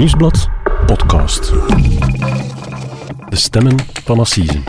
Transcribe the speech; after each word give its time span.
Nieuwsblad 0.00 0.48
podcast. 0.86 1.52
De 3.28 3.36
stemmen 3.36 3.78
van 4.04 4.18
Assisen. 4.18 4.62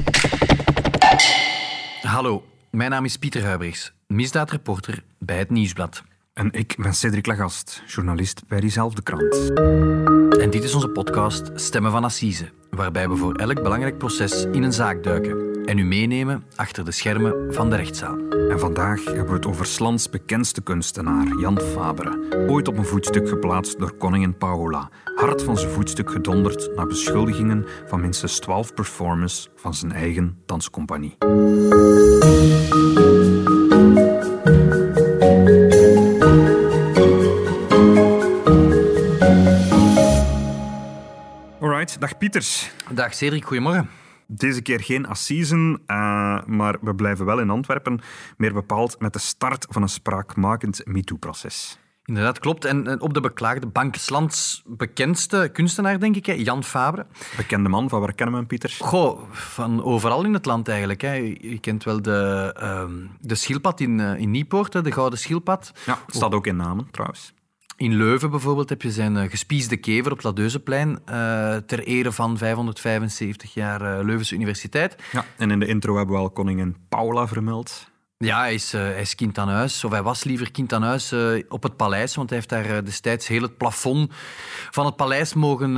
Hallo, 2.02 2.44
mijn 2.70 2.90
naam 2.90 3.06
is 3.06 3.18
Pieter 3.18 3.44
Huibrechts, 3.44 3.94
misdaadreporter 4.08 5.04
bij 5.20 5.38
het 5.38 5.50
Nieuwsblad. 5.50 6.04
En 6.34 6.52
ik 6.52 6.76
ben 6.78 6.94
Cedric 6.94 7.26
Lagast, 7.26 7.84
journalist 7.88 8.42
bij 8.48 8.60
diezelfde 8.60 9.02
krant. 9.02 9.36
En 10.40 10.50
dit 10.50 10.64
is 10.64 10.74
onze 10.74 10.90
podcast 10.90 11.52
Stemmen 11.56 11.92
van 11.92 12.04
Assise, 12.04 12.50
waarbij 12.70 13.10
we 13.10 13.16
voor 13.16 13.36
elk 13.36 13.64
belangrijk 13.64 13.98
proces 13.98 14.46
in 14.52 14.64
een 14.64 14.74
zaak 14.74 15.04
duiken 15.04 15.51
en 15.66 15.78
u 15.78 15.84
meenemen 15.84 16.44
achter 16.56 16.86
de 16.86 16.92
schermen 16.92 17.54
van 17.54 17.70
de 17.70 17.76
rechtszaal. 17.76 18.18
En 18.50 18.60
vandaag 18.60 19.04
hebben 19.04 19.28
we 19.28 19.34
het 19.34 19.46
over 19.46 19.66
Slans 19.66 20.10
bekendste 20.10 20.62
kunstenaar, 20.62 21.28
Jan 21.40 21.60
Fabere. 21.60 22.46
Ooit 22.48 22.68
op 22.68 22.78
een 22.78 22.86
voetstuk 22.86 23.30
geplaatst 23.30 23.80
door 23.80 23.92
koningin 23.92 24.38
Paola. 24.38 24.90
Hard 25.16 25.44
van 25.44 25.58
zijn 25.58 25.72
voetstuk 25.72 26.12
gedonderd 26.12 26.76
na 26.76 26.86
beschuldigingen 26.86 27.66
van 27.88 28.02
minstens 28.02 28.40
12 28.40 28.74
performances 28.74 29.50
van 29.56 29.74
zijn 29.74 29.92
eigen 29.92 30.38
danscompagnie. 30.46 31.18
Alright, 41.60 42.00
dag 42.00 42.18
Pieters. 42.18 42.72
Dag 42.92 43.14
Cedric, 43.14 43.46
goedemorgen. 43.46 44.01
Deze 44.34 44.62
keer 44.62 44.82
geen 44.82 45.08
assisen, 45.08 45.82
uh, 45.88 46.44
maar 46.46 46.78
we 46.82 46.96
blijven 46.96 47.26
wel 47.26 47.40
in 47.40 47.50
Antwerpen. 47.50 48.00
Meer 48.38 48.54
bepaald 48.54 49.00
met 49.00 49.14
de 49.14 49.20
start 49.20 49.66
van 49.70 49.82
een 49.82 49.90
spraakmakend 49.90 50.82
MeToo-proces. 50.86 51.80
Inderdaad, 52.06 52.40
klopt. 52.40 52.66
En 52.66 53.02
op 53.02 53.14
de 53.14 53.20
beklaagde 53.20 53.68
bank 53.68 53.96
Slans 53.96 54.64
bekendste 54.66 55.50
kunstenaar, 55.54 56.00
denk 56.00 56.16
ik, 56.16 56.26
Jan 56.26 56.64
Fabre. 56.64 57.06
Bekende 57.38 57.70
man, 57.70 57.90
van 57.90 58.00
waar 58.00 58.14
kennen 58.14 58.34
we 58.34 58.40
hem, 58.40 58.48
Pieter? 58.48 58.76
Goh, 58.80 59.22
van 59.32 59.84
overal 59.84 60.24
in 60.24 60.34
het 60.34 60.46
land 60.46 60.68
eigenlijk. 60.68 61.02
Hè. 61.02 61.14
Je 61.40 61.60
kent 61.60 61.84
wel 61.84 62.02
de, 62.02 62.56
uh, 62.62 63.08
de 63.20 63.36
schildpad 63.36 63.80
in, 63.80 64.00
uh, 64.00 64.20
in 64.20 64.32
Niepoort, 64.32 64.84
de 64.84 64.92
Gouden 64.92 65.20
Schildpad. 65.20 65.72
Ja, 65.86 66.00
staat 66.08 66.34
ook 66.34 66.48
in 66.48 66.56
namen, 66.56 66.88
trouwens. 66.92 67.34
In 67.82 67.96
Leuven 67.96 68.30
bijvoorbeeld 68.30 68.70
heb 68.70 68.82
je 68.82 68.92
zijn 68.92 69.30
gespiesde 69.30 69.78
kever 69.78 70.12
op 70.12 70.18
het 70.18 70.26
Ladeuzeplein 70.26 70.90
uh, 70.90 71.56
ter 71.56 71.84
ere 71.84 72.12
van 72.12 72.38
575 72.38 73.54
jaar 73.54 73.82
uh, 73.82 74.06
Leuvense 74.06 74.36
Universiteit. 74.36 74.96
Ja, 75.12 75.26
en 75.38 75.52
in 75.52 75.60
de 75.60 75.66
intro 75.66 75.98
hebben 75.98 76.16
we 76.16 76.22
al 76.22 76.30
koningin 76.30 76.76
Paula 76.90 77.28
vermeld. 77.28 77.90
Ja, 78.18 78.40
hij 78.40 78.54
is, 78.54 78.74
uh, 78.74 78.82
hij 78.82 79.02
is 79.02 79.16
kind 79.16 79.38
aan 79.38 79.50
huis, 79.50 79.84
of 79.84 79.92
hij 79.92 80.04
was 80.04 80.24
liever 80.24 80.52
kind 80.52 80.74
aan 80.74 80.84
huis 80.84 81.14
op 81.50 81.64
het 81.64 81.76
paleis, 81.76 82.16
want 82.16 82.30
hij 82.30 82.38
heeft 82.38 82.50
daar 82.50 82.84
destijds 82.84 83.28
heel 83.28 83.42
het 83.42 83.58
plafond 83.58 84.14
van 84.72 84.86
het 84.86 84.96
paleis 84.96 85.34
mogen 85.34 85.74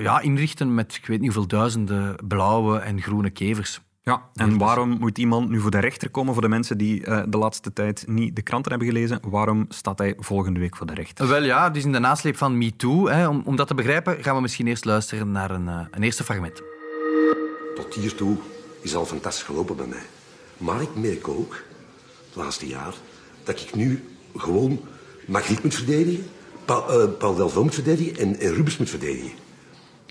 ja, 0.00 0.20
inrichten 0.20 0.74
met 0.74 0.94
ik 0.94 1.06
weet 1.06 1.20
niet 1.20 1.34
hoeveel 1.34 1.58
duizenden 1.58 2.16
blauwe 2.26 2.78
en 2.78 3.02
groene 3.02 3.30
kevers. 3.30 3.80
Ja, 4.04 4.28
en 4.34 4.58
waarom 4.58 4.88
moet 4.98 5.18
iemand 5.18 5.48
nu 5.48 5.60
voor 5.60 5.70
de 5.70 5.78
rechter 5.78 6.10
komen 6.10 6.32
voor 6.32 6.42
de 6.42 6.48
mensen 6.48 6.78
die 6.78 7.06
uh, 7.06 7.22
de 7.28 7.38
laatste 7.38 7.72
tijd 7.72 8.04
niet 8.06 8.36
de 8.36 8.42
kranten 8.42 8.70
hebben 8.70 8.88
gelezen? 8.88 9.20
Waarom 9.22 9.66
staat 9.68 9.98
hij 9.98 10.14
volgende 10.18 10.60
week 10.60 10.76
voor 10.76 10.86
de 10.86 10.94
rechter? 10.94 11.28
Wel 11.28 11.42
ja, 11.42 11.70
dus 11.70 11.84
in 11.84 11.92
de 11.92 11.98
nasleep 11.98 12.36
van 12.36 12.58
MeToo. 12.58 13.08
Hè, 13.08 13.28
om, 13.28 13.42
om 13.44 13.56
dat 13.56 13.66
te 13.66 13.74
begrijpen 13.74 14.22
gaan 14.22 14.34
we 14.34 14.40
misschien 14.40 14.66
eerst 14.66 14.84
luisteren 14.84 15.30
naar 15.30 15.50
een, 15.50 15.66
uh, 15.66 15.80
een 15.90 16.02
eerste 16.02 16.24
fragment. 16.24 16.62
Tot 17.74 17.94
hiertoe 17.94 18.36
is 18.80 18.94
al 18.94 19.06
fantastisch 19.06 19.44
gelopen 19.44 19.76
bij 19.76 19.86
mij. 19.86 20.02
Maar 20.56 20.82
ik 20.82 20.94
merk 20.94 21.28
ook, 21.28 21.62
het 22.26 22.36
laatste 22.36 22.66
jaar, 22.66 22.94
dat 23.44 23.60
ik 23.60 23.74
nu 23.74 24.04
gewoon 24.36 24.80
Magritte 25.26 25.62
moet 25.62 25.74
verdedigen, 25.74 26.26
Paul, 26.64 27.02
uh, 27.02 27.18
Paul 27.18 27.34
Delvaux 27.34 27.64
moet 27.64 27.74
verdedigen 27.74 28.16
en, 28.16 28.40
en 28.40 28.54
Rubens 28.54 28.78
moet 28.78 28.90
verdedigen. 28.90 29.32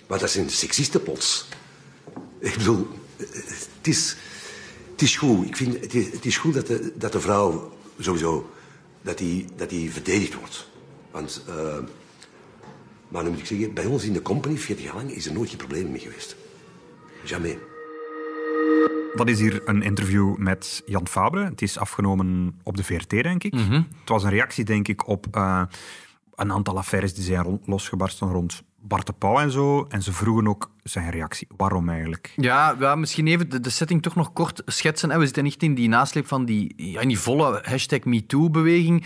Maar 0.07 0.19
dat 0.19 0.29
zijn 0.29 0.49
seksisten 0.49 1.03
plots. 1.03 1.47
Ik 2.39 2.57
bedoel, 2.57 2.87
het 3.83 3.93
is, 3.93 4.17
het 4.91 5.01
is 5.01 5.17
goed. 5.17 5.47
Ik 5.47 5.55
vind, 5.55 5.79
het, 5.79 5.93
is, 5.93 6.11
het 6.11 6.25
is 6.25 6.37
goed 6.37 6.53
dat 6.53 6.67
de, 6.67 6.93
dat 6.95 7.11
de 7.11 7.19
vrouw 7.19 7.73
sowieso 7.99 8.49
dat 9.01 9.17
die, 9.17 9.45
dat 9.55 9.69
die 9.69 9.91
verdedigd 9.91 10.33
wordt. 10.33 10.69
Want, 11.11 11.45
uh, 11.49 11.77
maar 13.07 13.23
nu 13.23 13.29
moet 13.29 13.39
ik 13.39 13.45
zeggen, 13.45 13.73
bij 13.73 13.85
ons 13.85 14.03
in 14.03 14.13
de 14.13 14.21
company, 14.21 14.57
40 14.57 14.85
jaar 14.85 14.95
lang, 14.95 15.11
is 15.11 15.25
er 15.25 15.33
nooit 15.33 15.49
geen 15.49 15.57
probleem 15.57 15.91
mee 15.91 15.99
geweest. 15.99 16.35
Jamais. 17.23 17.55
Dat 19.15 19.29
is 19.29 19.39
hier 19.39 19.61
een 19.65 19.81
interview 19.81 20.37
met 20.37 20.81
Jan 20.85 21.07
Fabre. 21.07 21.43
Het 21.43 21.61
is 21.61 21.77
afgenomen 21.77 22.59
op 22.63 22.77
de 22.77 22.83
VRT, 22.83 23.09
denk 23.09 23.43
ik. 23.43 23.53
Mm 23.53 23.67
-hmm. 23.67 23.87
Het 23.99 24.09
was 24.09 24.23
een 24.23 24.29
reactie, 24.29 24.63
denk 24.63 24.87
ik, 24.87 25.07
op 25.07 25.25
uh, 25.35 25.63
een 26.35 26.51
aantal 26.51 26.77
affaires 26.77 27.13
die 27.13 27.23
zijn 27.23 27.59
losgebarsten 27.65 28.27
rond 28.27 28.63
Bart 28.85 29.05
de 29.05 29.13
Pauw 29.13 29.39
en 29.39 29.51
zo. 29.51 29.85
En 29.89 30.01
ze 30.03 30.13
vroegen 30.13 30.47
ook 30.47 30.71
zijn 30.83 31.09
reactie. 31.09 31.47
Waarom 31.57 31.89
eigenlijk? 31.89 32.33
Ja, 32.35 32.75
ja 32.79 32.95
misschien 32.95 33.27
even 33.27 33.49
de, 33.49 33.59
de 33.59 33.69
setting 33.69 34.01
toch 34.01 34.15
nog 34.15 34.33
kort 34.33 34.61
schetsen. 34.65 35.19
We 35.19 35.25
zitten 35.25 35.43
niet 35.43 35.63
in 35.63 35.75
die 35.75 35.89
nasleep 35.89 36.27
van 36.27 36.45
die, 36.45 36.73
ja, 36.75 37.01
in 37.01 37.07
die 37.07 37.19
volle 37.19 37.61
hashtag 37.63 38.03
MeToo-beweging. 38.03 39.05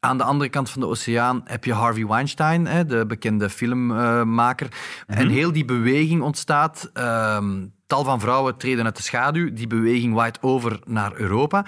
Aan 0.00 0.18
de 0.18 0.24
andere 0.24 0.50
kant 0.50 0.70
van 0.70 0.80
de 0.80 0.86
oceaan 0.86 1.40
heb 1.44 1.64
je 1.64 1.72
Harvey 1.72 2.06
Weinstein, 2.06 2.66
hè, 2.66 2.84
de 2.84 3.06
bekende 3.06 3.50
filmmaker. 3.50 4.68
Uh, 5.06 5.18
En 5.18 5.28
heel 5.28 5.52
die 5.52 5.64
beweging 5.64 6.22
ontstaat. 6.22 6.90
Uh, 6.94 7.38
tal 7.86 8.04
van 8.04 8.20
vrouwen 8.20 8.56
treden 8.56 8.84
uit 8.84 8.96
de 8.96 9.02
schaduw. 9.02 9.52
Die 9.52 9.66
beweging 9.66 10.14
waait 10.14 10.42
over 10.42 10.80
naar 10.84 11.12
Europa. 11.14 11.64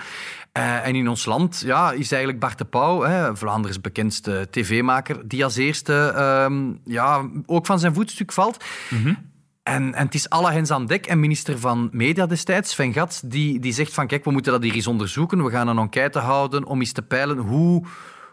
Uh, 0.58 0.86
en 0.86 0.94
in 0.94 1.08
ons 1.08 1.24
land 1.24 1.62
ja, 1.64 1.92
is 1.92 2.10
eigenlijk 2.10 2.40
Bart 2.40 2.58
de 2.58 2.64
Pauw, 2.64 3.00
hè, 3.00 3.36
Vlaanders 3.36 3.80
bekendste 3.80 4.48
tv-maker, 4.50 5.28
die 5.28 5.44
als 5.44 5.56
eerste 5.56 6.12
uh, 6.16 6.70
ja, 6.84 7.28
ook 7.46 7.66
van 7.66 7.78
zijn 7.78 7.94
voetstuk 7.94 8.32
valt. 8.32 8.64
Mm 8.90 9.02
-hmm. 9.02 9.26
En, 9.68 9.94
en 9.94 10.04
het 10.04 10.14
is 10.14 10.28
alle 10.28 10.50
hens 10.50 10.70
aan 10.70 10.86
dek. 10.86 11.06
En 11.06 11.20
minister 11.20 11.58
van 11.58 11.88
Media 11.92 12.26
destijds, 12.26 12.70
Sven 12.70 12.92
Gat, 12.92 13.22
die, 13.24 13.60
die 13.60 13.72
zegt 13.72 13.94
van 13.94 14.06
kijk, 14.06 14.24
we 14.24 14.30
moeten 14.30 14.52
dat 14.52 14.62
hier 14.62 14.74
eens 14.74 14.86
onderzoeken. 14.86 15.44
We 15.44 15.50
gaan 15.50 15.68
een 15.68 15.78
enquête 15.78 16.18
houden 16.18 16.64
om 16.64 16.80
eens 16.80 16.92
te 16.92 17.02
peilen 17.02 17.38
hoe, 17.38 17.84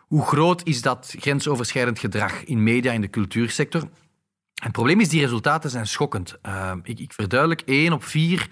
hoe 0.08 0.26
groot 0.26 0.62
is 0.64 0.82
dat 0.82 1.16
grensoverschrijdend 1.20 2.00
gedrag 2.00 2.44
in 2.44 2.64
media, 2.64 2.92
in 2.92 3.02
de 3.02 3.10
cultuursector. 3.10 3.84
Het 4.66 4.74
probleem 4.74 5.00
is, 5.00 5.10
die 5.10 5.22
resultaten 5.22 5.70
zijn 5.70 5.88
schokkend. 5.88 6.38
Uh, 6.46 6.72
ik, 6.84 7.00
ik 7.00 7.14
verduidelijk, 7.14 7.62
één 7.62 7.94
op 7.94 8.04
vier 8.04 8.48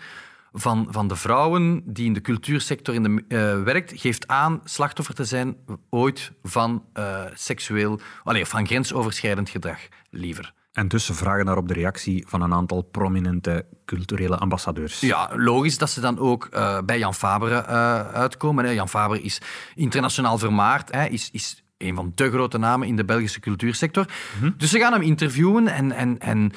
van, 0.52 0.88
van 0.90 1.08
de 1.08 1.16
vrouwen 1.16 1.84
die 1.86 2.06
in 2.06 2.14
de 2.14 2.22
cultuursector 2.22 2.94
in 2.94 3.04
de, 3.04 3.10
uh, 3.28 3.64
werkt, 3.64 3.92
geeft 3.96 4.28
aan 4.28 4.62
slachtoffer 4.64 5.16
te 5.16 5.26
zijn 5.26 5.56
ooit 5.90 6.32
van 6.44 6.86
uh, 6.94 7.22
seksueel, 7.34 8.00
allez, 8.24 8.50
van 8.50 8.66
grensoverschrijdend 8.68 9.50
gedrag, 9.50 9.80
liever. 10.10 10.54
En 10.72 10.88
dus 10.88 11.06
ze 11.06 11.14
vragen 11.14 11.46
daarop 11.46 11.68
de 11.68 11.74
reactie 11.74 12.26
van 12.28 12.42
een 12.42 12.54
aantal 12.54 12.82
prominente 12.82 13.66
culturele 13.86 14.38
ambassadeurs. 14.38 15.00
Ja, 15.00 15.30
logisch 15.36 15.78
dat 15.78 15.90
ze 15.90 16.02
dan 16.02 16.20
ook 16.20 16.48
uh, 16.54 16.78
bij 16.86 17.00
Jan 17.00 17.14
Fabre 17.14 17.66
uitkomen. 18.14 18.66
Hè. 18.66 18.72
Jan 18.72 18.90
Fabre 18.90 19.22
is 19.22 19.42
internationaal 19.76 20.38
vermaard, 20.38 20.92
hè, 20.92 21.06
is, 21.06 21.30
is 21.32 21.63
een 21.78 21.96
van 21.96 22.12
de 22.16 22.30
grote 22.30 22.58
namen 22.58 22.88
in 22.88 22.96
de 22.96 23.06
Belgische 23.06 23.40
cultuursector. 23.40 24.06
Mm 24.06 24.40
-hmm. 24.40 24.54
Dus 24.58 24.70
ze 24.70 24.80
gaan 24.80 24.94
hem 24.94 25.02
interviewen 25.02 25.68
en, 25.68 25.92
en, 25.92 26.20
en 26.20 26.52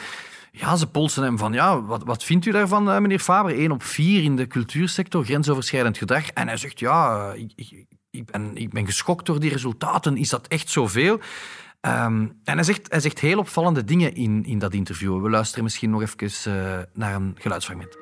ja, 0.52 0.76
ze 0.76 0.86
polsen 0.86 1.22
hem 1.22 1.38
van, 1.38 1.52
ja, 1.52 1.82
wat, 1.82 2.02
wat 2.04 2.24
vindt 2.24 2.46
u 2.46 2.50
daarvan, 2.50 2.84
meneer 2.84 3.18
Faber? 3.18 3.54
1 3.54 3.70
op 3.70 3.82
4 3.82 4.22
in 4.22 4.36
de 4.36 4.46
cultuursector, 4.46 5.24
grensoverschrijdend 5.24 5.98
gedrag. 5.98 6.28
En 6.28 6.48
hij 6.48 6.56
zegt, 6.56 6.78
ja, 6.78 7.32
ik, 7.32 7.52
ik, 7.54 7.86
ik, 8.10 8.24
ben, 8.24 8.50
ik 8.54 8.70
ben 8.70 8.86
geschokt 8.86 9.26
door 9.26 9.40
die 9.40 9.50
resultaten. 9.50 10.16
Is 10.16 10.28
dat 10.28 10.46
echt 10.46 10.70
zoveel? 10.70 11.20
Um, 11.80 12.40
en 12.44 12.54
hij 12.54 12.62
zegt, 12.62 12.90
hij 12.90 13.00
zegt 13.00 13.18
heel 13.18 13.38
opvallende 13.38 13.84
dingen 13.84 14.14
in, 14.14 14.44
in 14.44 14.58
dat 14.58 14.74
interview. 14.74 15.22
We 15.22 15.30
luisteren 15.30 15.64
misschien 15.64 15.90
nog 15.90 16.02
even 16.02 16.52
uh, 16.52 16.78
naar 16.92 17.14
een 17.14 17.36
geluidsfragment. 17.38 17.96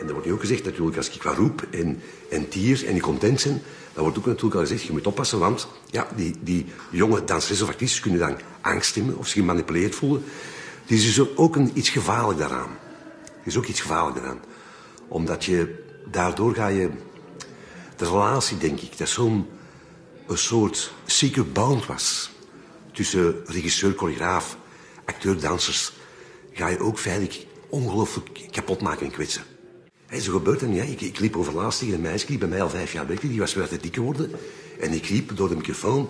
En 0.00 0.06
er 0.06 0.12
wordt 0.12 0.30
ook 0.30 0.40
gezegd, 0.40 0.64
natuurlijk, 0.64 0.96
als 0.96 1.10
ik 1.10 1.22
wat 1.22 1.36
roep 1.36 1.66
en, 1.70 2.00
en 2.30 2.48
tier 2.48 2.86
en 2.86 2.92
die 2.92 3.02
content 3.02 3.40
zijn, 3.40 3.62
dan 3.96 4.04
wordt 4.04 4.18
ook 4.18 4.26
natuurlijk 4.26 4.54
al 4.54 4.60
gezegd, 4.60 4.82
je 4.82 4.92
moet 4.92 5.06
oppassen, 5.06 5.38
want 5.38 5.68
ja, 5.90 6.08
die, 6.16 6.34
die 6.40 6.66
jonge 6.90 7.24
danseres 7.24 7.62
of 7.62 7.68
artiesten 7.68 8.02
kunnen 8.02 8.20
dan 8.20 8.38
angst 8.60 8.94
hebben 8.94 9.18
of 9.18 9.26
zich 9.26 9.40
gemanipuleerd 9.40 9.94
voelen. 9.94 10.24
Er 10.86 10.94
is 10.94 11.14
dus 11.14 11.36
ook 11.36 11.56
een, 11.56 11.70
iets 11.74 11.88
gevaarlijk 11.88 12.38
daaraan. 12.38 12.68
Er 13.24 13.46
is 13.46 13.56
ook 13.56 13.66
iets 13.66 13.80
gevaarlijk 13.80 14.16
daaraan. 14.16 14.40
Omdat 15.08 15.44
je, 15.44 15.84
daardoor 16.10 16.54
ga 16.54 16.66
je, 16.66 16.90
de 17.96 18.04
relatie 18.04 18.58
denk 18.58 18.80
ik, 18.80 18.98
dat 18.98 19.08
zo'n 19.08 19.46
een 20.26 20.38
soort 20.38 20.92
secret 21.06 21.52
bond 21.52 21.86
was 21.86 22.30
tussen 22.92 23.34
regisseur, 23.46 23.94
choreograaf, 23.96 24.56
acteur, 25.04 25.40
dansers, 25.40 25.92
ga 26.52 26.68
je 26.68 26.78
ook 26.78 26.98
feitelijk 26.98 27.46
ongelooflijk 27.68 28.48
kapot 28.50 28.80
maken 28.80 29.06
en 29.06 29.12
kwetsen. 29.12 29.55
Hey, 30.06 30.20
zo 30.20 30.32
gebeurt 30.32 30.60
dat 30.60 30.68
niet. 30.68 30.82
Ik, 30.82 31.00
ik 31.00 31.18
liep 31.18 31.36
over 31.36 31.54
laatst 31.54 31.78
tegen 31.78 31.94
een 31.94 32.00
meisje 32.00 32.26
die 32.26 32.38
bij 32.38 32.48
mij 32.48 32.62
al 32.62 32.70
vijf 32.70 32.92
jaar 32.92 33.06
werkte. 33.06 33.28
Die 33.28 33.38
was 33.38 33.54
weer 33.54 33.68
te 33.68 33.76
dik 33.76 33.94
geworden. 33.94 34.30
En 34.80 34.92
ik 34.92 35.06
riep 35.06 35.36
door 35.36 35.48
de 35.48 35.56
microfoon... 35.56 36.08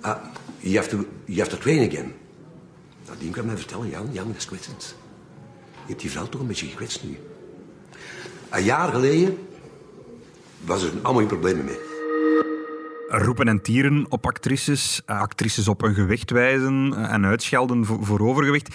Ah, 0.00 0.16
you, 0.58 0.76
have 0.76 0.88
to, 0.88 1.04
you 1.24 1.48
train 1.48 1.88
again. 1.88 2.12
Nou, 3.06 3.18
die 3.18 3.30
kwam 3.30 3.46
mij 3.46 3.56
vertellen, 3.56 3.88
Jan, 3.88 4.08
Jan, 4.12 4.26
dat 4.26 4.36
is 4.36 4.44
kwetsend. 4.44 4.94
Je 5.72 5.92
hebt 5.92 6.00
die 6.00 6.10
vrouw 6.10 6.28
toch 6.28 6.40
een 6.40 6.46
beetje 6.46 6.66
gekwetst 6.66 7.04
nu. 7.04 7.18
Een 8.50 8.64
jaar 8.64 8.92
geleden 8.92 9.38
was 10.60 10.82
er 10.82 10.92
allemaal 11.02 11.26
problemen 11.26 11.64
mee. 11.64 11.85
Roepen 13.08 13.48
en 13.48 13.62
tieren 13.62 14.06
op 14.08 14.26
actrices, 14.26 15.02
eh, 15.06 15.20
actrices 15.20 15.68
op 15.68 15.80
hun 15.80 15.94
gewicht 15.94 16.30
wijzen 16.30 16.94
eh, 16.96 17.12
en 17.12 17.24
uitschelden 17.24 17.84
voor, 17.84 18.20
overgewicht. 18.20 18.74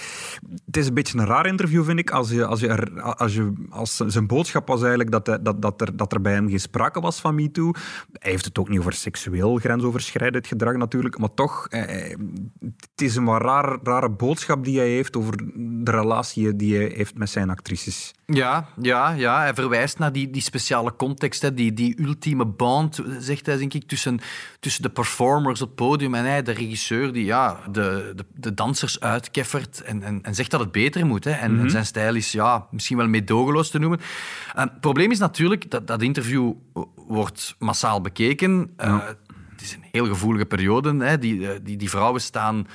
Het 0.66 0.78
is 0.78 0.88
een 0.88 0.94
beetje 0.94 1.18
een 1.18 1.26
raar 1.26 1.46
interview, 1.46 1.84
vind 1.84 2.00
ik, 2.00 2.12
als, 2.12 2.30
je, 2.30 2.46
als, 2.46 2.60
je 2.60 2.68
er, 2.68 3.02
als, 3.02 3.34
je, 3.34 3.54
als 3.70 3.96
zijn 3.96 4.28
boodschap 4.28 4.68
was 4.68 4.80
eigenlijk 4.80 5.12
dat, 5.12 5.26
dat, 5.26 5.62
dat, 5.62 5.82
er, 5.82 5.98
dat 5.98 6.14
er 6.14 6.22
bij 6.22 6.34
hem 6.34 6.50
geen 6.50 6.60
sprake 6.60 7.00
was 7.00 7.20
van 7.20 7.36
MeToo. 7.36 7.72
Hij 8.12 8.32
heeft 8.32 8.46
het 8.46 8.58
ook 8.58 8.70
niet 8.70 8.80
over 8.80 8.94
seksueel 8.94 9.58
grensoverschrijdend 9.58 10.48
gedrag 10.48 10.76
natuurlijk, 10.76 11.18
maar 11.18 11.34
toch, 11.34 11.68
eh, 11.68 12.16
het 12.60 13.02
is 13.02 13.16
een 13.16 13.26
wat 13.26 13.42
raar, 13.42 13.78
rare 13.84 14.10
boodschap 14.10 14.64
die 14.64 14.78
hij 14.78 14.90
heeft 14.90 15.18
over 15.18 15.38
de 15.84 15.92
relatie 15.92 16.56
die 16.56 16.76
hij 16.76 16.92
heeft 16.96 17.18
met 17.18 17.30
zijn 17.30 17.50
actrices. 17.50 18.14
Ja, 18.34 18.68
ja, 18.82 19.10
ja. 19.10 19.40
hij 19.40 19.54
verwijst 19.54 20.00
naar 20.00 20.12
die, 20.12 20.30
die 20.30 20.42
speciale 20.42 20.96
context, 20.96 21.42
hè, 21.42 21.54
die, 21.54 21.74
die 21.74 22.02
ultieme 22.02 22.46
band, 22.46 23.02
zegt 23.20 23.46
hij 23.46 23.58
denk 23.58 23.74
ik, 23.74 23.88
tussen, 23.88 24.20
tussen 24.60 24.82
de 24.82 24.90
performers 24.90 25.62
op 25.62 25.68
het 25.68 25.76
podium 25.76 26.16
en 26.16 26.26
hij, 26.26 26.44
de 26.44 26.52
regisseur, 26.52 27.14
die 27.14 27.26
ja, 27.26 27.60
de, 27.72 28.14
de, 28.16 28.26
de 28.34 28.54
dansers 28.54 29.00
uitkeffert 29.00 29.82
en, 29.82 30.04
en, 30.04 30.20
en, 30.22 30.36
zegt 30.36 30.52
dat 30.52 30.60
het 30.60 30.72
beter 30.72 31.06
moet. 31.06 31.24
Hè. 31.24 31.32
En, 31.32 31.56
mhm. 31.56 31.70
zijn 31.70 31.86
stijl 31.86 32.16
is 32.16 32.32
ja, 32.32 32.68
misschien 32.72 32.98
wel 32.98 33.08
meedogenloos 33.08 33.70
te 33.70 33.80
noemen. 33.80 34.00
Uh, 34.00 34.62
het 34.62 34.80
probleem 34.80 35.12
is 35.12 35.20
natuurlijk 35.20 35.72
dat 35.72 35.88
dat 35.88 36.02
interview 36.02 36.54
wordt 36.96 37.56
massaal 37.60 38.02
bekeken. 38.02 38.74
Uh, 38.78 39.06
Het 39.52 39.62
is 39.62 39.74
een 39.74 39.86
heel 39.92 40.06
gevoelige 40.06 40.46
periode. 40.46 41.06
Hè. 41.06 41.18
Die, 41.18 41.52
eh, 41.52 41.60
die, 41.64 41.78
die 41.78 41.90
vrouwen 41.90 42.22
staan 42.22 42.68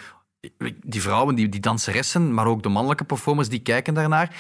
die 0.85 1.03
vrouwen, 1.03 1.35
die, 1.35 1.49
die 1.49 1.61
danseressen, 1.61 2.35
maar 2.35 2.47
ook 2.47 2.63
de 2.63 2.69
mannelijke 2.69 3.05
performers, 3.05 3.49
die 3.49 3.59
kijken 3.59 3.95
daarnaar. 3.95 4.37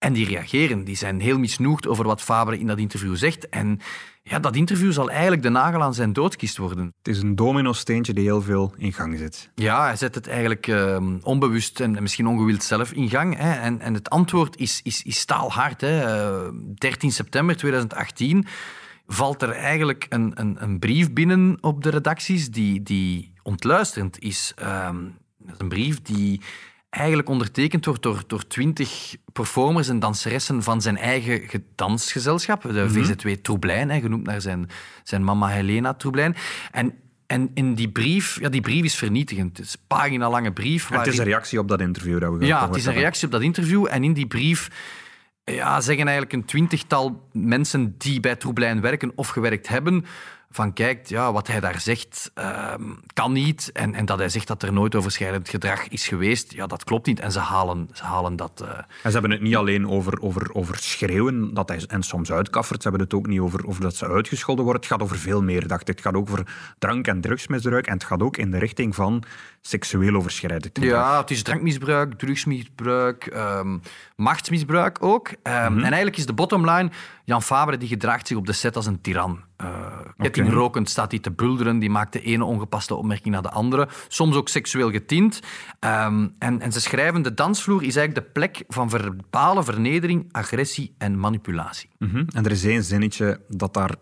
En 0.00 0.12
die 0.12 0.26
reageren. 0.26 0.84
Die 0.84 0.96
zijn 0.96 1.20
heel 1.20 1.38
misnoegd 1.38 1.86
over 1.86 2.04
wat 2.04 2.22
Fabre 2.22 2.58
in 2.58 2.66
dat 2.66 2.78
interview 2.78 3.16
zegt. 3.16 3.48
En 3.48 3.80
ja, 4.22 4.38
dat 4.38 4.56
interview 4.56 4.92
zal 4.92 5.10
eigenlijk 5.10 5.42
de 5.42 5.48
nagel 5.48 5.82
aan 5.82 5.94
zijn 5.94 6.12
doodkist 6.12 6.56
worden. 6.56 6.94
Het 6.98 7.08
is 7.08 7.22
een 7.22 7.36
domino-steentje 7.36 8.12
die 8.12 8.24
heel 8.24 8.42
veel 8.42 8.74
in 8.76 8.92
gang 8.92 9.18
zet. 9.18 9.50
Ja, 9.54 9.84
hij 9.84 9.96
zet 9.96 10.14
het 10.14 10.28
eigenlijk 10.28 10.66
ehm, 10.66 11.18
onbewust 11.22 11.80
en 11.80 12.02
misschien 12.02 12.26
ongewild 12.26 12.62
zelf 12.62 12.92
in 12.92 13.08
gang. 13.08 13.36
Hè. 13.36 13.52
En, 13.52 13.80
en 13.80 13.94
het 13.94 14.10
antwoord 14.10 14.56
is, 14.56 14.80
is, 14.82 15.02
is 15.02 15.18
staalhard. 15.18 15.80
Hè. 15.80 16.02
13 16.74 17.08
eh, 17.08 17.14
september 17.14 17.56
2018 17.56 18.46
valt 19.06 19.42
er 19.42 19.50
eigenlijk 19.50 20.06
een, 20.08 20.32
een, 20.34 20.62
een, 20.62 20.78
brief 20.78 21.12
binnen 21.12 21.58
op 21.60 21.82
de 21.82 21.90
redacties 21.90 22.50
die, 22.50 22.82
die 22.82 23.32
ontluisterend 23.42 24.18
is. 24.18 24.54
Uh, 24.62 24.88
een 25.58 25.68
brief 25.68 26.02
die 26.02 26.40
eigenlijk 26.90 27.28
ondertekend 27.28 27.84
wordt 27.84 28.02
door, 28.02 28.22
door 28.26 28.46
twintig 28.46 29.16
performers 29.32 29.88
en 29.88 29.98
danseressen 29.98 30.62
van 30.62 30.82
zijn 30.82 30.96
eigen 30.96 31.64
dansgezelschap, 31.74 32.62
de 32.62 32.68
mm 32.68 32.78
-hmm. 32.78 33.04
VZW 33.04 33.28
Troublein, 33.28 34.00
genoemd 34.00 34.26
naar 34.26 34.40
zijn, 34.40 34.68
zijn 35.02 35.24
mama 35.24 35.48
Helena 35.48 35.94
Troublein. 35.94 36.36
En 36.70 36.94
en 37.30 37.50
in 37.54 37.74
die 37.74 37.88
brief, 37.88 38.40
ja, 38.40 38.48
die 38.48 38.60
brief 38.60 38.84
is 38.84 38.94
vernietigend. 38.94 39.56
Het 39.56 39.66
is 39.66 39.72
een 39.72 39.80
pagina-lange 39.86 40.52
brief. 40.52 40.88
Het 40.88 41.06
is 41.06 41.18
een 41.18 41.24
reactie 41.24 41.58
op 41.58 41.68
dat 41.68 41.80
interview 41.80 42.20
dat 42.20 42.38
we 42.38 42.46
Ja, 42.46 42.66
het 42.66 42.76
is 42.76 42.86
een 42.86 42.92
reactie 42.92 43.26
op 43.26 43.32
dat 43.32 43.42
interview. 43.42 43.86
En 43.90 44.04
in 44.04 44.12
die 44.12 44.26
brief 44.26 44.70
ja, 45.44 45.80
zeggen 45.80 46.04
eigenlijk 46.04 46.32
een 46.32 46.44
twintigtal 46.44 47.28
mensen 47.32 47.94
die 47.98 48.20
bij 48.20 48.36
Troublein 48.36 48.80
werken 48.80 49.12
of 49.14 49.28
gewerkt 49.28 49.68
hebben 49.68 50.04
van 50.52 50.72
kijk, 50.72 51.06
ja, 51.06 51.32
wat 51.32 51.46
hij 51.46 51.60
daar 51.60 51.80
zegt 51.80 52.30
ehm, 52.34 52.82
kan 53.12 53.32
niet. 53.32 53.70
En, 53.72 53.94
en 53.94 54.04
dat 54.04 54.18
hij 54.18 54.28
zegt 54.28 54.46
dat 54.46 54.62
er 54.62 54.72
nooit 54.72 54.94
overschrijdend 54.94 55.48
gedrag 55.48 55.88
is 55.88 56.08
geweest, 56.08 56.52
ja, 56.52 56.66
dat 56.66 56.84
klopt 56.84 57.06
niet. 57.06 57.20
En 57.20 57.32
ze 57.32 57.38
halen, 57.38 57.88
ze 57.92 58.04
halen 58.04 58.36
dat... 58.36 58.60
Uh... 58.62 58.68
En 58.68 58.84
ze 59.02 59.10
hebben 59.10 59.30
het 59.30 59.40
niet 59.40 59.56
alleen 59.56 59.88
over, 59.88 60.20
over, 60.20 60.54
over 60.54 60.76
schreeuwen 60.78 61.54
dat 61.54 61.68
hij, 61.68 61.84
en 61.86 62.02
soms 62.02 62.32
uitkaffert. 62.32 62.82
Ze 62.82 62.88
hebben 62.88 63.06
het 63.06 63.14
ook 63.14 63.26
niet 63.26 63.40
over, 63.40 63.66
over 63.66 63.82
dat 63.82 63.96
ze 63.96 64.08
uitgescholden 64.08 64.64
worden. 64.64 64.82
Het 64.82 64.90
gaat 64.90 65.02
over 65.02 65.18
veel 65.18 65.42
meer, 65.42 65.66
dacht 65.66 65.80
ik. 65.80 65.88
Het 65.88 66.00
gaat 66.00 66.14
ook 66.14 66.30
over 66.30 66.46
drank- 66.78 67.06
en 67.06 67.20
drugsmisbruik. 67.20 67.86
En 67.86 67.92
het 67.92 68.04
gaat 68.04 68.22
ook 68.22 68.36
in 68.36 68.50
de 68.50 68.58
richting 68.58 68.94
van 68.94 69.22
seksueel 69.60 70.14
overschrijdend 70.14 70.78
gedrag. 70.78 70.84
Ja, 70.84 71.20
het 71.20 71.30
is 71.30 71.42
drankmisbruik, 71.42 72.18
drugsmisbruik, 72.18 73.26
ehm, 73.26 73.78
machtsmisbruik 74.16 75.02
ook. 75.02 75.28
Um, 75.28 75.34
En 75.42 75.82
eigenlijk 75.82 76.16
is 76.16 76.26
de 76.26 76.32
bottom 76.32 76.70
line, 76.70 76.90
Jan 77.24 77.42
Fabre 77.42 77.76
die 77.76 77.88
gedraagt 77.88 78.26
zich 78.26 78.36
op 78.36 78.46
de 78.46 78.52
set 78.52 78.76
als 78.76 78.86
een 78.86 79.00
tiran. 79.00 79.48
Uh, 79.60 79.66
kettingrokend 80.16 80.90
staat 80.90 81.10
hij 81.10 81.20
te 81.20 81.30
bulderen, 81.30 81.78
die 81.78 81.90
maakt 81.90 82.12
de 82.12 82.22
ene 82.22 82.44
ongepaste 82.44 82.94
opmerking 82.94 83.34
naar 83.34 83.42
de 83.42 83.50
andere. 83.50 83.88
Soms 84.08 84.36
ook 84.36 84.48
seksueel 84.48 84.90
getint. 84.90 85.40
Ehm, 85.78 86.28
en, 86.38 86.60
en 86.60 86.72
ze 86.72 86.80
schrijven, 86.80 87.22
de 87.22 87.34
dansvloer 87.34 87.82
is 87.82 87.96
eigenlijk 87.96 88.26
de 88.26 88.32
plek 88.32 88.64
van 88.68 88.90
verbale 88.90 89.64
vernedering, 89.64 90.28
agressie 90.30 90.94
en 90.98 91.18
manipulatie. 91.18 91.88
Mhm. 91.98 92.24
En 92.34 92.44
er 92.44 92.50
is 92.50 92.64
één 92.64 92.84
zinnetje 92.84 93.40
dat 93.48 93.74
daar 93.74 93.94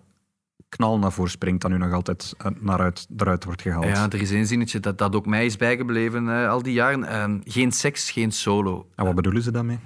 knal 0.69 0.99
naar 0.99 1.13
voren 1.13 1.31
springt, 1.31 1.63
dat 1.63 1.71
nu 1.71 1.79
nog 1.79 1.93
altijd 1.93 2.35
eh, 2.39 2.51
naar 2.59 2.81
uit, 2.81 3.07
eruit 3.17 3.45
wordt 3.45 3.63
gehaald. 3.63 3.85
Ja, 3.85 4.11
er 4.11 4.21
is 4.21 4.31
één 4.31 4.47
zinnetje 4.47 4.81
dat, 4.81 4.99
dat 4.99 5.15
ook 5.15 5.27
mij 5.27 5.45
is 5.45 5.57
bijgebleven 5.57 6.25
uh, 6.25 6.51
al 6.51 6.63
die 6.63 6.73
jaren. 6.73 7.05
Ehm, 7.05 7.39
geen 7.45 7.73
seks, 7.73 8.11
geen 8.11 8.33
solo. 8.33 8.89
En 8.95 9.05
wat 9.05 9.15
bedoelen 9.15 9.43
ze 9.43 9.51
daarmee? 9.51 9.79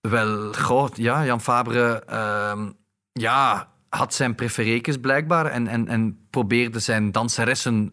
Wel, 0.00 0.52
goh, 0.52 0.88
ja, 0.94 1.24
Jan 1.24 1.40
Fabre 1.40 2.02
uh, 2.10 2.66
ja, 3.12 3.68
had 3.90 4.14
zijn 4.14 4.34
preferekes 4.34 4.96
blijkbaar 4.98 5.46
en, 5.46 5.66
en, 5.66 5.88
en 5.88 6.18
probeerde 6.30 6.78
zijn 6.78 7.12
danseressen 7.12 7.92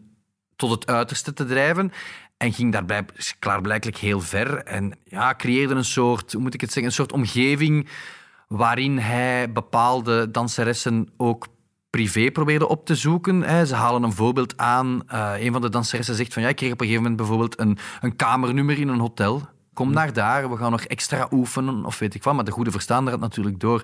tot 0.56 0.70
het 0.70 0.86
uiterste 0.86 1.32
te 1.32 1.44
drijven. 1.44 1.92
En 2.36 2.52
ging 2.52 2.72
daarbij 2.72 3.04
klaarblijkelijk 3.38 3.98
heel 3.98 4.20
ver. 4.20 4.56
En 4.56 4.98
ja, 5.04 5.34
creëerde 5.34 5.74
een 5.74 5.84
soort, 5.84 6.32
hoe 6.32 6.42
moet 6.42 6.54
ik 6.54 6.60
het 6.60 6.72
zeggen, 6.72 6.90
een 6.90 6.96
soort 6.96 7.12
omgeving 7.12 7.88
waarin 8.48 8.98
hij 8.98 9.52
bepaalde 9.52 10.30
danseressen 10.30 11.08
ook 11.16 11.46
privé 11.90 12.30
probeerde 12.30 12.68
op 12.68 12.86
te 12.86 12.94
zoeken. 12.94 13.66
Ze 13.66 13.74
halen 13.74 14.02
een 14.02 14.12
voorbeeld 14.12 14.56
aan. 14.56 15.02
Uh, 15.12 15.32
een 15.38 15.52
van 15.52 15.60
de 15.60 15.68
danseressen 15.68 16.14
zegt 16.14 16.32
van 16.32 16.42
ja, 16.42 16.48
ik 16.48 16.56
kreeg 16.56 16.72
op 16.72 16.80
een 16.80 16.86
gegeven 16.86 17.10
moment 17.10 17.20
bijvoorbeeld 17.20 17.60
een, 17.60 17.78
een 18.00 18.16
kamernummer 18.16 18.78
in 18.78 18.88
een 18.88 18.98
hotel. 18.98 19.48
Kom 19.78 19.92
naar 19.92 20.12
daar, 20.12 20.50
we 20.50 20.56
gaan 20.56 20.70
nog 20.70 20.82
extra 20.82 21.28
oefenen 21.30 21.84
of 21.84 21.98
weet 21.98 22.14
ik 22.14 22.22
wat. 22.22 22.34
Maar 22.34 22.44
de 22.44 22.50
goede 22.50 22.70
verstaander 22.70 23.12
had 23.12 23.22
natuurlijk 23.22 23.60
door 23.60 23.82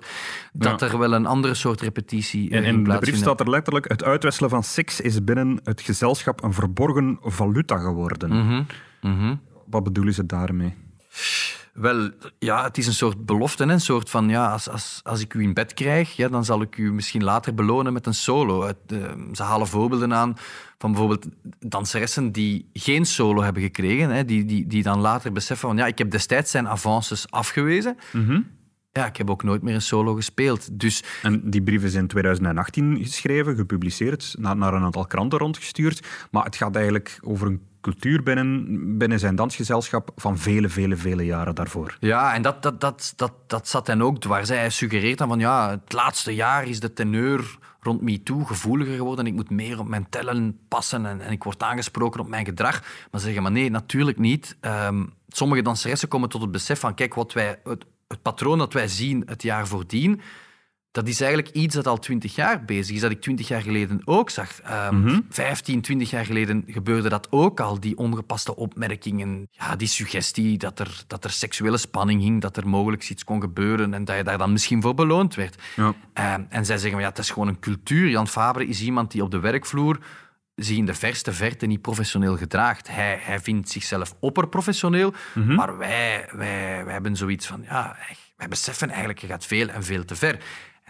dat 0.53 0.81
er 0.81 0.97
wel 0.97 1.13
een 1.13 1.25
andere 1.25 1.53
soort 1.53 1.81
repetitie 1.81 2.51
en, 2.51 2.63
in, 2.63 2.73
in 2.73 2.83
de 2.83 2.97
brief 2.97 3.15
staat 3.15 3.39
er 3.39 3.49
letterlijk: 3.49 3.87
het 3.89 4.03
uitwisselen 4.03 4.49
van 4.49 4.63
seks 4.63 5.01
is 5.01 5.23
binnen 5.23 5.59
het 5.63 5.81
gezelschap 5.81 6.43
een 6.43 6.53
verborgen 6.53 7.17
valuta 7.21 7.77
geworden. 7.77 8.29
Mm 8.29 8.65
-hmm. 9.01 9.41
Wat 9.65 9.83
bedoelen 9.83 10.13
ze 10.13 10.25
daarmee? 10.25 10.73
Wel, 11.75 12.11
ja, 12.39 12.63
het 12.63 12.77
is 12.77 12.87
een 12.87 12.93
soort 12.93 13.25
belofte. 13.25 13.63
Een 13.63 13.81
soort 13.81 14.09
van, 14.09 14.29
ja, 14.29 14.51
als, 14.51 14.69
als, 14.69 14.99
als 15.03 15.21
ik 15.21 15.33
u 15.33 15.41
in 15.41 15.53
bed 15.53 15.73
krijg, 15.73 16.15
ja, 16.15 16.27
dan 16.27 16.45
zal 16.45 16.61
ik 16.61 16.77
u 16.77 16.93
misschien 16.93 17.23
later 17.23 17.53
belonen 17.53 17.93
met 17.93 18.05
een 18.05 18.13
solo. 18.13 18.71
ze 19.33 19.43
halen 19.43 19.67
voorbeelden 19.67 20.13
aan 20.13 20.35
van 20.77 20.91
bijvoorbeeld 20.91 21.25
danseressen 21.59 22.31
die 22.31 22.69
geen 22.73 23.05
solo 23.05 23.41
hebben 23.41 23.61
gekregen. 23.61 24.09
Hè, 24.09 24.25
die, 24.25 24.45
die, 24.45 24.67
die 24.67 24.83
dan 24.83 24.99
later 24.99 25.31
beseffen 25.31 25.67
van, 25.67 25.77
ja, 25.77 25.85
ik 25.85 25.97
heb 25.97 26.11
destijds 26.11 26.51
zijn 26.51 26.67
avances 26.67 27.31
afgewezen. 27.31 27.97
Mhm. 28.11 28.41
Ja, 28.91 29.05
ik 29.05 29.17
heb 29.17 29.29
ook 29.29 29.43
nooit 29.43 29.61
meer 29.61 29.73
een 29.73 29.81
solo 29.81 30.15
gespeeld. 30.15 30.79
Dus... 30.79 31.03
En 31.21 31.49
die 31.49 31.63
brief 31.63 31.83
is 31.83 31.93
in 31.93 32.07
2018 32.07 32.97
geschreven, 32.97 33.55
gepubliceerd, 33.55 34.35
naar, 34.37 34.57
naar 34.57 34.73
een 34.73 34.83
aantal 34.83 35.05
kranten 35.05 35.39
rondgestuurd. 35.39 36.07
Maar 36.31 36.43
het 36.43 36.55
gaat 36.55 36.75
eigenlijk 36.75 37.19
over 37.21 37.47
een 37.47 37.61
cultuur 37.85 38.23
binnen, 38.23 38.97
binnen 38.97 39.19
zijn 39.19 39.35
dansgezelschap 39.35 40.11
van 40.15 40.37
vele, 40.37 40.69
vele, 40.69 40.95
vele 40.95 41.25
jaren 41.25 41.55
daarvoor. 41.55 41.97
Ja, 41.99 42.33
en 42.33 42.41
dat, 42.41 42.63
dat, 42.63 42.81
dat, 42.81 43.13
dat, 43.15 43.33
dat 43.47 43.67
zat 43.67 43.85
dan 43.85 44.01
ook 44.03 44.19
dwars. 44.19 44.49
Hij 44.49 44.69
suggereert 44.69 45.17
dan 45.17 45.27
van 45.27 45.39
ja, 45.39 45.69
het 45.69 45.93
laatste 45.93 46.35
jaar 46.35 46.67
is 46.67 46.79
de 46.79 46.93
teneur 46.93 47.57
rond 47.79 48.01
MeToo 48.01 48.43
gevoeliger 48.43 48.95
geworden. 48.95 49.27
Ik 49.27 49.33
moet 49.33 49.49
meer 49.49 49.79
op 49.79 49.87
mijn 49.87 50.09
tellen 50.09 50.59
passen 50.67 51.05
en, 51.05 51.21
en 51.21 51.31
ik 51.31 51.43
word 51.43 51.63
aangesproken 51.63 52.19
op 52.19 52.27
mijn 52.27 52.45
gedrag. 52.45 52.81
Maar 52.81 53.19
ze 53.19 53.25
zeggen, 53.25 53.43
maar 53.43 53.51
nee, 53.51 53.69
natuurlijk 53.69 54.17
niet. 54.17 54.57
Um, 54.61 55.13
sommige 55.27 55.61
danseressen 55.61 56.07
komen 56.07 56.29
tot 56.29 56.41
het 56.41 56.51
besef 56.51 56.79
van 56.79 56.93
kijk, 56.93 57.13
wat 57.13 57.33
wij, 57.33 57.59
het, 57.63 57.85
het 58.07 58.21
patroon 58.21 58.57
dat 58.57 58.73
wij 58.73 58.87
zien 58.87 59.23
het 59.25 59.43
jaar 59.43 59.67
voordien 59.67 60.21
dat 60.95 61.07
is 61.07 61.21
eigenlijk 61.21 61.55
iets 61.55 61.75
dat 61.75 61.87
al 61.87 61.99
twintig 61.99 62.35
jaar 62.35 62.65
bezig 62.65 62.95
is, 62.95 63.01
dat 63.01 63.11
ik 63.11 63.21
twintig 63.21 63.47
jaar 63.47 63.61
geleden 63.61 64.01
ook 64.05 64.29
zag. 64.29 64.61
Um, 64.91 65.25
15, 65.29 65.81
20 65.81 66.09
jaar 66.09 66.25
geleden 66.25 66.63
gebeurde 66.67 67.09
dat 67.09 67.27
ook 67.29 67.59
al, 67.59 67.79
die 67.79 67.97
ongepaste 67.97 68.55
opmerkingen, 68.55 69.47
ja, 69.51 69.75
die 69.75 69.87
suggestie 69.87 70.57
dat 70.57 70.79
er, 70.79 71.03
dat 71.07 71.23
er 71.23 71.29
seksuele 71.29 71.77
spanning 71.77 72.21
hing, 72.21 72.41
dat 72.41 72.57
er 72.57 72.67
mogelijk 72.67 73.09
iets 73.09 73.23
kon 73.23 73.41
gebeuren 73.41 73.93
en 73.93 74.05
dat 74.05 74.15
je 74.15 74.23
daar 74.23 74.37
dan 74.37 74.51
misschien 74.51 74.81
voor 74.81 74.93
beloond 74.93 75.35
werd. 75.35 75.61
Ja. 75.75 75.93
Ehm, 76.13 76.41
en 76.49 76.65
zij 76.65 76.77
zeggen, 76.77 76.99
ja, 76.99 77.07
het 77.07 77.17
is 77.17 77.29
gewoon 77.29 77.47
een 77.47 77.59
cultuur. 77.59 78.09
Jan 78.09 78.27
Fabre 78.27 78.67
is 78.67 78.81
iemand 78.81 79.11
die 79.11 79.23
op 79.23 79.31
de 79.31 79.39
werkvloer 79.39 79.99
zich 80.55 80.77
in 80.77 80.85
de 80.85 80.93
verste 80.93 81.33
verte 81.33 81.65
niet 81.65 81.81
professioneel 81.81 82.37
gedraagt. 82.37 82.87
Hij, 82.87 83.19
hij 83.21 83.39
vindt 83.39 83.69
zichzelf 83.69 84.15
opperprofessioneel, 84.19 85.13
mm 85.33 85.55
maar 85.55 85.77
wij, 85.77 86.29
wij, 86.31 86.83
wij 86.85 86.93
hebben 86.93 87.15
zoiets 87.15 87.47
van, 87.47 87.63
ja, 87.63 87.97
wij 88.37 88.47
beseffen 88.47 88.89
eigenlijk, 88.89 89.19
je 89.19 89.27
gaat 89.27 89.45
veel 89.45 89.67
en 89.67 89.83
veel 89.83 90.05
te 90.05 90.15
ver. 90.15 90.39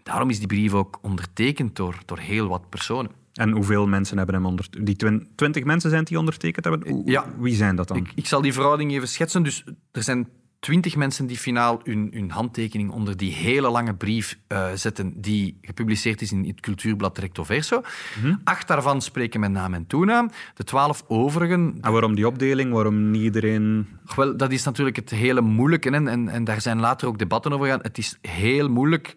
Daarom 0.06 0.30
is 0.30 0.38
die 0.38 0.48
brief 0.48 0.74
ook 0.74 1.00
ondertekend 1.02 1.76
door, 1.76 1.98
door 2.06 2.18
heel 2.20 2.48
wat 2.48 2.70
personen. 2.70 3.12
En 3.34 3.52
hoeveel 3.52 3.88
mensen 3.88 4.18
hebben 4.18 4.36
hem 4.36 4.46
ondertekend? 4.46 4.86
Die 4.86 5.26
twintig 5.36 5.64
mensen 5.64 5.90
zijn 5.90 6.04
die 6.04 6.20
ondertekend 6.20 6.66
hebben? 6.66 7.02
Ja. 7.06 7.26
Wie 7.38 7.56
zijn 7.56 7.76
dat 7.76 7.88
dan? 7.88 7.98
Ik, 7.98 8.12
ik 8.16 8.26
zal 8.26 8.42
die 8.42 8.54
verhouding 8.54 8.92
even 8.92 9.08
schetsen. 9.08 9.44
Dus 9.44 9.64
er 9.92 10.04
zijn 10.04 10.28
twintig 10.60 10.96
mensen 10.96 11.26
die 11.26 11.38
finaal 11.38 11.80
hun, 11.84 12.10
hun 12.14 12.32
handtekening 12.32 12.92
onder 12.92 13.18
die 13.18 13.34
hele 13.34 13.70
lange 13.70 13.96
brief 13.96 14.38
uh, 14.48 14.68
zetten 14.76 15.22
die 15.22 15.58
gepubliceerd 15.62 16.22
is 16.22 16.32
in 16.32 16.46
het 16.46 16.60
cultuurblad 16.60 17.18
Recto 17.18 17.44
Verso. 17.44 17.82
Mhm. 18.22 18.36
Acht 18.44 18.68
daarvan 18.68 19.02
spreken 19.02 19.40
met 19.40 19.52
naam 19.52 19.74
en 19.74 19.88
toenaam. 19.88 20.30
De 20.54 20.64
twaalf 20.64 21.04
overigen... 21.08 21.78
En 21.82 21.92
waarom 21.92 22.16
die 22.16 22.28
opdeling? 22.28 22.74
Waarom 22.74 23.12
niet 23.12 23.24
iedereen... 23.24 23.88
Wel, 24.16 24.38
dat 24.38 24.52
is 24.52 24.64
natuurlijk 24.64 24.96
het 24.96 25.10
hele 25.10 25.42
moeilijke. 25.42 25.90
En, 25.90 26.08
en, 26.08 26.30
en 26.30 26.44
daar 26.44 26.62
zijn 26.62 26.80
later 26.80 27.08
ook 27.08 27.18
debatten 27.18 27.54
over 27.54 27.66
gegaan. 27.66 27.82
Het 27.84 27.98
is 27.98 28.18
heel 28.22 28.70
moeilijk 28.70 29.16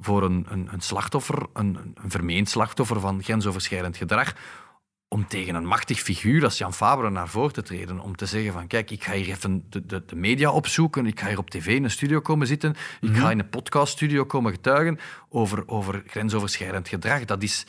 voor 0.00 0.22
een, 0.22 0.46
een, 0.48 0.68
een 0.72 0.80
slachtoffer, 0.80 1.46
een, 1.52 1.94
een 1.94 2.10
vermeend 2.10 2.48
slachtoffer 2.48 3.00
van 3.00 3.22
grensoverschrijdend 3.22 3.96
gedrag, 3.96 4.34
om 5.08 5.26
tegen 5.28 5.54
een 5.54 5.66
machtig 5.66 6.00
figuur 6.00 6.44
als 6.44 6.58
Jan 6.58 6.74
Fabre 6.74 7.10
naar 7.10 7.28
voren 7.28 7.52
te 7.52 7.62
treden. 7.62 8.00
Om 8.00 8.16
te 8.16 8.26
zeggen 8.26 8.52
van, 8.52 8.66
kijk, 8.66 8.90
ik 8.90 9.04
ga 9.04 9.12
hier 9.12 9.28
even 9.28 9.64
de, 9.70 9.86
de, 9.86 10.02
de 10.06 10.16
media 10.16 10.50
opzoeken. 10.50 11.06
Ik 11.06 11.20
ga 11.20 11.28
hier 11.28 11.38
op 11.38 11.50
tv 11.50 11.66
in 11.66 11.84
een 11.84 11.90
studio 11.90 12.20
komen 12.20 12.46
zitten. 12.46 12.70
Ik 13.00 13.14
ga 13.14 13.20
mhm. 13.20 13.30
in 13.30 13.38
een 13.38 13.48
podcaststudio 13.48 14.24
komen 14.24 14.52
getuigen 14.52 14.98
over, 15.28 15.68
over 15.68 16.02
grensoverschrijdend 16.06 16.88
gedrag. 16.88 17.24
Dat, 17.24 17.42
is, 17.42 17.66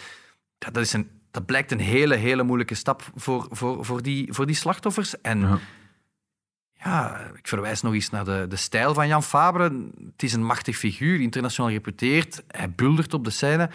dat, 0.57 0.77
is 0.77 0.93
een, 0.93 1.09
dat 1.31 1.45
blijkt 1.45 1.71
een 1.71 1.79
hele, 1.79 2.15
hele 2.15 2.43
moeilijke 2.43 2.75
stap 2.75 3.11
voor, 3.15 3.47
voor, 3.49 3.85
voor, 3.85 4.01
die, 4.01 4.33
voor 4.33 4.45
die 4.45 4.55
slachtoffers. 4.55 5.21
En 5.21 5.39
ja. 5.39 5.59
Ja 6.83 7.19
ik 7.35 7.47
verwijs 7.47 7.81
nog 7.81 7.93
eens 7.93 8.09
naar 8.09 8.25
de, 8.25 8.45
de 8.49 8.55
stijl 8.55 8.93
van 8.93 9.07
Jan 9.07 9.23
Fabre. 9.23 9.63
Het 10.11 10.23
is 10.23 10.33
een 10.33 10.45
machtig 10.45 10.77
figuur, 10.77 11.21
internationaal 11.21 11.69
gereputeerd. 11.69 12.43
Hij 12.47 12.71
buldert 12.71 13.13
op 13.13 13.23
de 13.23 13.29
scène 13.29 13.69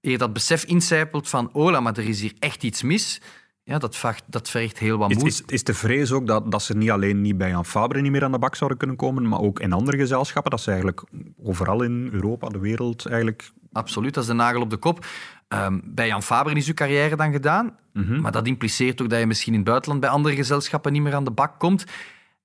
eer 0.00 0.18
dat 0.18 0.32
besef 0.32 0.64
incijpelt 0.64 1.28
van 1.28 1.50
oh, 1.52 1.80
maar 1.80 1.96
er 1.96 2.08
is 2.08 2.20
hier 2.20 2.32
echt 2.38 2.62
iets 2.62 2.82
mis, 2.82 3.20
ja, 3.62 3.78
dat, 3.78 3.96
vergt, 3.96 4.24
dat 4.26 4.50
vergt 4.50 4.78
heel 4.78 4.98
wat 4.98 5.08
moeite. 5.08 5.26
Is, 5.26 5.40
is, 5.40 5.46
is, 5.46 5.64
de 5.64 5.74
vrees 5.74 6.12
ook 6.12 6.26
dat, 6.26 6.50
dat 6.50 6.62
ze 6.62 6.76
niet 6.76 6.90
alleen 6.90 7.20
niet 7.20 7.38
bij 7.38 7.48
Jan 7.48 7.64
Fabre 7.64 8.00
niet 8.00 8.12
meer 8.12 8.24
aan 8.24 8.32
de 8.32 8.38
bak 8.38 8.56
zouden 8.56 8.78
kunnen 8.78 8.96
komen, 8.96 9.28
maar 9.28 9.40
ook 9.40 9.60
in 9.60 9.72
andere 9.72 9.96
gezelschappen, 9.96 10.50
dat 10.50 10.60
ze 10.60 10.70
eigenlijk 10.70 11.04
overal 11.42 11.82
in 11.82 12.08
Europa, 12.12 12.48
de 12.48 12.58
wereld 12.58 13.06
eigenlijk... 13.06 13.50
Absoluut, 13.72 14.14
dat 14.14 14.22
is 14.22 14.28
de 14.28 14.34
nagel 14.34 14.60
op 14.60 14.70
de 14.70 14.76
kop. 14.76 15.06
Um, 15.48 15.82
bij 15.84 16.06
Jan 16.06 16.22
Fabre 16.22 16.54
is 16.54 16.66
uw 16.66 16.74
carrière 16.74 17.16
dan 17.16 17.32
gedaan, 17.32 17.76
mhm. 17.92 18.20
maar 18.20 18.32
dat 18.32 18.46
impliceert 18.46 19.02
ook 19.02 19.10
dat 19.10 19.18
je 19.18 19.26
misschien 19.26 19.52
in 19.52 19.58
het 19.58 19.68
buitenland 19.68 20.00
bij 20.00 20.10
andere 20.10 20.34
gezelschappen 20.34 20.92
niet 20.92 21.02
meer 21.02 21.14
aan 21.14 21.24
de 21.24 21.30
bak 21.30 21.58
komt. 21.58 21.84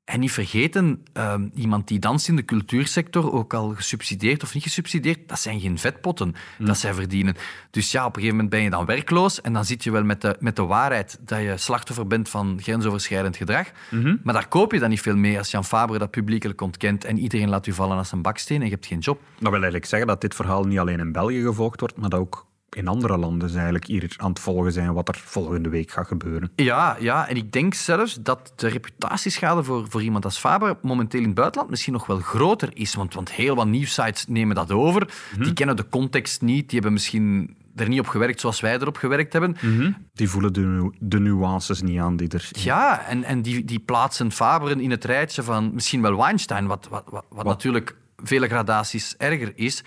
En 0.09 0.19
niet 0.19 0.31
vergeten, 0.31 1.03
ehm, 1.13 1.47
iemand 1.53 1.87
die 1.87 1.99
danst 1.99 2.27
in 2.27 2.35
de 2.35 2.45
cultuursector, 2.45 3.31
ook 3.31 3.53
al 3.53 3.69
gesubsidieerd 3.75 4.43
of 4.43 4.53
niet 4.53 4.63
gesubsidieerd, 4.63 5.19
dat 5.29 5.39
zijn 5.39 5.59
geen 5.59 5.77
vetpotten 5.79 6.35
mm. 6.57 6.65
dat 6.65 6.77
zij 6.77 6.93
verdienen. 6.93 7.35
Dus 7.71 7.91
ja, 7.91 8.05
op 8.05 8.15
een 8.15 8.21
gegeven 8.21 8.35
moment 8.35 8.49
ben 8.49 8.61
je 8.61 8.69
dan 8.69 8.85
werkloos 8.85 9.41
en 9.41 9.53
dan 9.53 9.65
zit 9.65 9.83
je 9.83 9.91
wel 9.91 10.03
met 10.03 10.21
de, 10.21 10.35
met 10.39 10.55
de 10.55 10.65
waarheid 10.65 11.19
dat 11.21 11.39
je 11.39 11.57
slachtoffer 11.57 12.07
bent 12.07 12.29
van 12.29 12.59
grensoverschrijdend 12.61 13.37
gedrag. 13.37 13.67
Mhm. 13.89 14.15
Maar 14.23 14.33
daar 14.33 14.47
koop 14.47 14.71
je 14.71 14.79
dan 14.79 14.89
niet 14.89 15.01
veel 15.01 15.15
mee 15.15 15.37
als 15.37 15.51
Jan 15.51 15.65
Fabre 15.65 15.97
dat 15.97 16.11
publiekelijk 16.11 16.61
ontkent 16.61 17.05
en 17.05 17.17
iedereen 17.17 17.49
laat 17.49 17.67
u 17.67 17.73
vallen 17.73 17.97
als 17.97 18.11
een 18.11 18.21
baksteen 18.21 18.59
en 18.59 18.65
je 18.65 18.71
hebt 18.71 18.85
geen 18.85 18.99
job. 18.99 19.21
Dat 19.33 19.41
wil 19.41 19.51
eigenlijk 19.51 19.85
zeggen 19.85 20.07
dat 20.07 20.21
dit 20.21 20.35
verhaal 20.35 20.63
niet 20.63 20.79
alleen 20.79 20.99
in 20.99 21.11
België 21.11 21.41
gevolgd 21.41 21.79
wordt, 21.79 21.97
maar 21.97 22.09
dat 22.09 22.19
ook 22.19 22.47
in 22.69 22.88
andere 22.88 23.17
landen 23.17 23.49
eigenlijk 23.53 23.85
hier 23.85 24.13
aan 24.17 24.29
het 24.29 24.39
volgen 24.39 24.71
zijn 24.71 24.93
wat 24.93 25.07
er 25.07 25.21
volgende 25.25 25.69
week 25.69 25.91
gaat 25.91 26.07
gebeuren. 26.07 26.51
Ja, 26.55 26.97
ja, 26.99 27.27
en 27.27 27.35
ik 27.35 27.51
denk 27.51 27.73
zelfs 27.73 28.17
dat 28.21 28.53
de 28.55 28.67
reputatieschade 28.67 29.63
voor, 29.63 29.85
voor 29.89 30.03
iemand 30.03 30.25
als 30.25 30.38
Faber 30.38 30.77
momenteel 30.81 31.19
in 31.19 31.25
het 31.25 31.35
buitenland 31.35 31.69
misschien 31.69 31.93
nog 31.93 32.05
wel 32.05 32.19
groter 32.19 32.69
is. 32.73 32.95
Want, 32.95 33.13
want 33.13 33.31
heel 33.31 33.55
wat 33.55 33.67
nieuwsites 33.67 34.25
nemen 34.27 34.55
dat 34.55 34.71
over. 34.71 35.09
Mhm. 35.33 35.43
Die 35.43 35.53
kennen 35.53 35.75
de 35.75 35.89
context 35.89 36.41
niet, 36.41 36.69
die 36.69 36.73
hebben 36.79 36.93
misschien 36.93 37.57
er 37.75 37.88
niet 37.88 37.99
op 37.99 38.07
gewerkt 38.07 38.39
zoals 38.39 38.59
wij 38.59 38.73
erop 38.73 38.97
gewerkt 38.97 39.33
hebben. 39.33 39.57
Mhm. 39.61 39.91
Die 40.13 40.29
voelen 40.29 40.53
de, 40.53 40.91
de 40.99 41.19
nuances 41.19 41.81
niet 41.81 41.99
aan 41.99 42.15
die 42.15 42.27
er... 42.27 42.49
Ja, 42.51 43.05
en, 43.05 43.23
en 43.23 43.41
die, 43.41 43.65
die 43.65 43.79
plaatsen 43.79 44.31
Faberen 44.31 44.79
in 44.79 44.91
het 44.91 45.05
rijtje 45.05 45.43
van 45.43 45.73
misschien 45.73 46.01
wel 46.01 46.17
Weinstein, 46.17 46.67
wat, 46.67 46.88
wat, 46.89 47.03
wat, 47.09 47.25
wat, 47.29 47.45
natuurlijk 47.45 47.95
vele 48.15 48.47
gradaties 48.47 49.15
erger 49.17 49.51
is. 49.55 49.83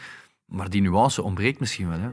Maar 0.47 0.71
die 0.71 0.83
nuance 0.83 1.23
ontbreekt 1.23 1.61
misschien 1.61 1.89
wel. 1.89 2.01
Hè. 2.01 2.09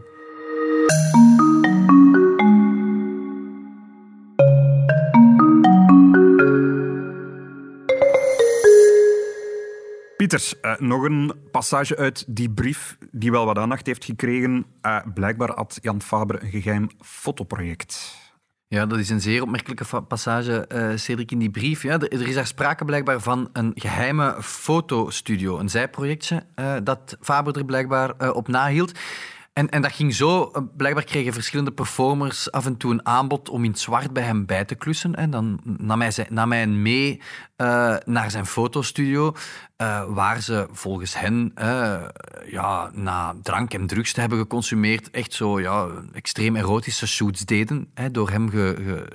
Pieters, 10.18 10.54
uh, 10.62 10.76
nog 10.78 11.04
een 11.04 11.34
passage 11.52 11.98
uit 11.98 12.26
die 12.28 12.50
brief 12.50 12.98
die 13.12 13.32
wel 13.32 13.46
wat 13.46 13.58
aandacht 13.58 13.86
heeft 13.86 14.06
gekregen. 14.06 14.66
Uh, 14.82 15.00
blijkbaar 15.14 15.52
had 15.56 15.80
Jan 15.82 16.02
Faber 16.02 16.44
een 16.44 16.62
geheim 16.62 16.90
fotoproject. 17.02 18.16
Ja, 18.68 18.86
dat 18.86 19.00
is 19.00 19.10
een 19.10 19.22
zeer 19.22 19.42
opmerkelijke 19.42 20.02
passage, 20.02 20.70
uh, 20.74 20.98
Cedric, 20.98 21.32
in 21.32 21.40
die 21.40 21.50
brief. 21.50 21.84
Ja, 21.84 22.00
er, 22.00 22.28
is 22.28 22.36
daar 22.36 22.48
sprake 22.48 22.86
blijkbaar 22.86 23.20
van 23.20 23.50
een 23.54 23.72
geheime 23.76 24.36
fotostudio, 24.42 25.60
een 25.60 25.70
zijprojectje 25.70 26.44
dat 26.84 27.18
Faber 27.22 27.58
er 27.58 27.66
blijkbaar 27.66 28.34
op 28.34 28.48
nahield. 28.48 28.92
En, 29.60 29.70
en 29.70 29.82
dat 29.82 29.92
ging 29.92 30.16
zo. 30.16 30.50
Eh, 30.54 30.62
blijkbaar 30.78 31.04
kregen 31.04 31.34
verschillende 31.34 31.72
performers 31.72 32.52
af 32.52 32.66
en 32.66 32.78
toe 32.78 32.92
een 32.92 33.06
aanbod 33.06 33.50
om 33.50 33.64
in 33.64 33.76
zwart 33.76 34.14
bij 34.14 34.24
hem 34.24 34.46
bij 34.46 34.66
te 34.66 34.76
klussen. 34.76 35.16
En 35.16 35.30
dan 35.30 35.60
nam 35.64 36.02
hij, 36.02 36.28
nam 36.30 36.52
hij 36.52 36.68
mee 36.68 37.22
uh, 37.58 37.96
naar 38.06 38.32
zijn 38.32 38.46
fotostudio, 38.46 39.34
uh, 39.78 40.04
waar 40.08 40.42
ze 40.42 40.68
volgens 40.72 41.20
hen 41.20 41.54
ja, 42.46 42.90
na 42.94 43.36
drank 43.44 43.74
en 43.74 43.88
drugs 43.88 44.14
te 44.14 44.20
hebben 44.20 44.40
geconsumeerd, 44.40 45.10
echt 45.10 45.34
zo 45.34 45.60
ja, 45.60 45.88
extreem 46.14 46.56
erotische 46.56 47.08
shoots 47.08 47.46
deden, 47.46 47.94
door 48.12 48.30
hem 48.30 48.50
ge, 48.50 49.06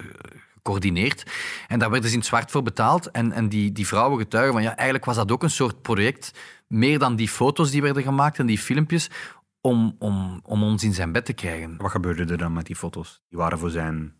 gecoördineerd. 0.54 1.32
En 1.68 1.78
daar 1.78 1.90
werden 1.90 2.08
ze 2.08 2.14
in 2.14 2.20
het 2.20 2.28
zwart 2.28 2.50
voor 2.50 2.62
betaald. 2.62 3.10
En, 3.10 3.32
en 3.32 3.48
die, 3.48 3.72
die 3.72 3.86
vrouwen 3.86 4.18
getuigen 4.18 4.52
van 4.52 4.62
ja, 4.62 4.74
eigenlijk 4.74 5.04
was 5.04 5.16
dat 5.16 5.32
ook 5.32 5.42
een 5.42 5.50
soort 5.50 5.82
project 5.82 6.32
meer 6.66 6.98
dan 6.98 7.16
die 7.16 7.28
foto's 7.28 7.70
die 7.70 7.82
werden 7.82 8.02
gemaakt 8.02 8.38
en 8.38 8.46
die 8.46 8.58
filmpjes, 8.58 9.10
om, 9.66 9.96
om, 9.98 10.40
om 10.42 10.62
ons 10.62 10.84
in 10.84 10.94
zijn 10.94 11.12
bed 11.12 11.24
te 11.24 11.32
krijgen. 11.32 11.76
Wat 11.76 11.90
gebeurde 11.90 12.24
er 12.24 12.38
dan 12.38 12.52
met 12.52 12.66
die 12.66 12.76
foto's? 12.76 13.22
Die 13.28 13.38
waren 13.38 13.58
voor 13.58 13.70
zijn 13.70 14.14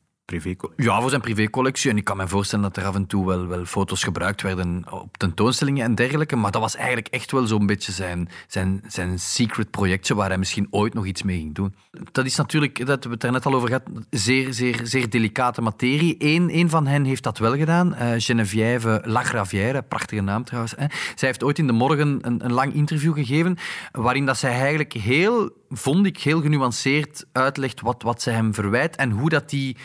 Ja, 0.76 1.00
voor 1.00 1.10
zijn 1.10 1.20
privécollectie. 1.20 1.90
En 1.90 1.96
ik 1.96 2.04
kan 2.04 2.16
me 2.16 2.28
voorstellen 2.28 2.64
dat 2.64 2.76
er 2.76 2.84
af 2.84 2.94
en 2.94 3.06
toe 3.06 3.26
wel, 3.26 3.46
wel 3.46 3.64
foto's 3.64 4.02
gebruikt 4.02 4.42
werden 4.42 4.84
op 4.90 5.16
tentoonstellingen 5.16 5.84
en 5.84 5.94
dergelijke. 5.94 6.36
Maar 6.36 6.50
dat 6.50 6.60
was 6.60 6.76
eigenlijk 6.76 7.08
echt 7.08 7.30
wel 7.30 7.46
zo'n 7.46 7.66
beetje 7.66 7.92
zijn, 7.92 8.28
zijn, 8.46 8.82
zijn 8.86 9.18
secret 9.18 9.70
projectje 9.70 10.14
waar 10.14 10.28
hij 10.28 10.38
misschien 10.38 10.66
ooit 10.70 10.94
nog 10.94 11.06
iets 11.06 11.22
mee 11.22 11.38
ging 11.38 11.54
doen. 11.54 11.74
Dat 12.12 12.24
is 12.24 12.36
natuurlijk, 12.36 12.86
dat 12.86 13.04
we 13.04 13.10
het 13.10 13.22
er 13.22 13.32
net 13.32 13.46
al 13.46 13.54
over 13.54 13.68
gehad, 13.68 13.82
zeer, 14.10 14.52
zeer, 14.52 14.80
zeer 14.82 15.10
delicate 15.10 15.62
materie. 15.62 16.16
Eén 16.18 16.58
een 16.58 16.70
van 16.70 16.86
hen 16.86 17.04
heeft 17.04 17.22
dat 17.22 17.38
wel 17.38 17.56
gedaan. 17.56 17.94
Uh, 17.94 18.12
Geneviève 18.16 19.02
Lagravière, 19.04 19.82
prachtige 19.82 20.22
naam 20.22 20.44
trouwens. 20.44 20.74
Hè. 20.76 20.86
Zij 21.14 21.28
heeft 21.28 21.42
ooit 21.42 21.58
in 21.58 21.66
de 21.66 21.72
morgen 21.72 22.18
een, 22.20 22.44
een 22.44 22.52
lang 22.52 22.74
interview 22.74 23.14
gegeven 23.14 23.56
waarin 23.92 24.26
dat 24.26 24.38
zij 24.38 24.52
eigenlijk 24.52 24.92
heel, 24.92 25.50
vond 25.70 26.06
ik, 26.06 26.18
heel 26.18 26.40
genuanceerd 26.40 27.24
uitlegt 27.32 27.80
wat, 27.80 28.02
wat 28.02 28.22
zij 28.22 28.34
hem 28.34 28.54
verwijt 28.54 28.96
en 28.96 29.10
hoe 29.10 29.28
dat 29.28 29.50
die 29.50 29.76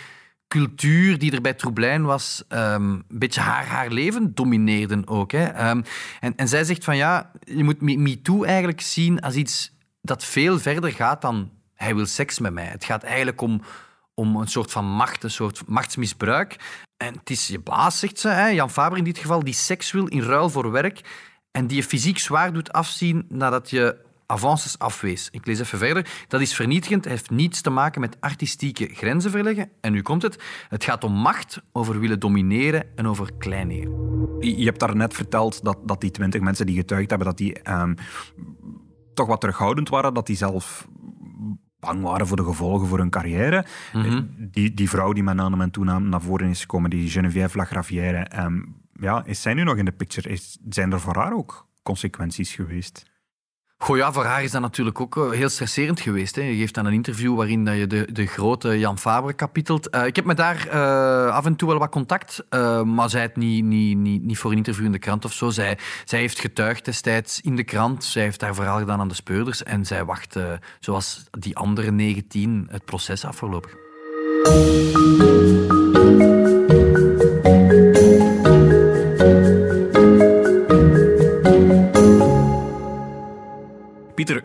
cultuur 0.50 1.18
die 1.18 1.32
er 1.32 1.42
bij 1.42 1.54
Troublijn 1.54 2.04
was, 2.04 2.44
um, 2.50 2.60
een 2.60 3.04
beetje 3.08 3.42
haar, 3.42 3.66
haar 3.66 3.90
leven 3.90 4.34
domineerde 4.34 5.02
ook. 5.06 5.32
Hè. 5.32 5.70
Um, 5.70 5.84
en, 6.20 6.36
en 6.36 6.48
zij 6.48 6.64
zegt 6.64 6.84
van 6.84 6.98
ja, 6.98 7.32
je 7.44 7.64
moet 7.64 7.82
MeToo 7.82 8.44
eigenlijk 8.44 8.82
zien 8.82 9.20
als 9.20 9.36
iets 9.36 9.78
dat 10.02 10.26
veel 10.26 10.60
verder 10.60 10.92
gaat 10.92 11.22
dan 11.22 11.52
hij 11.74 11.96
wil 11.96 12.06
seks 12.06 12.40
met 12.40 12.54
mij. 12.54 12.66
Het 12.66 12.84
gaat 12.84 13.04
eigenlijk 13.04 13.42
om, 13.42 13.62
om 14.14 14.36
een 14.36 14.48
soort 14.48 14.72
van 14.72 14.86
macht, 14.86 15.24
een 15.24 15.32
soort 15.32 15.68
machtsmisbruik. 15.68 16.56
En 16.98 17.14
het 17.14 17.30
is 17.30 17.48
je 17.48 17.60
baas, 17.60 18.00
zegt 18.00 18.20
ze, 18.20 18.28
hè, 18.28 18.48
Jan 18.48 18.72
Faber 18.72 18.98
in 18.98 19.04
dit 19.04 19.18
geval, 19.18 19.44
die 19.44 19.54
seks 19.54 19.92
wil 19.92 20.06
in 20.06 20.22
ruil 20.22 20.50
voor 20.50 20.72
werk 20.72 21.02
en 21.52 21.68
die 21.68 21.78
je 21.78 21.84
fysiek 21.84 22.20
zwaar 22.20 22.54
doet 22.54 22.72
afzien 22.72 23.26
nadat 23.28 23.70
je 23.70 24.08
avances 24.30 24.80
afwees. 24.80 25.30
Ik 25.32 25.46
lees 25.46 25.60
even 25.60 25.78
verder. 25.78 26.08
Dat 26.28 26.42
is 26.42 26.54
vernietigend, 26.54 27.06
heeft 27.06 27.30
niets 27.30 27.62
te 27.62 27.70
maken 27.70 28.02
met 28.02 28.18
artistieke 28.20 28.90
grenzen 28.94 29.32
verleggen. 29.32 29.70
En 29.82 29.92
nu 29.92 30.02
komt 30.02 30.22
het. 30.22 30.44
Het 30.70 30.84
gaat 30.84 31.04
om 31.04 31.14
macht, 31.14 31.62
over 31.72 32.00
willen 32.00 32.20
domineren 32.20 32.84
en 32.96 33.08
over 33.08 33.32
kleineren. 33.38 33.92
Je 34.40 34.66
hebt 34.66 34.80
daar 34.80 34.96
net 34.96 35.14
verteld 35.14 35.64
dat, 35.64 35.78
dat 35.84 36.02
die 36.02 36.12
twintig 36.12 36.42
mensen 36.42 36.66
die 36.66 36.76
getuigd 36.76 37.10
hebben, 37.10 37.28
dat 37.28 37.38
die 37.38 37.62
ehm, 37.62 37.94
toch 39.14 39.28
wat 39.28 39.40
terughoudend 39.40 39.90
waren, 39.90 40.14
dat 40.14 40.28
die 40.28 40.38
zelf 40.38 40.88
bang 41.80 42.02
waren 42.02 42.28
voor 42.28 42.38
de 42.38 42.44
gevolgen 42.44 42.88
voor 42.88 42.98
hun 42.98 43.10
carrière. 43.10 43.66
Mhm. 43.94 44.24
die, 44.38 44.74
die 44.74 44.90
vrouw 44.90 45.14
die 45.14 45.24
met 45.24 45.36
naam 45.36 45.62
en 45.62 45.72
toenaam 45.72 46.10
naar 46.10 46.22
voren 46.22 46.50
is 46.50 46.62
gekomen, 46.62 46.90
die 46.90 47.10
Geneviève 47.10 47.58
Lagravière, 47.58 48.44
um, 48.44 48.76
ja, 48.94 49.26
is 49.26 49.42
zij 49.42 49.54
nu 49.54 49.64
nog 49.64 49.78
in 49.78 49.86
de 49.86 49.92
picture? 49.92 50.30
Is, 50.30 50.58
zijn 50.70 50.92
er 50.92 51.00
voor 51.00 51.16
haar 51.16 51.34
ook 51.34 51.68
consequenties 51.84 52.56
geweest? 52.56 53.09
Goh 53.82 54.14
voor 54.14 54.26
haar 54.26 54.44
is 54.44 54.52
dat 54.52 54.62
natuurlijk 54.62 55.00
ook 55.02 55.18
eh, 55.18 55.30
heel 55.30 55.50
stresserend 55.50 56.00
geweest. 56.00 56.36
Hè. 56.36 56.42
Je 56.42 56.56
geeft 56.56 56.74
dan 56.74 56.86
een 56.86 56.94
interview 56.94 57.36
waarin 57.36 57.66
dat 57.66 57.76
je 57.76 57.88
de, 57.88 58.08
de 58.12 58.26
grote 58.26 58.80
Jan 58.80 58.98
Fabre 58.98 59.34
kapitelt. 59.34 59.96
Uh, 59.96 60.06
ik 60.06 60.16
heb 60.16 60.26
met 60.26 60.38
haar 60.38 60.68
uh, 60.68 61.36
af 61.36 61.46
en 61.46 61.56
toe 61.56 61.70
wel 61.70 61.78
wat 61.78 61.90
contact, 61.90 62.44
maar 62.86 63.10
zij 63.10 63.22
het 63.22 63.36
niet, 63.36 63.64
niet, 63.64 63.98
niet, 63.98 64.24
niet 64.24 64.38
voor 64.38 64.52
een 64.52 64.58
interview 64.58 64.86
in 64.86 64.92
de 64.92 65.00
krant 65.00 65.26
of 65.26 65.34
zo. 65.34 65.50
Zij, 65.50 65.78
zij 66.06 66.20
heeft 66.20 66.40
getuigd 66.40 66.86
destijds 66.86 67.42
in 67.42 67.56
de 67.56 67.64
krant. 67.64 68.04
Zij 68.04 68.24
heeft 68.24 68.42
haar 68.42 68.56
verhaal 68.56 68.80
gedaan 68.80 69.00
aan 69.00 69.08
de 69.08 69.14
speurders 69.14 69.64
en 69.64 69.86
zij 69.86 70.06
wacht, 70.06 70.36
zoals 70.80 71.24
die 71.32 71.58
andere 71.58 71.92
19, 71.92 72.68
het 72.72 72.86
proces 72.86 73.26
af 73.26 73.36
voorlopig. 73.36 73.78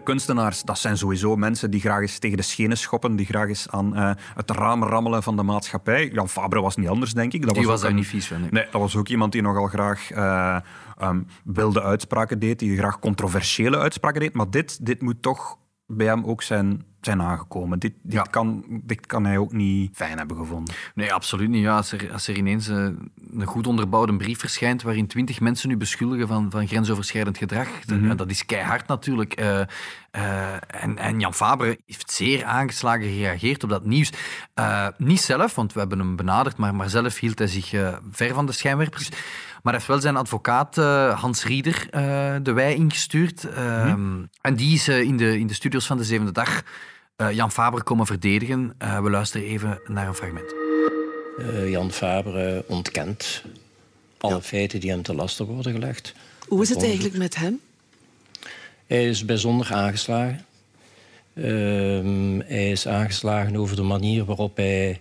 Kunstenaars, 0.03 0.63
dat 0.63 0.79
zijn 0.79 0.99
sowieso 0.99 1.37
mensen 1.37 1.71
die 1.71 1.81
graag 1.81 2.01
eens 2.01 2.19
tegen 2.19 2.37
de 2.37 2.43
schenen 2.43 2.77
schoppen, 2.77 3.17
die 3.17 3.27
graag 3.27 3.49
eens 3.49 3.71
aan 3.71 3.99
uh, 3.99 4.11
het 4.35 4.51
raam 4.51 4.85
rammelen 4.85 5.23
van 5.23 5.37
de 5.37 5.43
maatschappij. 5.43 6.11
Jan 6.13 6.29
Fabre 6.29 6.61
was 6.61 6.77
niet 6.77 6.89
anders, 6.89 7.13
denk 7.13 7.33
ik. 7.33 7.47
Dat 7.47 7.55
die 7.55 7.67
was, 7.67 7.81
daar 7.81 7.93
niet 7.93 8.07
vies 8.07 8.27
van. 8.27 8.41
Nee. 8.41 8.51
nee. 8.51 8.67
dat 8.71 8.81
was 8.81 8.97
ook 8.97 9.09
iemand 9.09 9.33
die 9.33 9.43
nogal 9.43 9.67
graag 9.67 10.13
uh, 10.13 10.57
um, 11.03 11.27
wilde 11.45 11.83
uitspraken 11.83 12.39
deed, 12.39 12.59
die 12.59 12.77
graag 12.77 12.99
controversiële 12.99 13.79
uitspraken 13.79 14.21
deed. 14.21 14.35
Maar 14.35 14.51
dit, 14.51 14.87
dit 14.87 15.03
moet 15.03 15.23
toch 15.23 15.59
bij 15.87 16.07
hem 16.07 16.25
ook 16.25 16.43
zijn 16.43 16.85
zijn 17.05 17.23
aangekomen. 17.23 17.79
Dit, 17.79 17.93
dit, 18.03 18.31
kan, 18.31 18.65
dit 18.69 19.07
kan 19.07 19.25
hij 19.25 19.39
ook 19.39 19.53
niet 19.53 19.97
fijn 19.97 20.19
hebben 20.19 20.37
gevonden. 20.37 20.75
Nee, 20.95 21.13
absoluut 21.13 21.49
niet. 21.49 21.63
Ja, 21.63 21.77
als, 21.77 21.93
er, 21.93 22.13
als 22.13 22.29
er 22.29 22.37
ineens 22.37 22.69
eh, 22.69 22.77
een 22.77 23.45
goed 23.45 23.67
onderbouwde 23.67 24.17
brief 24.17 24.39
verschijnt 24.39 24.83
waarin 24.83 25.07
twintig 25.07 25.41
mensen 25.41 25.71
u 25.71 25.77
beschuldigen 25.77 26.29
van, 26.29 26.51
van 26.51 26.67
grensoverschrijdend 26.67 27.39
gedrag, 27.39 27.69
mm 27.87 28.03
dat 28.17 28.31
is 28.31 28.47
keihard 28.47 28.87
natuurlijk. 28.87 29.41
Uh, 29.41 29.61
uh, 30.13 30.53
en, 30.53 30.99
en, 30.99 31.21
Jan 31.21 31.35
Faber 31.35 31.77
heeft 31.87 32.11
zeer 32.11 32.45
aangeslagen 32.45 33.03
gereageerd 33.03 33.63
op 33.65 33.71
dat 33.71 33.85
nieuws. 33.85 34.13
niet 34.97 35.21
zelf, 35.21 35.55
want 35.55 35.73
we 35.73 35.79
hebben 35.79 35.99
hem 35.99 36.17
benaderd, 36.17 36.57
maar, 36.57 36.75
maar 36.75 36.91
zelf 36.91 37.19
hield 37.19 37.39
hij 37.39 37.49
zich 37.49 37.69
ver 38.11 38.35
van 38.35 38.47
de 38.47 38.53
schijnwerpers. 38.53 39.09
Maar 39.11 39.73
hij 39.73 39.73
heeft 39.73 39.87
wel 39.87 40.01
zijn 40.01 40.17
advocaat 40.17 40.77
Hans 41.15 41.45
Rieder 41.45 41.87
de 42.43 42.53
wei 42.53 42.75
ingestuurd. 42.75 43.47
Mm 43.57 44.29
En 44.41 44.57
die 44.57 44.75
is 44.75 44.89
in, 44.89 45.17
de, 45.17 45.39
in 45.39 45.47
de 45.47 45.55
studios 45.55 45.87
van 45.87 45.97
de 45.97 46.05
Zevende 46.05 46.33
Dag 46.33 46.63
uh, 47.17 47.33
Jan 47.33 47.53
Faber 47.53 47.83
komen 47.83 48.07
verdedigen. 48.07 48.75
Uh, 48.83 49.03
we 49.03 49.11
luisteren 49.11 49.47
even 49.47 49.81
naar 49.87 50.09
een 50.09 50.15
fragment. 50.15 50.55
Uh, 51.39 51.71
Jan 51.71 51.93
Faber 51.93 52.65
ontkent 52.67 53.43
alle 54.19 54.35
ja. 54.35 54.41
feiten 54.41 54.81
die 54.81 54.91
hem 54.91 55.03
te 55.03 55.15
lasten 55.15 55.47
worden 55.47 55.73
gelegd. 55.73 56.15
Hoe 56.49 56.63
is 56.63 56.69
het 56.69 56.83
eigenlijk 56.83 57.17
met 57.17 57.37
hem? 57.37 57.61
Hij 58.87 59.09
is 59.09 59.25
bijzonder 59.25 59.73
aangeslagen. 59.73 60.45
Ehm, 61.35 62.41
hij 62.47 62.71
is 62.71 62.89
aangeslagen 62.89 63.57
over 63.57 63.77
de 63.77 63.83
manier 63.83 64.25
waarop 64.25 64.57
hij 64.57 65.01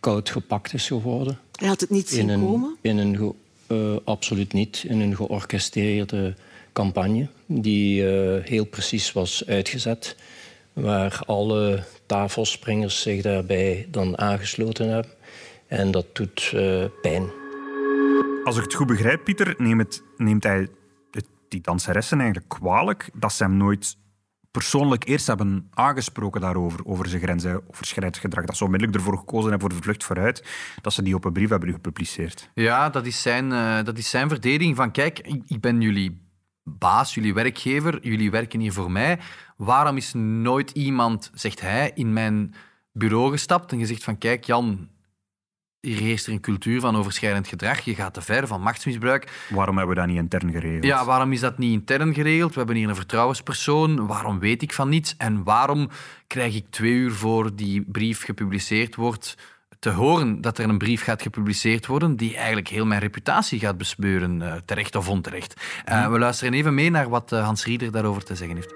koud 0.00 0.30
gepakt 0.30 0.74
is 0.74 0.86
geworden. 0.86 1.38
Hij 1.52 1.68
had 1.68 1.80
het 1.80 1.90
niet 1.90 2.08
zien 2.08 2.30
in 2.30 2.40
komen? 2.40 2.76
In 2.80 2.98
een, 2.98 4.00
absoluut 4.04 4.52
niet. 4.52 4.84
In 4.88 5.00
een 5.00 5.16
georchestreerde 5.16 6.34
campagne 6.78 7.28
die 7.46 8.02
uh, 8.02 8.44
heel 8.44 8.64
precies 8.64 9.12
was 9.12 9.46
uitgezet, 9.46 10.16
waar 10.72 11.20
alle 11.26 11.84
tafelspringers 12.06 13.02
zich 13.02 13.22
daarbij 13.22 13.86
dan 13.90 14.18
aangesloten 14.18 14.88
hebben. 14.88 15.12
En 15.66 15.90
dat 15.90 16.06
doet 16.16 16.52
uh, 16.54 16.84
pijn. 17.02 17.30
Als 18.44 18.56
ik 18.56 18.62
het 18.62 18.74
goed 18.74 18.86
begrijp, 18.86 19.24
Pieter, 19.24 19.54
neemt, 19.58 20.02
neemt 20.16 20.44
hij 20.44 20.68
die 21.48 21.60
danseressen 21.60 22.18
eigenlijk 22.20 22.48
kwalijk 22.48 23.10
dat 23.14 23.32
ze 23.32 23.42
hem 23.42 23.56
nooit 23.56 23.96
persoonlijk 24.50 25.08
eerst 25.08 25.26
hebben 25.26 25.68
aangesproken 25.74 26.40
daarover, 26.40 26.80
over 26.84 27.08
zijn 27.08 27.22
grensoverschrijdend 27.22 28.18
gedrag. 28.18 28.44
Dat 28.44 28.56
ze 28.56 28.64
onmiddellijk 28.64 28.98
ervoor 28.98 29.18
gekozen 29.18 29.50
hebben 29.50 29.68
voor 29.68 29.78
de 29.78 29.84
vlucht 29.84 30.04
vooruit, 30.04 30.44
dat 30.80 30.92
ze 30.92 31.02
die 31.02 31.14
op 31.14 31.24
een 31.24 31.32
brief 31.32 31.48
hebben 31.48 31.72
gepubliceerd. 31.72 32.50
Ja, 32.54 32.90
dat 32.90 33.06
is 33.06 33.22
zijn, 33.22 33.50
uh, 33.50 33.82
dat 33.82 33.98
is 33.98 34.10
zijn 34.10 34.28
verdediging 34.28 34.76
van 34.76 34.90
kijk, 34.90 35.18
ik 35.46 35.60
ben 35.60 35.80
jullie 35.80 36.27
baas, 36.78 37.14
jullie 37.14 37.34
werkgever, 37.34 37.98
jullie 38.02 38.30
werken 38.30 38.60
hier 38.60 38.72
voor 38.72 38.90
mij. 38.90 39.18
Waarom 39.56 39.96
is 39.96 40.12
nooit 40.14 40.70
iemand, 40.70 41.30
zegt 41.34 41.60
hij, 41.60 41.90
in 41.94 42.12
mijn 42.12 42.54
bureau 42.92 43.30
gestapt 43.30 43.72
en 43.72 43.78
gezegd 43.78 44.04
van 44.04 44.18
kijk 44.18 44.44
Jan, 44.44 44.88
hier 45.80 45.98
heerst 45.98 46.26
er 46.26 46.32
een 46.32 46.40
cultuur 46.40 46.80
van 46.80 46.96
overschrijdend 46.96 47.48
gedrag, 47.48 47.80
je 47.80 47.94
gaat 47.94 48.14
te 48.14 48.20
ver, 48.20 48.46
van 48.46 48.60
machtsmisbruik. 48.60 49.46
Waarom 49.50 49.76
hebben 49.76 49.94
we 49.94 50.00
dat 50.00 50.10
niet 50.10 50.18
intern 50.18 50.52
geregeld? 50.52 50.84
Ja, 50.84 51.04
waarom 51.04 51.32
is 51.32 51.40
dat 51.40 51.58
niet 51.58 51.72
intern 51.72 52.14
geregeld? 52.14 52.52
We 52.52 52.58
hebben 52.58 52.76
hier 52.76 52.88
een 52.88 52.94
vertrouwenspersoon, 52.94 54.06
waarom 54.06 54.38
weet 54.38 54.62
ik 54.62 54.72
van 54.72 54.88
niets? 54.88 55.14
En 55.16 55.44
waarom 55.44 55.88
krijg 56.26 56.54
ik 56.54 56.66
twee 56.70 56.92
uur 56.92 57.12
voor 57.12 57.56
die 57.56 57.82
brief 57.82 58.24
gepubliceerd 58.24 58.94
wordt 58.94 59.36
te 59.78 59.90
horen 59.90 60.40
dat 60.40 60.58
er 60.58 60.68
een 60.68 60.78
brief 60.78 61.02
gaat 61.02 61.22
gepubliceerd 61.22 61.86
worden 61.86 62.16
die 62.16 62.36
eigenlijk 62.36 62.68
heel 62.68 62.86
mijn 62.86 63.00
reputatie 63.00 63.58
gaat 63.58 63.78
bespeuren, 63.78 64.40
uh, 64.40 64.54
terecht 64.64 64.94
of 64.94 65.08
onterecht. 65.08 65.54
Uh, 65.88 66.10
we 66.10 66.18
luisteren 66.18 66.54
even 66.54 66.74
mee 66.74 66.90
naar 66.90 67.08
wat 67.08 67.32
uh, 67.32 67.44
Hans 67.44 67.64
Rieder 67.64 67.92
daarover 67.92 68.24
te 68.24 68.34
zeggen 68.34 68.56
heeft. 68.56 68.74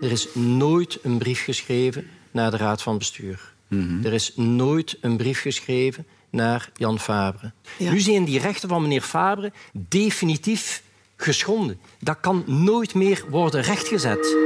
Er 0.00 0.10
is 0.10 0.28
nooit 0.34 0.98
een 1.02 1.18
brief 1.18 1.44
geschreven 1.44 2.06
naar 2.30 2.50
de 2.50 2.56
Raad 2.56 2.82
van 2.82 2.98
Bestuur. 2.98 3.54
Mm 3.68 3.88
-hmm. 3.88 4.04
Er 4.04 4.12
is 4.12 4.36
nooit 4.36 4.98
een 5.00 5.16
brief 5.16 5.40
geschreven 5.40 6.06
naar 6.30 6.70
Jan 6.74 6.98
Fabre. 6.98 7.52
Ja. 7.78 7.90
Nu 7.90 8.00
zijn 8.00 8.24
die 8.24 8.40
rechten 8.40 8.68
van 8.68 8.82
meneer 8.82 9.00
Fabre 9.00 9.52
definitief 9.72 10.82
geschonden. 11.16 11.78
Dat 12.00 12.20
kan 12.20 12.44
nooit 12.46 12.94
meer 12.94 13.24
worden 13.28 13.62
rechtgezet. 13.62 14.36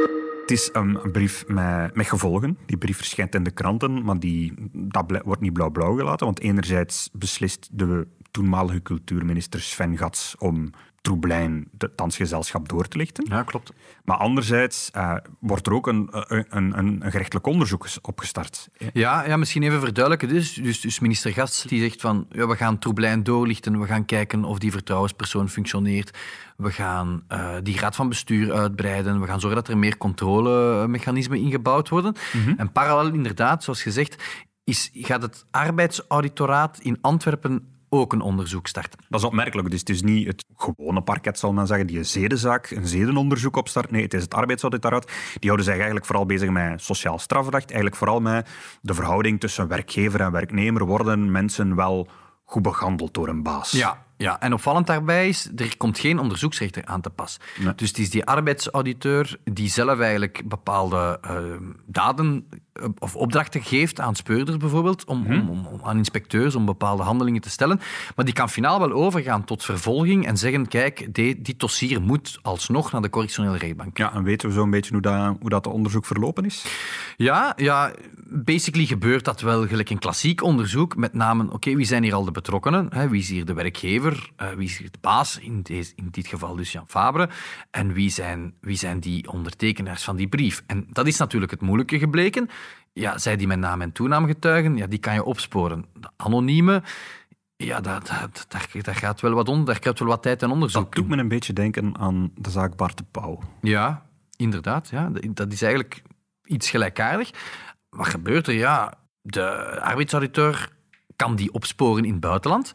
Het 0.51 0.59
is 0.59 0.71
een 0.73 0.99
brief 1.13 1.45
met, 1.47 1.95
met, 1.95 2.09
gevolgen. 2.09 2.59
Die 2.67 2.77
brief 2.77 2.97
verschijnt 2.97 3.35
in 3.35 3.43
de 3.43 3.51
kranten, 3.51 4.05
maar 4.05 4.19
die, 4.19 4.55
dat 4.73 5.21
wordt 5.25 5.41
niet 5.41 5.53
blauw-blauw 5.53 5.97
gelaten. 5.97 6.27
Want 6.27 6.41
enerzijds 6.41 7.11
beslist 7.13 7.69
de 7.73 8.07
toenmalige 8.31 8.83
cultuurminister 8.83 9.61
Sven 9.61 9.99
Gats 9.99 10.35
om 10.39 10.71
Troeblijn, 11.01 11.69
het 11.79 11.97
dansgezelschap, 11.97 12.69
door 12.69 12.89
te 12.89 12.97
lichten. 12.97 13.27
Ja, 13.29 13.43
klopt. 13.43 13.73
Maar 14.05 14.17
anderzijds 14.17 14.91
uh, 14.97 15.17
wordt 15.39 15.67
er 15.67 15.73
ook 15.73 15.87
een, 15.87 16.09
een, 16.11 16.47
een, 16.49 16.79
een, 16.79 17.11
gerechtelijk 17.11 17.47
onderzoek 17.47 17.87
opgestart. 18.03 18.69
Ja, 18.93 19.27
ja 19.27 19.37
misschien 19.37 19.63
even 19.63 19.81
verduidelijken. 19.81 20.29
Dus, 20.29 20.53
dus, 20.53 20.81
dus 20.81 20.99
minister 20.99 21.33
Gats 21.33 21.63
die 21.63 21.81
zegt 21.81 22.01
van 22.01 22.27
ja, 22.31 22.47
we 22.47 22.57
gaan 22.57 22.79
Troeblijn 22.79 23.23
doorlichten, 23.23 23.81
we 23.81 23.87
gaan 23.87 24.05
kijken 24.05 24.45
of 24.45 24.59
die 24.59 24.71
vertrouwenspersoon 24.71 25.49
functioneert. 25.49 26.19
We 26.57 26.73
gaan 26.73 27.23
uh, 27.29 27.55
die 27.63 27.79
raad 27.79 27.97
van 27.97 28.09
bestuur 28.09 28.53
uitbreiden. 28.53 29.21
We 29.21 29.27
gaan 29.27 29.41
zorgen 29.41 29.61
dat 29.63 29.69
er 29.69 29.79
meer 29.79 29.97
controlemechanismen 29.97 31.39
ingebouwd 31.39 31.89
worden. 31.89 32.15
Mm 32.33 32.45
-hmm. 32.45 32.55
En 32.57 32.73
parallel 32.73 33.13
inderdaad, 33.13 33.65
zoals 33.65 33.83
gezegd, 33.83 34.23
is, 34.65 34.91
gaat 34.93 35.23
het 35.23 35.45
arbeidsauditoraat 35.51 36.79
in 36.81 36.99
Antwerpen 37.01 37.80
ook 37.91 38.13
een 38.13 38.21
onderzoek 38.21 38.67
starten. 38.67 38.99
Dat 39.09 39.21
is 39.21 39.27
opmerkelijk. 39.27 39.71
Dus 39.71 39.81
het 39.81 39.89
is 39.89 40.03
niet 40.03 40.27
het 40.27 40.45
gewone 40.57 41.03
parket, 41.03 41.39
zal 41.39 41.53
men 41.53 41.67
zeggen, 41.67 41.87
die 41.87 41.99
een 41.99 42.07
zedenzaak, 42.07 42.71
een 42.71 42.87
zedenonderzoek 42.87 43.57
opstart. 43.57 43.91
Nee, 43.91 44.03
het 44.03 44.15
is 44.15 44.23
het 44.23 44.35
arbeidsauditoraat. 44.35 45.11
Die 45.33 45.51
houden 45.51 45.65
zich 45.65 45.75
eigenlijk 45.75 46.07
vooral 46.07 46.27
bezig 46.27 46.51
met 46.51 46.83
sociaal 46.83 47.19
strafrecht. 47.19 47.67
Eigenlijk 47.67 47.97
vooral 47.97 48.21
met 48.21 48.49
de 48.81 48.95
verhouding 48.95 49.41
tussen 49.41 49.69
werkgever 49.69 50.21
en 50.21 50.33
werknemer. 50.33 50.87
Worden 50.87 51.31
mensen 51.31 51.77
wel 51.77 52.09
goed 52.45 52.63
behandeld 52.63 53.15
door 53.15 53.29
een 53.29 53.43
baas? 53.43 53.71
Ja, 53.71 54.05
ja, 54.17 54.41
en 54.41 54.53
opvallend 54.53 54.87
daarbij 54.87 55.29
is, 55.29 55.51
er 55.57 55.77
komt 55.77 55.99
geen 55.99 56.19
onderzoeksrechter 56.19 56.85
aan 56.85 57.01
te 57.01 57.11
pas. 57.11 57.41
Nee. 57.59 57.75
Dus 57.75 57.89
het 57.89 57.99
is 57.99 58.11
die 58.11 58.25
arbeidsauditeur 58.25 59.39
die 59.45 59.69
zelf 59.69 60.01
eigenlijk 60.01 60.43
bepaalde 60.49 61.21
uh, 61.25 61.37
daden 61.87 62.49
of 62.99 63.17
opdrachten 63.17 63.63
geeft 63.63 64.01
aan 64.01 64.15
speurders 64.15 64.57
bijvoorbeeld, 64.57 65.05
om, 65.05 65.25
hmm. 65.25 65.49
om, 65.49 65.67
om, 65.67 65.81
aan 65.83 65.97
inspecteurs 65.97 66.55
om 66.55 66.65
bepaalde 66.65 67.03
handelingen 67.03 67.41
te 67.41 67.51
stellen. 67.51 67.81
Maar 68.17 68.25
die 68.25 68.35
kan 68.35 68.49
finaal 68.49 68.79
wel 68.79 68.93
overgaan 68.93 69.45
tot 69.45 69.65
vervolging 69.65 70.27
en 70.27 70.37
zeggen, 70.37 70.69
kijk, 70.69 71.15
die, 71.15 71.43
die 71.43 71.55
dossier 71.57 72.03
moet 72.03 72.39
alsnog 72.43 72.93
naar 72.93 73.03
de 73.03 73.11
correctionele 73.11 73.59
rechtbank. 73.59 73.99
Ja, 73.99 74.15
en 74.15 74.23
weten 74.23 74.49
we 74.49 74.55
zo'n 74.55 74.71
beetje 74.71 74.93
hoe 74.93 75.03
dat, 75.03 75.37
hoe 75.41 75.51
dat 75.51 75.67
onderzoek 75.67 76.07
verlopen 76.07 76.45
is? 76.45 76.65
Ja, 77.17 77.53
ja, 77.57 77.93
basically 78.31 78.87
gebeurt 78.87 79.25
dat 79.25 79.41
wel 79.41 79.67
gelijk 79.67 79.91
een 79.91 79.99
klassiek 79.99 80.43
onderzoek, 80.43 80.97
met 80.97 81.15
name, 81.15 81.45
oké, 81.45 81.55
okay, 81.55 81.77
wie 81.77 81.87
zijn 81.87 82.03
hier 82.03 82.15
al 82.15 82.25
de 82.25 82.31
betrokkenen? 82.31 82.87
Hè, 82.91 83.09
wie 83.09 83.21
is 83.21 83.29
hier 83.29 83.45
de 83.45 83.55
werkgever? 83.55 84.31
Uh, 84.43 84.49
wie 84.49 84.69
is 84.69 84.77
de 84.77 84.99
baas, 85.01 85.39
in, 85.39 85.63
deze, 85.63 85.93
in 85.97 86.09
dit 86.11 86.27
geval 86.27 86.57
dus 86.57 86.73
Jan 86.73 86.85
Fabre, 86.87 87.29
en 87.71 87.93
wie 87.93 88.11
zijn, 88.11 88.55
wie 88.61 88.77
zijn 88.77 89.01
die 89.01 89.33
ondertekenaars 89.33 90.05
van 90.05 90.17
die 90.17 90.29
brief. 90.29 90.63
En 90.67 90.87
dat 90.93 91.07
is 91.07 91.17
natuurlijk 91.17 91.51
het 91.51 91.61
moeilijke 91.61 91.99
gebleken. 91.99 92.49
Ja, 92.93 93.19
zij 93.19 93.37
die 93.37 93.47
met 93.47 93.59
naam 93.59 93.81
en 93.81 93.93
toenaam 93.93 94.27
getuigen, 94.27 94.77
ja, 94.77 94.87
die 94.87 94.99
kan 94.99 95.15
je 95.15 95.25
opsporen. 95.25 95.85
De 95.95 96.09
anonieme, 96.17 96.83
ja, 97.57 97.81
dat, 97.81 98.13
dat, 98.49 98.97
gaat 98.97 99.21
wel 99.21 99.33
wat 99.33 99.49
onder, 99.49 99.67
daar 99.67 99.79
krijgt 99.79 99.99
wel 99.99 100.09
wat 100.09 100.23
tijd 100.23 100.43
en 100.43 100.51
onderzoek. 100.51 100.83
Dat 100.83 100.95
doet 100.95 101.09
me 101.09 101.17
een 101.17 101.29
beetje 101.29 101.53
denken 101.53 101.99
aan 101.99 102.31
de 102.35 102.51
zaak 102.51 102.77
Bart 102.77 102.97
de 102.97 103.05
Pauw. 103.11 103.39
Ja, 103.61 104.07
inderdaad. 104.37 104.89
Ja. 104.89 105.11
Dat 105.31 105.53
is 105.53 105.63
eigenlijk 105.63 106.03
iets 106.45 106.71
gelijkaardig. 106.71 107.31
Wat 107.89 108.09
gebeurt 108.09 108.47
er? 108.47 108.55
Ja, 108.55 108.95
de 109.23 109.81
arbeidsauditeur 109.81 110.69
kan 111.17 111.37
die 111.37 111.53
opsporen 111.53 112.05
in 112.05 112.13
het 112.13 112.21
buitenland. 112.21 112.73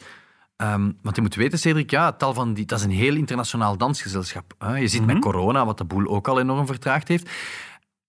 Um, 0.57 0.97
want 1.01 1.15
je 1.15 1.21
moet 1.21 1.35
weten, 1.35 1.59
Cedric, 1.59 1.91
ja, 1.91 2.11
tal 2.11 2.33
van 2.33 2.53
die, 2.53 2.65
dat 2.65 2.79
is 2.79 2.85
een 2.85 2.91
heel 2.91 3.15
internationaal 3.15 3.77
dansgezelschap. 3.77 4.53
Hè. 4.57 4.77
Je 4.77 4.87
ziet 4.87 5.01
mm 5.01 5.05
-hmm. 5.05 5.13
met 5.13 5.23
corona, 5.23 5.65
wat 5.65 5.77
de 5.77 5.83
boel 5.83 6.07
ook 6.07 6.27
al 6.27 6.39
enorm 6.39 6.65
vertraagd 6.65 7.07
heeft. 7.07 7.29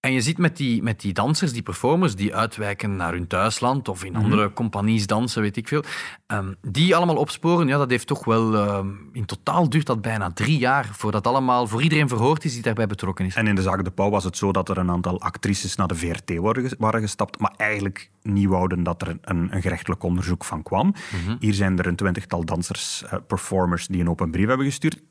En 0.07 0.13
je 0.13 0.21
ziet 0.21 0.39
met 0.39 0.57
die, 0.57 0.83
met 0.83 1.01
die 1.01 1.13
dansers, 1.13 1.53
die 1.53 1.63
performers, 1.63 2.15
die 2.15 2.35
uitwijken 2.35 2.97
naar 2.97 3.13
hun 3.13 3.27
thuisland 3.27 3.89
of 3.89 4.05
in 4.05 4.09
mm 4.09 4.15
-hmm. 4.15 4.25
andere 4.25 4.53
compagnies 4.53 5.07
dansen, 5.07 5.43
weet 5.43 5.57
ik 5.57 5.69
veel. 5.69 5.85
Um, 6.27 6.57
die 6.63 6.97
allemaal 6.97 7.17
opsporen, 7.17 7.67
ja, 7.67 7.79
dat 7.79 7.91
heeft 7.91 8.07
toch 8.07 8.25
wel... 8.25 8.55
Um, 8.55 9.11
in 9.13 9.25
totaal 9.25 9.69
duurt 9.69 9.87
dat 9.87 10.03
bijna 10.03 10.33
drie 10.33 10.59
jaar 10.59 10.89
voordat 10.93 11.27
allemaal 11.27 11.67
voor 11.67 11.83
iedereen 11.83 12.09
verhoord 12.09 12.45
is 12.45 12.53
die 12.53 12.63
daarbij 12.63 12.87
betrokken 12.87 13.27
is. 13.27 13.35
En 13.35 13.47
in 13.47 13.55
de 13.55 13.63
zaak 13.63 13.85
De 13.85 13.91
Pauw 13.91 14.11
was 14.11 14.25
het 14.25 14.37
zo 14.37 14.53
dat 14.53 14.69
er 14.69 14.79
een 14.79 14.91
aantal 14.91 15.21
actrices 15.21 15.77
naar 15.77 15.89
de 15.89 15.95
VRT 15.95 16.37
waren 16.79 17.01
gestapt, 17.01 17.39
maar 17.39 17.55
eigenlijk 17.57 18.11
niet 18.23 18.49
wouden 18.49 18.83
dat 18.83 19.03
er 19.03 19.09
een, 19.09 19.55
een 19.55 19.63
gerechtelijk 19.63 20.03
onderzoek 20.03 20.45
van 20.45 20.63
kwam. 20.63 20.87
Mm 20.87 20.95
-hmm. 21.27 21.37
Hier 21.41 21.55
zijn 21.55 21.79
er 21.79 21.87
een 21.87 21.97
twintigtal 21.97 22.45
dansers, 22.45 23.03
uh, 23.05 23.13
performers, 23.27 23.87
die 23.87 24.01
een 24.01 24.11
open 24.11 24.31
brief 24.31 24.47
hebben 24.47 24.67
gestuurd 24.67 25.03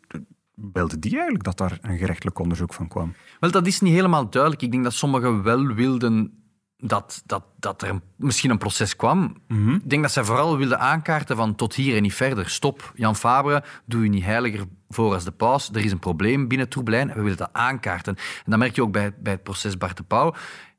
wilde 0.56 1.00
die 1.00 1.12
eigenlijk 1.14 1.44
dat 1.44 1.58
daar 1.58 1.78
een 1.82 1.98
gerechtelijk 1.98 2.40
onderzoek 2.40 2.74
van 2.74 2.88
kwam? 2.88 3.14
Wel, 3.40 3.52
dat 3.52 3.68
is 3.68 3.82
niet 3.82 3.94
helemaal 3.94 4.30
duidelijk. 4.30 4.62
Ik 4.62 4.72
denk 4.72 4.84
dat 4.84 4.94
sommigen 4.94 5.44
wel 5.44 5.66
wilden 5.66 6.40
dat, 6.78 7.22
dat, 7.26 7.44
dat 7.60 7.82
er 7.82 7.90
een- 7.90 8.02
misschien 8.16 8.50
een 8.52 8.58
proces 8.58 8.96
kwam. 8.96 9.36
Ik 9.84 9.90
denk 9.90 10.02
dat 10.02 10.12
zij 10.12 10.24
vooral 10.24 10.58
wilden 10.58 10.80
aankaarten 10.80 11.36
van 11.36 11.56
tot 11.56 11.76
hier 11.76 11.96
en 11.96 12.02
niet 12.02 12.14
verder. 12.14 12.50
Stop, 12.50 12.92
Jan 12.96 13.16
Fabre, 13.16 13.64
doe 13.86 14.04
je 14.04 14.10
niet 14.10 14.24
heiliger 14.24 14.66
voor 14.90 15.14
als 15.14 15.24
de 15.24 15.32
paus. 15.32 15.70
Er 15.74 15.86
is 15.86 15.92
een 15.92 16.00
probleem 16.00 16.48
binnen 16.48 16.70
Troeblein 16.70 17.10
en 17.10 17.16
we 17.16 17.22
willen 17.22 17.38
dat 17.38 17.50
aankaarten. 17.54 18.16
En 18.16 18.52
dat 18.52 18.60
merk 18.60 18.76
je 18.76 18.82
ook 18.82 18.92
bij, 18.92 19.14
bij 19.20 19.34
het 19.34 19.44
proces 19.44 19.78
Bart 19.78 19.98
de 19.98 20.04
Pauw. 20.04 20.34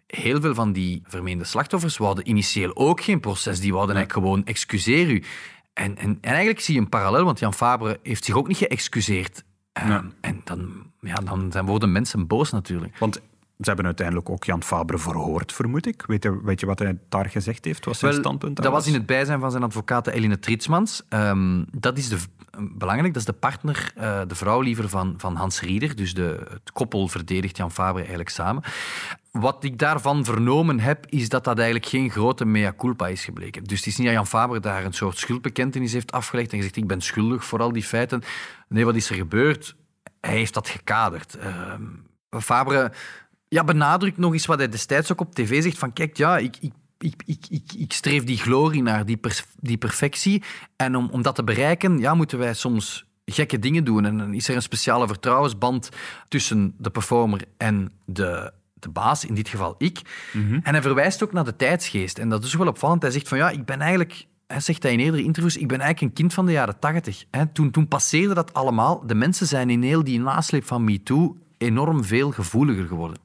Heel 0.07 0.41
veel 0.41 0.55
van 0.55 0.73
die 0.73 1.03
vermeende 1.05 1.45
slachtoffers 1.45 1.97
wouden 1.97 2.29
initieel 2.29 2.77
ook 2.77 3.01
geen 3.01 3.21
proces. 3.21 3.61
Die 3.61 3.73
wouden 3.73 3.97
eigenlijk 3.97 4.27
gewoon 4.27 4.45
excuseer 4.45 5.11
u. 5.11 5.23
En, 5.73 5.97
en, 5.97 6.19
en 6.21 6.31
eigenlijk 6.31 6.61
zie 6.61 6.75
je 6.75 6.81
een 6.81 6.89
parallel, 6.89 7.25
want 7.25 7.39
Jan 7.39 7.55
Fabre 7.55 7.99
heeft 8.03 8.25
zich 8.25 8.35
ook 8.35 8.49
niet 8.49 8.57
geëxcuseerd. 8.57 9.45
Ehm, 9.77 10.05
En 10.21 10.41
dan, 10.45 10.91
ja, 11.01 11.15
dan 11.15 11.53
zijn 11.53 11.67
worden 11.67 11.93
mensen 11.93 12.27
boos 12.27 12.51
natuurlijk. 12.51 12.99
Want 12.99 13.15
ze 13.59 13.65
hebben 13.65 13.85
uiteindelijk 13.85 14.31
ook 14.31 14.45
Jan 14.45 14.63
Fabre 14.63 14.99
verhoord, 14.99 15.53
vermoed 15.53 15.87
ik. 15.87 16.05
Weet 16.07 16.23
je, 16.23 16.41
weet 16.43 16.61
je 16.61 16.67
wat 16.67 16.79
hij 16.79 16.99
daar 17.09 17.29
gezegd 17.29 17.65
heeft? 17.65 17.85
Wat 17.85 17.97
zijn 17.97 18.13
Wel, 18.13 18.21
standpunt 18.21 18.57
dat 18.57 18.65
daar 18.65 18.75
was 18.75 18.87
in 18.87 18.95
het 18.95 19.07
bijzijn 19.07 19.41
van 19.41 19.51
zijn 19.51 19.63
advocaat 19.63 20.07
Eline 20.07 20.39
Tritsmans. 20.39 21.03
Ehm, 21.09 21.65
dat 21.71 21.99
is 21.99 22.09
de, 22.09 22.19
belangrijk, 22.61 23.13
dat 23.13 23.23
is 23.23 23.29
de 23.29 23.39
partner, 23.39 23.93
eh, 23.95 24.21
de 24.27 24.35
vrouw 24.35 24.61
liever 24.61 24.89
van, 24.89 25.15
van 25.17 25.35
Hans 25.35 25.61
Rieder. 25.61 25.97
Dus 25.97 26.15
de, 26.15 26.47
het 26.51 26.73
koppel 26.73 27.09
verdedigt 27.09 27.57
Jan 27.57 27.73
Fabre 27.73 27.99
eigenlijk 27.99 28.29
samen. 28.29 28.63
Wat 29.41 29.65
ik 29.65 29.79
daarvan 29.79 30.25
vernomen 30.25 30.81
heb, 30.81 31.07
is 31.09 31.29
dat 31.29 31.45
dat 31.45 31.57
eigenlijk 31.57 31.89
geen 31.89 32.11
grote 32.11 32.45
mea 32.45 32.75
culpa 32.77 33.09
is 33.09 33.25
gebleken. 33.25 33.65
Dus 33.65 33.79
het 33.79 33.87
is 33.87 33.97
niet 33.97 34.07
dat 34.07 34.17
Jan 34.17 34.27
Fabre 34.27 34.61
daar 34.61 34.85
een 34.85 34.93
soort 34.93 35.19
schuldbekentenis 35.19 35.93
heeft 35.93 36.13
afgelegd 36.13 36.51
en 36.51 36.57
gezegd 36.57 36.77
ik 36.77 36.87
ben 36.87 37.01
schuldig 37.01 37.45
voor 37.45 37.61
al 37.61 37.73
die 37.73 37.83
feiten. 37.83 38.23
Nee, 38.69 38.85
wat 38.85 38.95
is 38.97 39.11
er 39.11 39.17
gebeurd? 39.17 39.77
Hij 40.21 40.35
heeft 40.35 40.55
dat 40.55 40.69
gekaderd. 40.69 41.37
Ehm, 41.37 41.83
Fabre 42.31 42.93
ja, 43.49 43.65
benadrukt 43.65 44.19
nog 44.19 44.33
eens 44.33 44.47
wat 44.47 44.59
hij 44.59 44.69
destijds 44.69 45.13
ook 45.13 45.21
op 45.21 45.35
tv 45.35 45.63
zegt 45.63 45.79
van 45.79 45.93
kijk, 45.93 46.17
ja, 46.17 46.39
ik, 46.39 46.57
ik, 46.61 46.73
ik, 46.99 47.23
ik, 47.49 47.73
ik, 47.77 47.93
streef 47.93 48.25
die 48.25 48.39
glorie 48.39 48.83
naar, 48.83 49.07
die, 49.07 49.19
die 49.61 49.79
perfectie. 49.79 50.43
En 50.77 50.97
om, 50.97 51.09
om 51.11 51.23
dat 51.23 51.35
te 51.35 51.45
bereiken, 51.45 51.99
ja, 51.99 52.15
moeten 52.15 52.39
wij 52.39 52.55
soms 52.55 53.07
gekke 53.25 53.59
dingen 53.59 53.85
doen. 53.85 54.05
En 54.05 54.19
dan 54.19 54.35
is 54.35 54.49
er 54.49 54.55
een 54.55 54.63
speciale 54.63 55.07
vertrouwensband 55.07 55.89
tussen 56.29 56.75
de 56.79 56.91
performer 56.91 57.45
en 57.57 57.93
de, 58.05 58.53
de 58.79 58.89
baas, 58.89 59.25
in 59.25 59.35
dit 59.35 59.49
geval 59.49 59.75
ik. 59.79 60.01
En 60.63 60.73
hij 60.73 60.83
verwijst 60.83 61.23
ook 61.23 61.33
naar 61.33 61.45
de 61.45 61.57
tijdsgeest. 61.57 62.19
En 62.19 62.29
dat 62.29 62.45
is 62.45 62.55
wel 62.55 62.67
opvallend. 62.67 63.03
Hij 63.03 63.11
zegt 63.11 63.29
van 63.29 63.39
ja, 63.39 63.51
ik 63.51 63.65
ben 63.65 63.81
eigenlijk... 63.81 64.27
Hij 64.47 64.61
zegt 64.61 64.83
dat 64.83 64.93
in 64.93 64.99
eerdere 65.01 65.23
interviews, 65.23 65.57
ik 65.57 65.69
ben 65.69 65.81
eigenlijk 65.81 66.11
een 66.13 66.19
kind 66.21 66.35
van 66.35 66.47
de 66.47 66.53
jaren 66.53 66.79
tachtig. 66.79 67.25
Toen, 67.53 67.71
toen 67.71 67.89
passeerde 67.89 68.35
dat 68.35 68.55
allemaal. 68.55 69.07
De 69.07 69.15
mensen 69.15 69.47
zijn 69.47 69.71
in 69.71 69.83
heel 69.83 70.05
die 70.05 70.21
nasleep 70.21 70.65
van 70.65 70.85
MeToo 70.85 71.37
enorm 71.59 72.05
veel 72.05 72.31
gevoeliger 72.31 72.87
geworden. 72.87 73.19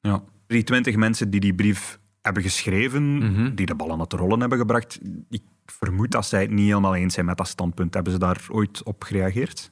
Ja. 0.00 0.22
Die 0.46 0.62
twintig 0.62 0.96
mensen 0.96 1.30
die 1.30 1.40
die 1.40 1.54
brief 1.54 1.98
hebben 2.22 2.42
geschreven, 2.42 3.16
Mhm. 3.18 3.54
die 3.54 3.66
de 3.66 3.74
ballen 3.74 3.92
aan 3.94 4.00
het 4.00 4.12
rollen 4.12 4.40
hebben 4.40 4.58
gebracht, 4.58 4.98
ik 5.30 5.42
vermoed 5.66 6.10
dat 6.10 6.26
zij 6.26 6.40
het 6.40 6.50
niet 6.50 6.66
helemaal 6.68 6.94
eens 6.94 7.14
zijn 7.14 7.26
met 7.26 7.36
dat 7.36 7.48
standpunt. 7.48 7.94
Hebben 7.94 8.12
ze 8.12 8.18
daar 8.18 8.46
ooit 8.48 8.82
op 8.82 9.02
gereageerd? 9.04 9.70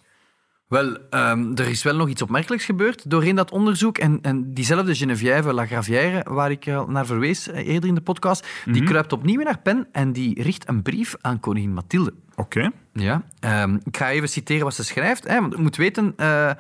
Wel, 0.75 0.97
ehm, 1.11 1.53
er 1.55 1.69
is 1.69 1.83
wel 1.83 1.97
nog 1.97 2.09
iets 2.09 2.23
opmerkelijks 2.23 2.65
gebeurd 2.65 3.11
doorheen 3.11 3.35
dat 3.35 3.51
onderzoek. 3.51 3.99
En, 3.99 4.19
en 4.23 4.55
diezelfde 4.55 4.95
Geneviève 4.95 5.53
Lagravière, 5.53 6.33
waar 6.33 6.51
ik 6.51 6.67
naar 6.87 7.07
verwees 7.07 7.49
eh, 7.49 7.67
eerder 7.67 7.89
in 7.89 7.95
de 7.95 8.01
podcast, 8.01 8.47
die 8.65 8.85
kruipt 8.85 9.13
opnieuw 9.13 9.41
in 9.41 9.47
haar 9.47 9.59
pen 9.59 9.87
en 9.93 10.13
die 10.13 10.43
richt 10.43 10.69
een 10.69 10.83
brief 10.83 11.15
aan 11.21 11.41
koningin 11.41 11.73
Mathilde. 11.73 12.15
Oké. 12.35 12.71
Ja, 12.93 13.23
ehm, 13.41 13.79
ik 13.85 13.97
ga 13.97 14.11
even 14.11 14.29
citeren 14.29 14.65
wat 14.65 14.75
ze 14.75 14.85
schrijft. 14.85 15.29
Hè, 15.29 15.41
want 15.41 15.57
je 15.57 15.63
moet 15.63 15.77
weten, 15.77 16.13
eh, 16.17 16.51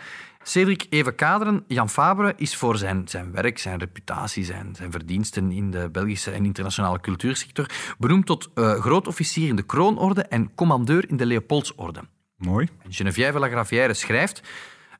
Cedric, 0.42 0.86
even 0.90 1.14
kaderen. 1.14 1.64
Jan 1.66 1.90
Fabre 1.90 2.32
is 2.36 2.56
voor 2.56 2.76
zijn, 2.76 3.08
zijn 3.08 3.32
werk, 3.32 3.58
zijn 3.58 3.78
reputatie, 3.78 4.44
zijn, 4.44 4.74
zijn 4.76 4.90
verdiensten 4.90 5.50
in 5.50 5.70
de 5.70 5.88
Belgische 5.92 6.30
en 6.30 6.44
internationale 6.44 7.00
cultuursector 7.00 7.66
benoemd 7.98 8.26
tot 8.26 8.50
eh 8.54 8.72
groot 8.72 9.06
officier 9.06 9.48
in 9.48 9.56
de 9.56 9.62
Kroonorde 9.62 10.22
en 10.22 10.54
commandeur 10.54 11.08
in 11.08 11.16
de 11.16 11.26
Leopoldsorde. 11.26 12.00
Mooi. 12.36 12.68
Geneviève 12.88 13.38
Lagravière 13.38 13.94
schrijft... 13.94 14.42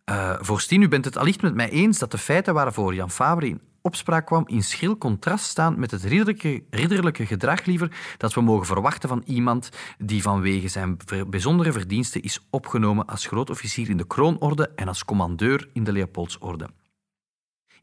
eh 0.05 0.37
Voorstien, 0.41 0.83
u 0.83 0.89
bent 0.89 1.05
het 1.05 1.17
allicht 1.17 1.43
met 1.43 1.55
mij 1.55 1.71
eens 1.71 1.99
dat 1.99 2.11
de 2.11 2.19
feiten 2.19 2.55
waarvoor 2.55 2.95
Jan 2.95 3.11
Fabre 3.11 3.49
in 3.49 3.61
opspraak 3.83 4.27
kwam 4.27 4.43
in 4.47 4.63
schril 4.63 4.99
contrast 4.99 5.45
staan 5.45 5.79
met 5.79 5.91
het 5.91 6.03
ridderlijke, 6.03 6.65
ridderlijke 6.71 7.27
gedrag 7.27 7.65
liever 7.65 7.97
dat 8.17 8.35
we 8.35 8.41
mogen 8.41 8.67
verwachten 8.67 9.09
van 9.09 9.23
iemand 9.27 9.69
die 9.99 10.23
vanwege 10.23 10.69
zijn 10.69 10.97
bijzondere 11.27 11.73
verdiensten 11.73 12.23
is 12.23 12.47
opgenomen 12.51 13.07
als 13.07 13.27
grootofficier 13.27 13.91
in 13.91 13.97
de 13.97 14.07
kroonorde 14.07 14.73
en 14.77 14.89
als 14.89 15.05
commandeur 15.05 15.69
in 15.73 15.85
de 15.85 15.93
Leopoldsorde. 15.93 16.69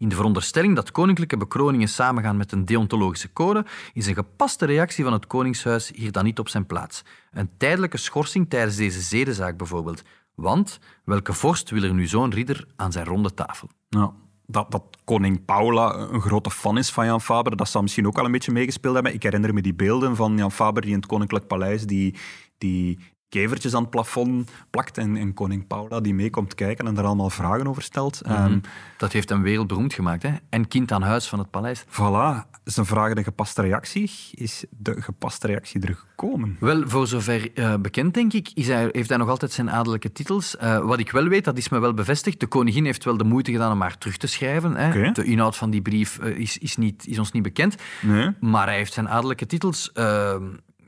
In 0.02 0.10
de 0.10 0.16
veronderstelling 0.16 0.76
dat 0.76 0.92
koninklijke 0.92 1.38
bekroningen 1.38 1.88
samengaan 1.88 2.38
met 2.38 2.52
een 2.52 2.66
deontologische 2.66 3.34
code, 3.34 3.66
is 3.94 4.08
een 4.08 4.14
gepaste 4.14 4.66
reactie 4.66 5.04
van 5.04 5.14
het 5.14 5.28
Koningshuis 5.28 5.92
hier 5.96 6.12
dan 6.12 6.24
niet 6.24 6.40
op 6.40 6.50
zijn 6.50 6.66
plaats. 6.66 7.04
Een 7.32 7.50
tijdelijke 7.58 7.98
schorsing 7.98 8.50
tijdens 8.50 8.76
deze 8.76 9.02
zedenzaak 9.02 9.58
bijvoorbeeld. 9.58 10.02
Want 10.36 10.80
welke 11.04 11.34
vorst 11.34 11.70
wil 11.70 11.84
er 11.84 11.94
nu 11.94 12.08
zo'n 12.08 12.32
ridder 12.32 12.68
aan 12.76 12.92
zijn 12.92 13.06
ronde 13.06 13.34
tafel? 13.34 13.70
Ja. 13.90 14.14
Dat, 14.46 14.72
dat 14.72 14.84
koning 15.04 15.46
Paula 15.46 15.96
een 15.96 16.22
grote 16.22 16.52
fan 16.52 16.78
is 16.78 16.92
van 16.92 17.06
Jan 17.06 17.22
Faber, 17.22 17.58
dat 17.58 17.70
zal 17.70 17.82
misschien 17.82 18.08
ook 18.08 18.18
al 18.18 18.26
een 18.26 18.32
beetje 18.32 18.52
meegespeeld 18.52 18.94
hebben. 18.94 19.14
Ik 19.14 19.24
herinner 19.24 19.54
me 19.54 19.62
die 19.62 19.74
beelden 19.74 20.16
van 20.16 20.38
Jan 20.38 20.52
Faber 20.52 20.82
die 20.82 20.92
in 20.92 20.98
het 20.98 21.06
Koninklijk 21.06 21.48
Paleis 21.48 21.86
die, 21.86 22.16
die 22.58 23.00
kevertjes 23.32 23.74
aan 23.74 23.82
het 23.82 23.90
plafond 23.90 24.52
plakt 24.70 24.98
en, 24.98 25.18
en 25.18 25.34
koning 25.34 25.68
Paula 25.68 26.00
die 26.00 26.14
meekomt 26.14 26.56
kijken 26.56 26.88
en 26.88 26.94
daar 26.94 27.06
allemaal 27.06 27.30
vragen 27.30 27.68
over 27.68 27.82
stelt. 27.82 28.22
Ehm, 28.22 28.60
Dat 28.98 29.12
heeft 29.12 29.30
hem 29.30 29.42
wereldberoemd 29.42 29.94
gemaakt. 29.94 30.24
Hè? 30.24 30.34
En 30.50 30.68
kind 30.68 30.92
aan 30.92 31.02
huis 31.02 31.28
van 31.28 31.40
het 31.40 31.50
paleis. 31.50 31.86
Voilà, 31.86 32.50
zijn 32.64 32.86
vraag 32.86 33.14
de 33.14 33.24
gepaste 33.24 33.62
reactie. 33.62 34.12
Is 34.32 34.66
de 34.70 35.02
gepaste 35.02 35.48
reactie 35.48 35.82
er 35.82 35.96
gekomen? 35.96 36.58
Wel, 36.60 36.84
voor 36.90 37.08
zover 37.08 37.54
eh, 37.54 37.76
bekend, 37.76 38.14
denk 38.14 38.34
ik, 38.34 38.52
is 38.54 38.68
hij, 38.68 38.90
heeft 38.92 39.10
hij 39.10 39.18
nog 39.18 39.30
altijd 39.30 39.52
zijn 39.52 39.72
adellijke 39.72 40.12
titels. 40.12 40.58
Eh, 40.58 40.80
wat 40.80 41.00
ik 41.00 41.12
wel 41.12 41.28
weet, 41.28 41.46
dat 41.46 41.58
is 41.58 41.70
me 41.70 41.80
wel 41.80 41.94
bevestigd. 41.94 42.40
De 42.40 42.48
koningin 42.48 42.86
heeft 42.86 43.04
wel 43.04 43.18
de 43.18 43.24
moeite 43.24 43.52
gedaan 43.52 43.72
om 43.72 43.82
haar 43.82 43.98
terug 43.98 44.18
te 44.18 44.28
schrijven. 44.28 44.76
Hè. 44.76 45.12
De 45.12 45.24
inhoud 45.24 45.58
van 45.58 45.70
die 45.70 45.82
brief 45.82 46.20
eh, 46.20 46.38
is, 46.38 46.58
is, 46.58 46.78
niet, 46.78 47.08
is 47.08 47.20
ons 47.20 47.32
niet 47.32 47.44
bekend. 47.44 47.76
Nee. 48.02 48.30
Maar 48.40 48.68
hij 48.68 48.78
heeft 48.78 48.94
zijn 48.94 49.10
adellijke 49.10 49.46
titels 49.46 49.92
eh, 49.92 50.36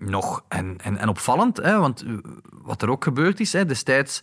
nog. 0.10 0.44
En, 0.48 0.78
en, 0.84 0.98
en 0.98 1.10
opvallend, 1.10 1.58
hè, 1.58 1.80
want 1.80 2.04
eh, 2.04 2.14
wat 2.52 2.82
er 2.82 2.90
ook 2.90 3.04
gebeurd 3.04 3.40
is, 3.40 3.54
hè, 3.54 3.66
destijds 3.66 4.22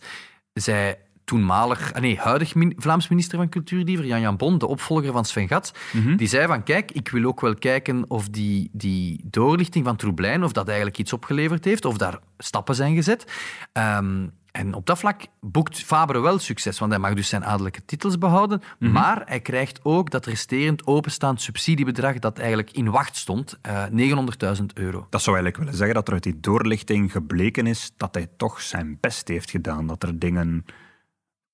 zei 0.53 0.95
toenmalig, 1.25 1.93
ah 1.93 2.01
nee, 2.01 2.17
huidig 2.17 2.53
Vlaams 2.75 3.07
minister 3.07 3.37
van 3.37 3.49
Cultuur, 3.49 3.83
liever, 3.83 4.05
Jan-Jan 4.05 4.37
Bon, 4.37 4.57
de 4.57 4.67
opvolger 4.67 5.11
van 5.11 5.25
Sven 5.25 5.47
Gat, 5.47 5.73
die 6.17 6.27
zei 6.27 6.47
van, 6.47 6.63
kijk, 6.63 6.91
ik 6.91 7.09
wil 7.09 7.25
ook 7.25 7.41
wel 7.41 7.55
kijken 7.55 8.05
of 8.07 8.29
die, 8.29 8.69
die 8.71 9.21
doorlichting 9.23 9.85
van 9.85 9.95
Troublein, 9.95 10.43
of 10.43 10.51
dat 10.51 10.67
eigenlijk 10.67 10.97
iets 10.97 11.13
opgeleverd 11.13 11.65
heeft, 11.65 11.85
of 11.85 11.97
daar 11.97 12.19
stappen 12.37 12.75
zijn 12.75 12.95
gezet. 12.95 13.25
Ehm, 13.71 14.27
en 14.51 14.73
op 14.73 14.85
dat 14.85 14.99
vlak 14.99 15.21
boekt 15.39 15.83
Fabre 15.83 16.19
wel 16.19 16.39
succes, 16.39 16.79
want 16.79 16.91
hij 16.91 17.01
mag 17.01 17.13
dus 17.13 17.27
zijn 17.27 17.45
adellijke 17.45 17.85
titels 17.85 18.17
behouden, 18.17 18.61
maar 18.79 19.21
hij 19.25 19.39
krijgt 19.39 19.79
ook 19.83 20.09
dat 20.09 20.25
resterend 20.25 20.87
openstaand 20.87 21.41
subsidiebedrag 21.41 22.19
dat 22.19 22.37
eigenlijk 22.37 22.71
in 22.71 22.89
wacht 22.89 23.15
stond, 23.17 23.59
eh 23.61 23.85
900.000 23.85 24.65
euro. 24.73 25.07
Dat 25.09 25.21
zou 25.21 25.35
eigenlijk 25.35 25.57
willen 25.57 25.73
zeggen 25.75 25.95
dat 25.95 26.07
er 26.07 26.13
uit 26.13 26.23
die 26.23 26.39
doorlichting 26.39 27.11
gebleken 27.11 27.67
is 27.67 27.91
dat 27.97 28.15
hij 28.15 28.27
toch 28.37 28.61
zijn 28.61 28.97
best 28.99 29.27
heeft 29.27 29.49
gedaan. 29.49 29.87
Dat 29.87 30.03
er 30.03 30.19
dingen 30.19 30.65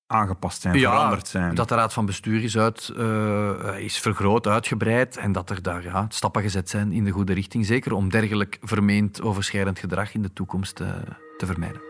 aangepast 0.06 0.60
zijn, 0.60 0.78
veranderd 0.78 1.28
zijn. 1.28 1.54
dat 1.54 1.68
de 1.68 1.74
raad 1.74 1.92
van 1.92 2.06
bestuur 2.06 2.42
is, 2.42 2.58
uit, 2.58 2.92
eh, 2.96 3.78
is 3.78 3.98
vergroot, 3.98 4.46
uitgebreid 4.46 5.16
en 5.16 5.32
dat 5.32 5.50
er 5.50 5.62
daar 5.62 5.82
ja, 5.82 6.06
stappen 6.08 6.42
gezet 6.42 6.68
zijn 6.68 6.92
in 6.92 7.04
de 7.04 7.10
goede 7.10 7.32
richting, 7.32 7.66
zeker 7.66 7.92
om 7.92 8.10
dergelijk 8.10 8.58
vermeend 8.62 9.22
overschrijdend 9.22 9.78
gedrag 9.78 10.14
in 10.14 10.22
de 10.22 10.32
toekomst 10.32 10.80
eh, 10.80 10.88
te 11.36 11.46
vermijden. 11.46 11.80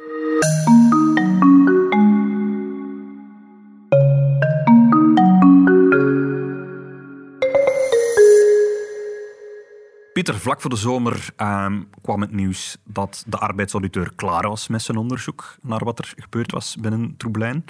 Pieter, 10.19 10.39
vlak 10.39 10.61
voor 10.61 10.71
de 10.71 10.77
zomer 10.77 11.29
ehm, 11.37 11.83
kwam 12.03 12.21
het 12.21 12.33
nieuws 12.33 12.77
dat 12.85 13.25
de 13.27 13.39
arbeidsauditeur 13.39 14.13
klaar 14.15 14.49
was 14.49 14.69
met 14.69 14.83
zijn 14.83 14.97
onderzoek 14.97 15.57
naar 15.63 15.85
wat 15.85 15.99
er 15.99 16.13
gebeurd 16.17 16.53
was 16.53 16.77
binnen 16.81 17.17
Troeblein. 17.17 17.65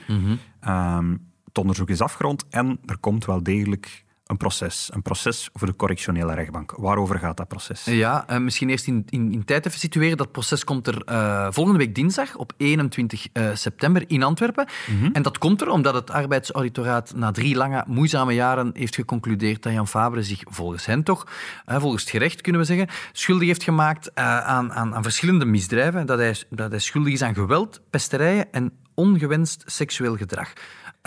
Ehm, 0.61 1.17
het 1.45 1.59
onderzoek 1.59 1.89
is 1.89 2.01
afgerond 2.01 2.45
en 2.51 2.79
er 2.87 2.99
komt 2.99 3.25
wel 3.25 3.43
degelijk 3.43 4.05
een 4.29 4.37
proces. 4.37 4.89
Een 4.93 5.03
proces 5.03 5.49
voor 5.53 5.67
de 5.67 5.77
correctionele 5.77 6.35
rechtbank. 6.35 6.75
Waarover 6.77 7.19
gaat 7.19 7.37
dat 7.37 7.49
proces? 7.49 7.85
Ja, 7.85 8.27
eh, 8.27 8.39
misschien 8.39 8.71
eerst 8.71 8.87
in, 8.87 9.05
in, 9.09 9.33
in 9.33 9.45
tijd 9.45 9.67
even 9.67 9.79
situeren. 9.79 10.17
Dat 10.17 10.33
proces 10.33 10.65
komt 10.65 10.87
er 10.87 11.03
eh, 11.05 11.47
volgende 11.51 11.79
week 11.79 11.95
dinsdag 11.95 12.37
op 12.37 12.53
21 12.57 13.27
eh, 13.33 13.51
september 13.55 14.05
in 14.07 14.23
Antwerpen. 14.23 14.67
En 15.13 15.23
dat 15.23 15.39
komt 15.39 15.61
er 15.61 15.69
omdat 15.69 15.95
het 15.95 16.11
arbeidsauditoraat 16.11 17.13
na 17.15 17.31
drie 17.31 17.57
lange, 17.57 17.85
moeizame 17.87 18.33
jaren 18.33 18.71
heeft 18.73 18.95
geconcludeerd 18.95 19.63
dat 19.63 19.73
Jan 19.73 19.89
Fabre 19.89 20.23
zich 20.23 20.43
volgens 20.45 20.87
hen 20.87 21.03
toch, 21.03 21.27
volgens 21.67 22.03
het 22.03 22.11
gerecht 22.11 22.41
kunnen 22.41 22.61
we 22.61 22.67
zeggen, 22.67 22.89
schuldig 23.13 23.47
heeft 23.47 23.63
gemaakt 23.63 24.15
aan, 24.15 24.73
aan, 24.73 24.95
aan 24.95 25.03
verschillende 25.03 25.45
misdrijven. 25.45 26.07
Dat 26.07 26.19
hij, 26.19 26.37
dat 26.51 26.71
hij 26.71 26.81
schuldig 26.81 27.13
is 27.13 27.23
aan 27.23 27.35
geweld, 27.35 27.81
pesterijen 27.91 28.53
en 28.53 28.73
ongewenst 28.95 29.63
seksueel 29.67 30.17
gedrag. 30.17 30.53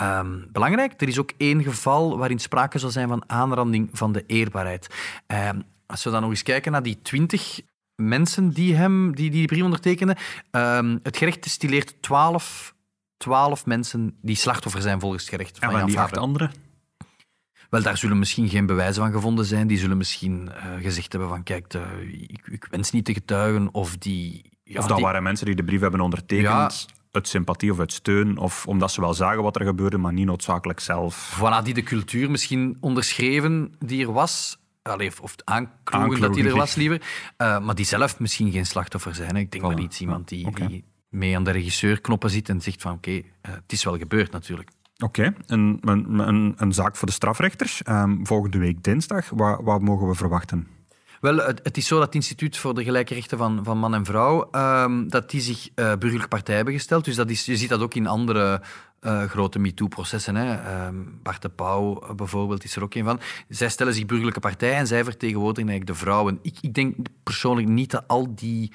Ehm, 0.02 0.38
belangrijk, 0.52 1.00
er 1.00 1.08
is 1.08 1.18
ook 1.18 1.32
één 1.36 1.62
geval 1.62 2.18
waarin 2.18 2.38
sprake 2.38 2.78
zal 2.78 2.90
zijn 2.90 3.08
van 3.08 3.22
aanranding 3.26 3.88
van 3.92 4.12
de 4.12 4.24
eerbaarheid. 4.26 4.86
Ehm, 5.26 5.60
als 5.86 6.04
we 6.04 6.10
dan 6.10 6.20
nog 6.20 6.30
eens 6.30 6.42
kijken 6.42 6.72
naar 6.72 6.82
die 6.82 6.98
twintig 7.02 7.60
mensen 7.94 8.50
die 8.50 8.74
hem, 8.74 9.14
die, 9.14 9.30
die 9.30 9.46
brief 9.46 9.62
ondertekenen, 9.62 10.16
ehm, 10.50 10.98
het 11.02 11.16
gerecht 11.16 11.44
stileert 11.48 12.02
twaalf 12.02 12.74
12 13.16 13.66
mensen 13.66 14.16
die 14.22 14.36
slachtoffer 14.36 14.80
zijn 14.82 15.00
volgens 15.00 15.22
het 15.22 15.30
gerecht 15.30 15.58
van 15.58 15.68
En 15.68 15.78
van 15.78 15.86
die 15.88 15.98
acht 15.98 16.16
anderen? 16.18 16.52
Wel, 17.70 17.82
daar 17.82 17.96
zullen 17.96 18.18
misschien 18.18 18.48
geen 18.48 18.66
bewijzen 18.66 19.02
van 19.02 19.12
gevonden 19.12 19.44
zijn. 19.44 19.66
Die 19.66 19.78
zullen 19.78 19.96
misschien 19.96 20.50
eh, 20.52 20.64
gezegd 20.80 21.12
hebben 21.12 21.30
van, 21.30 21.42
kijk, 21.42 21.70
de- 21.70 22.26
ik, 22.26 22.46
ik 22.46 22.66
wens 22.70 22.90
niet 22.90 23.04
te 23.04 23.12
getuigen. 23.12 23.74
Of 23.74 23.96
die... 23.96 24.50
Ja, 24.64 24.78
of 24.78 24.86
dat 24.86 24.96
die- 24.96 25.04
waren 25.06 25.22
mensen 25.22 25.46
die 25.46 25.54
de 25.54 25.64
brief 25.64 25.80
hebben 25.80 26.00
ondertekend 26.00 26.86
uit 27.12 27.28
sympathie 27.28 27.72
of 27.72 27.78
uit 27.78 27.92
steun, 27.92 28.38
of 28.38 28.66
omdat 28.66 28.92
ze 28.92 29.00
wel 29.00 29.14
zagen 29.14 29.42
wat 29.42 29.56
er 29.56 29.64
gebeurde, 29.66 29.98
maar 29.98 30.12
niet 30.12 30.26
noodzakelijk 30.26 30.80
zelf. 30.80 31.38
Voilà, 31.40 31.62
die 31.64 31.74
de 31.74 31.82
cultuur 31.82 32.30
misschien 32.30 32.76
onderschreven 32.80 33.74
die 33.78 34.06
er 34.06 34.12
was. 34.12 34.60
Allee, 34.82 35.10
of- 35.20 35.34
aanklogen 35.44 36.20
dat 36.20 36.34
die 36.34 36.44
er 36.48 36.56
was, 36.56 36.74
liever. 36.74 37.02
Eh, 37.36 37.60
maar 37.60 37.74
die 37.74 37.84
zelf 37.84 38.18
misschien 38.18 38.50
geen 38.52 38.66
slachtoffer 38.66 39.14
zijn. 39.14 39.34
hè. 39.34 39.40
Ik 39.40 39.50
denk 39.52 39.64
Voilà. 39.64 39.66
maar 39.66 39.78
iets 39.80 40.00
iemand 40.00 40.28
die, 40.28 40.84
mee 41.08 41.36
aan 41.36 41.44
de 41.44 41.50
regisseurknoppen 41.50 42.30
zit 42.30 42.48
en 42.48 42.60
zegt 42.60 42.82
van, 42.82 42.92
oké, 42.92 43.10
eh, 43.10 43.22
het 43.52 43.72
is 43.72 43.84
wel 43.84 43.98
gebeurd 43.98 44.32
natuurlijk. 44.32 44.70
Oké, 45.04 45.34
een, 45.46 45.78
een, 45.80 46.18
een, 46.18 46.54
een 46.56 46.72
zaak 46.72 46.96
voor 46.96 47.06
de 47.06 47.14
strafrechters. 47.14 47.82
Ehm, 47.82 48.24
volgende 48.24 48.58
week 48.58 48.82
dinsdag, 48.82 49.30
wat, 49.30 49.60
wat 49.62 49.80
mogen 49.80 50.08
we 50.08 50.14
verwachten? 50.14 50.66
Wel, 51.22 51.36
het, 51.36 51.60
het 51.62 51.76
is 51.76 51.86
zo 51.86 51.94
dat 51.94 52.04
het 52.04 52.14
Instituut 52.14 52.58
voor 52.58 52.74
de 52.74 52.84
Gelijke 52.84 53.14
Rechten 53.14 53.38
van, 53.38 53.64
van 53.64 53.78
Man 53.78 53.94
en 53.94 54.04
Vrouw, 54.04 54.48
ehm, 54.50 55.08
dat 55.08 55.30
die 55.30 55.40
zich 55.40 55.68
eh 55.74 55.92
burgerlijk 55.98 56.28
partij 56.28 56.54
hebben 56.56 56.74
gesteld. 56.74 57.04
Dus 57.04 57.16
dat 57.16 57.30
is, 57.30 57.44
je 57.44 57.56
ziet 57.56 57.68
dat 57.68 57.80
ook 57.80 57.94
in 57.94 58.06
andere 58.06 58.62
eh, 59.00 59.22
grote 59.22 59.58
MeToo-processen. 59.58 60.34
hè. 60.34 60.54
Ehm, 60.54 60.96
Bart 61.22 61.42
de 61.42 61.48
Pauw 61.48 62.00
eh, 62.00 62.14
bijvoorbeeld 62.14 62.64
is 62.64 62.76
er 62.76 62.82
ook 62.82 62.94
een 62.94 63.04
van. 63.04 63.20
Zij 63.48 63.68
stellen 63.68 63.94
zich 63.94 64.06
burgerlijke 64.06 64.40
partij 64.40 64.74
en 64.74 64.86
zij 64.86 65.04
vertegenwoordigen 65.04 65.70
eigenlijk 65.70 65.98
de 65.98 66.04
vrouwen. 66.04 66.38
Ik, 66.42 66.58
ik 66.60 66.74
denk 66.74 66.96
persoonlijk 67.22 67.68
niet 67.68 67.90
dat 67.90 68.04
al 68.06 68.34
die 68.34 68.72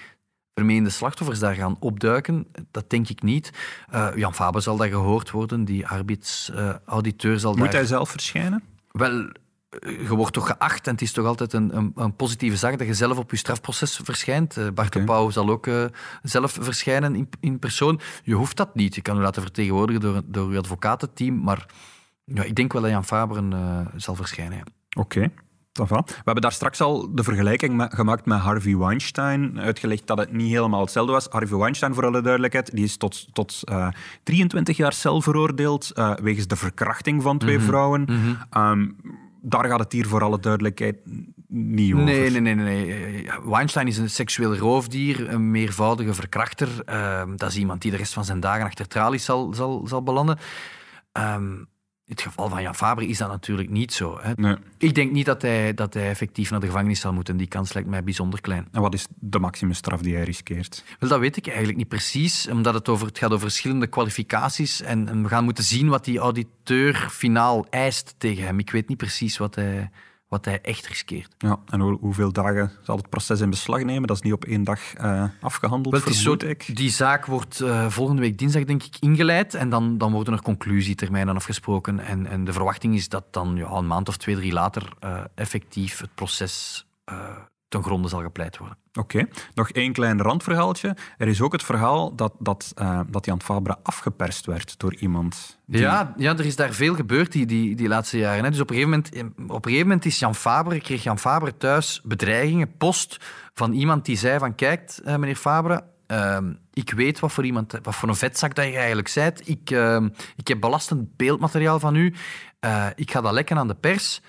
vermeende 0.54 0.90
slachtoffers 0.90 1.40
daar 1.40 1.56
gaan 1.56 1.78
opduiken. 1.80 2.48
Dat 2.72 2.90
denk 2.90 3.10
ik 3.10 3.22
niet. 3.22 3.52
Jan 4.16 4.36
Faber 4.36 4.62
zal 4.62 4.78
daar 4.78 4.88
gehoord 4.88 5.32
worden, 5.32 5.66
die 5.66 5.88
arbeidsauditeur 5.88 7.40
zal 7.40 7.54
Moet 7.54 7.62
daar... 7.66 7.74
hij 7.74 7.86
zelf 7.86 8.10
verschijnen? 8.10 8.64
Wel, 8.92 9.32
je 9.80 10.16
wordt 10.16 10.34
toch 10.34 10.48
geacht 10.48 10.88
en 10.88 10.92
het 10.94 11.02
is 11.02 11.12
toch 11.12 11.26
altijd 11.26 11.54
een, 11.54 11.78
een, 11.78 11.92
een 11.96 12.16
positieve 12.16 12.58
zaak 12.58 12.78
dat 12.78 12.88
je 12.88 12.94
zelf 12.94 13.18
op 13.18 13.32
je 13.32 13.38
strafproces 13.38 14.00
verschijnt. 14.04 14.58
Eh, 14.58 14.68
Bart 14.74 14.94
de. 14.94 15.04
Pauw 15.04 15.30
zal 15.30 15.50
ook 15.50 15.68
eh, 15.68 15.86
zelf 16.24 16.58
verschijnen 16.62 17.16
in, 17.16 17.30
in 17.40 17.60
persoon. 17.60 18.00
Je 18.24 18.34
hoeft 18.34 18.58
dat 18.58 18.76
niet. 18.76 18.96
Je 18.96 19.02
kan 19.02 19.16
je 19.16 19.22
laten 19.22 19.42
vertegenwoordigen 19.42 20.02
door, 20.02 20.22
door 20.26 20.52
je 20.52 20.58
advocatenteam, 20.58 21.42
maar 21.44 21.66
ja, 22.24 22.44
ik 22.44 22.56
denk 22.56 22.74
wel 22.74 22.82
dat 22.82 22.92
Jan 22.92 23.06
Faber 23.06 23.44
eh, 23.52 23.80
zal 23.96 24.16
verschijnen. 24.16 24.58
ja. 24.58 24.64
Oké. 25.02 25.32
va. 25.74 26.04
We 26.06 26.14
hebben 26.24 26.42
daar 26.42 26.52
straks 26.52 26.82
al 26.82 27.16
de 27.16 27.24
vergelijking 27.24 27.74
ma- 27.76 27.90
gemaakt 27.94 28.26
met 28.26 28.40
Harvey 28.40 28.78
Weinstein. 28.78 29.60
Uitgelegd 29.60 30.08
dat 30.08 30.18
het 30.18 30.32
niet 30.32 30.52
helemaal 30.52 30.82
hetzelfde 30.82 31.12
was. 31.14 31.28
Harvey 31.30 31.58
Weinstein, 31.58 31.94
voor 31.94 32.06
alle 32.06 32.22
duidelijkheid, 32.22 32.72
die 32.76 32.84
is 32.84 32.98
tot, 32.98 33.34
tot 33.34 33.62
eh, 33.64 33.88
23 34.24 34.78
jaar 34.78 34.94
cel 34.94 35.22
veroordeeld 35.22 35.92
wegens 36.22 36.48
de 36.48 36.56
verkrachting 36.56 37.22
van 37.22 37.38
twee 37.38 37.60
vrouwen. 37.60 38.06
Ehm, 38.50 38.88
daar 39.42 39.66
gaat 39.66 39.80
het 39.80 39.92
hier 39.92 40.08
voor 40.08 40.24
alle 40.24 40.40
duidelijkheid 40.40 40.98
niet 41.48 41.94
over. 41.94 42.06
Nee, 42.06 42.30
nee, 42.30 42.42
nee. 42.42 42.56
nee, 42.56 43.30
Weinstein 43.44 43.88
is 43.88 43.98
een 43.98 44.10
seksueel 44.10 44.56
roofdier, 44.56 45.30
een 45.30 45.52
meervoudige 45.52 46.14
verkrachter. 46.14 46.70
Ehm, 46.86 47.36
dat 47.36 47.50
is 47.50 47.58
iemand 47.58 47.82
die 47.82 47.92
de 47.92 47.98
rest 47.98 48.14
van 48.14 48.26
zijn 48.26 48.40
dagen 48.40 48.66
achter 48.66 48.88
tralies 48.88 49.26
zal, 49.26 49.54
zal, 49.54 49.88
zal 49.88 50.04
belanden. 50.04 50.38
Ehm, 51.12 51.56
in 52.08 52.14
het 52.14 52.22
geval 52.22 52.50
van 52.50 52.62
Jan 52.62 52.76
Faber 52.76 53.04
is 53.04 53.18
dat 53.18 53.30
natuurlijk 53.30 53.70
niet 53.70 53.94
zo. 53.94 54.20
Hè. 54.22 54.32
Nee. 54.36 54.56
Ik 54.78 54.96
denk 54.96 55.12
niet 55.12 55.26
dat 55.26 55.42
hij, 55.42 55.74
dat 55.74 55.94
hij 55.94 56.10
effectief 56.10 56.52
naar 56.52 56.60
de 56.60 56.66
gevangenis 56.66 57.00
zal 57.00 57.14
moeten. 57.14 57.38
Die 57.38 57.48
kans 57.48 57.74
lijkt 57.74 57.90
mij 57.90 58.04
bijzonder 58.04 58.42
klein. 58.42 58.68
En 58.72 58.82
wat 58.82 58.94
is 58.94 59.08
de 59.20 59.40
maximumstraf 59.40 60.02
die 60.02 60.16
hij 60.16 60.24
riskeert? 60.24 60.84
Wel, 61.00 61.10
dat 61.10 61.20
weet 61.20 61.38
ik 61.38 61.48
eigenlijk 61.48 61.78
niet 61.78 61.88
precies, 61.88 62.48
omdat 62.48 62.74
het, 62.74 62.90
over, 62.90 63.08
het 63.08 63.18
gaat 63.18 63.32
over 63.32 63.48
verschillende 63.48 63.88
kwalificaties. 63.88 64.82
En, 64.82 65.08
en 65.08 65.24
we 65.24 65.30
gaan 65.30 65.44
moeten 65.44 65.64
zien 65.64 65.88
wat 65.88 66.06
die 66.06 66.20
auditeur 66.20 67.08
finaal 67.12 67.66
eist 67.70 68.16
tegen 68.18 68.44
hem. 68.44 68.60
Ik 68.60 68.72
weet 68.72 68.88
niet 68.88 68.98
precies 68.98 69.38
wat 69.38 69.56
hij, 69.56 69.90
wat 70.28 70.46
hij 70.46 70.62
echt 70.62 70.88
riskeert. 70.88 71.34
Ja, 71.38 71.60
en 71.66 71.80
hoe- 71.80 71.98
hoeveel 72.00 72.32
dagen 72.32 72.72
zal 72.82 72.98
het 72.98 73.10
proces 73.10 73.42
in 73.42 73.50
beslag 73.50 73.84
nemen? 73.84 74.08
Dat 74.08 74.16
is 74.18 74.22
niet 74.24 74.34
op 74.34 74.46
één 74.46 74.64
dag 74.64 74.94
eh, 74.94 75.24
afgehandeld, 75.42 76.04
Wel, 76.04 76.14
is 76.14 76.22
zo, 76.22 76.34
ik. 76.34 76.76
die 76.76 76.90
zaak 76.90 77.26
wordt 77.26 77.60
eh, 77.62 77.90
volgende 77.90 78.22
week 78.22 78.38
dinsdag, 78.38 78.64
denk 78.64 78.84
ik, 78.84 78.96
ingeleid. 79.00 79.54
En 79.54 79.70
dan, 79.70 79.98
dan 79.98 80.12
worden 80.12 80.34
er 80.34 80.42
conclusietermijnen 80.42 81.36
afgesproken. 81.36 82.00
En, 82.00 82.26
en 82.26 82.44
de 82.44 82.54
verwachting 82.54 82.96
is 82.96 83.10
dat 83.10 83.24
dan 83.32 83.56
ja, 83.56 83.70
een 83.72 83.88
maand 83.88 84.08
of 84.10 84.18
twee, 84.18 84.36
drie 84.36 84.54
later 84.54 84.94
eh, 85.00 85.24
effectief 85.36 86.00
het 86.00 86.16
proces 86.16 86.86
ten 87.68 87.84
gronde 87.84 88.08
zal 88.08 88.22
gepleit 88.22 88.58
worden. 88.58 88.78
Oké, 88.94 89.28
nog 89.54 89.70
één 89.70 89.94
klein 89.94 90.22
randverhaaltje. 90.22 90.96
Er 91.18 91.28
is 91.28 91.42
ook 91.42 91.52
het 91.52 91.64
verhaal 91.64 92.16
dat, 92.16 92.34
dat, 92.40 92.72
eh, 92.76 93.00
dat 93.10 93.26
Jan 93.26 93.42
Fabre 93.42 93.78
afgeperst 93.84 94.46
werd 94.46 94.80
door 94.80 94.96
iemand. 94.96 95.60
die- 95.66 95.82
Ja, 95.82 96.14
ja, 96.18 96.38
er 96.38 96.46
is 96.46 96.56
daar 96.56 96.74
veel 96.74 96.96
gebeurd 96.96 97.32
die, 97.32 97.46
die, 97.46 97.76
die 97.76 97.88
laatste 97.88 98.18
jaren. 98.18 98.44
Hè. 98.44 98.50
Dus 98.50 98.60
op 98.60 98.70
een, 98.70 98.76
gegeven 98.76 99.04
moment, 99.16 99.36
op 99.52 99.66
een 99.66 99.72
gegeven 99.72 99.88
moment 99.88 100.06
is 100.06 100.20
Jan 100.20 100.36
Fabre, 100.36 100.80
kreeg 100.82 101.04
Jan 101.04 101.20
Fabre 101.20 101.58
thuis 101.58 102.02
bedreigingen, 102.04 102.78
post 102.78 103.18
van 103.54 103.74
iemand 103.74 104.06
die 104.06 104.18
zei 104.18 104.40
van 104.40 104.56
kijk, 104.56 104.92
eh, 105.04 105.16
meneer 105.16 105.36
Fabre, 105.36 105.84
ehm, 106.08 106.54
ik 106.74 106.92
weet 106.92 107.20
wat 107.20 107.32
voor, 107.32 107.46
iemand, 107.46 107.80
wat 107.82 107.96
voor 107.96 108.10
een 108.10 108.16
vetzak 108.16 108.56
dat 108.56 108.66
je 108.66 108.76
eigenlijk 108.78 109.12
bent. 109.14 109.48
Ik, 109.50 109.70
ehm, 109.72 110.10
ik 110.36 110.48
heb 110.48 110.60
belastend 110.60 111.16
beeldmateriaal 111.16 111.80
van 111.80 111.96
u. 111.96 112.14
Eh, 112.60 112.86
ik 112.96 113.12
ga 113.12 113.22
dat 113.22 113.32
lekken 113.34 113.58
aan 113.58 113.68
de 113.68 113.76
pers. 113.76 114.22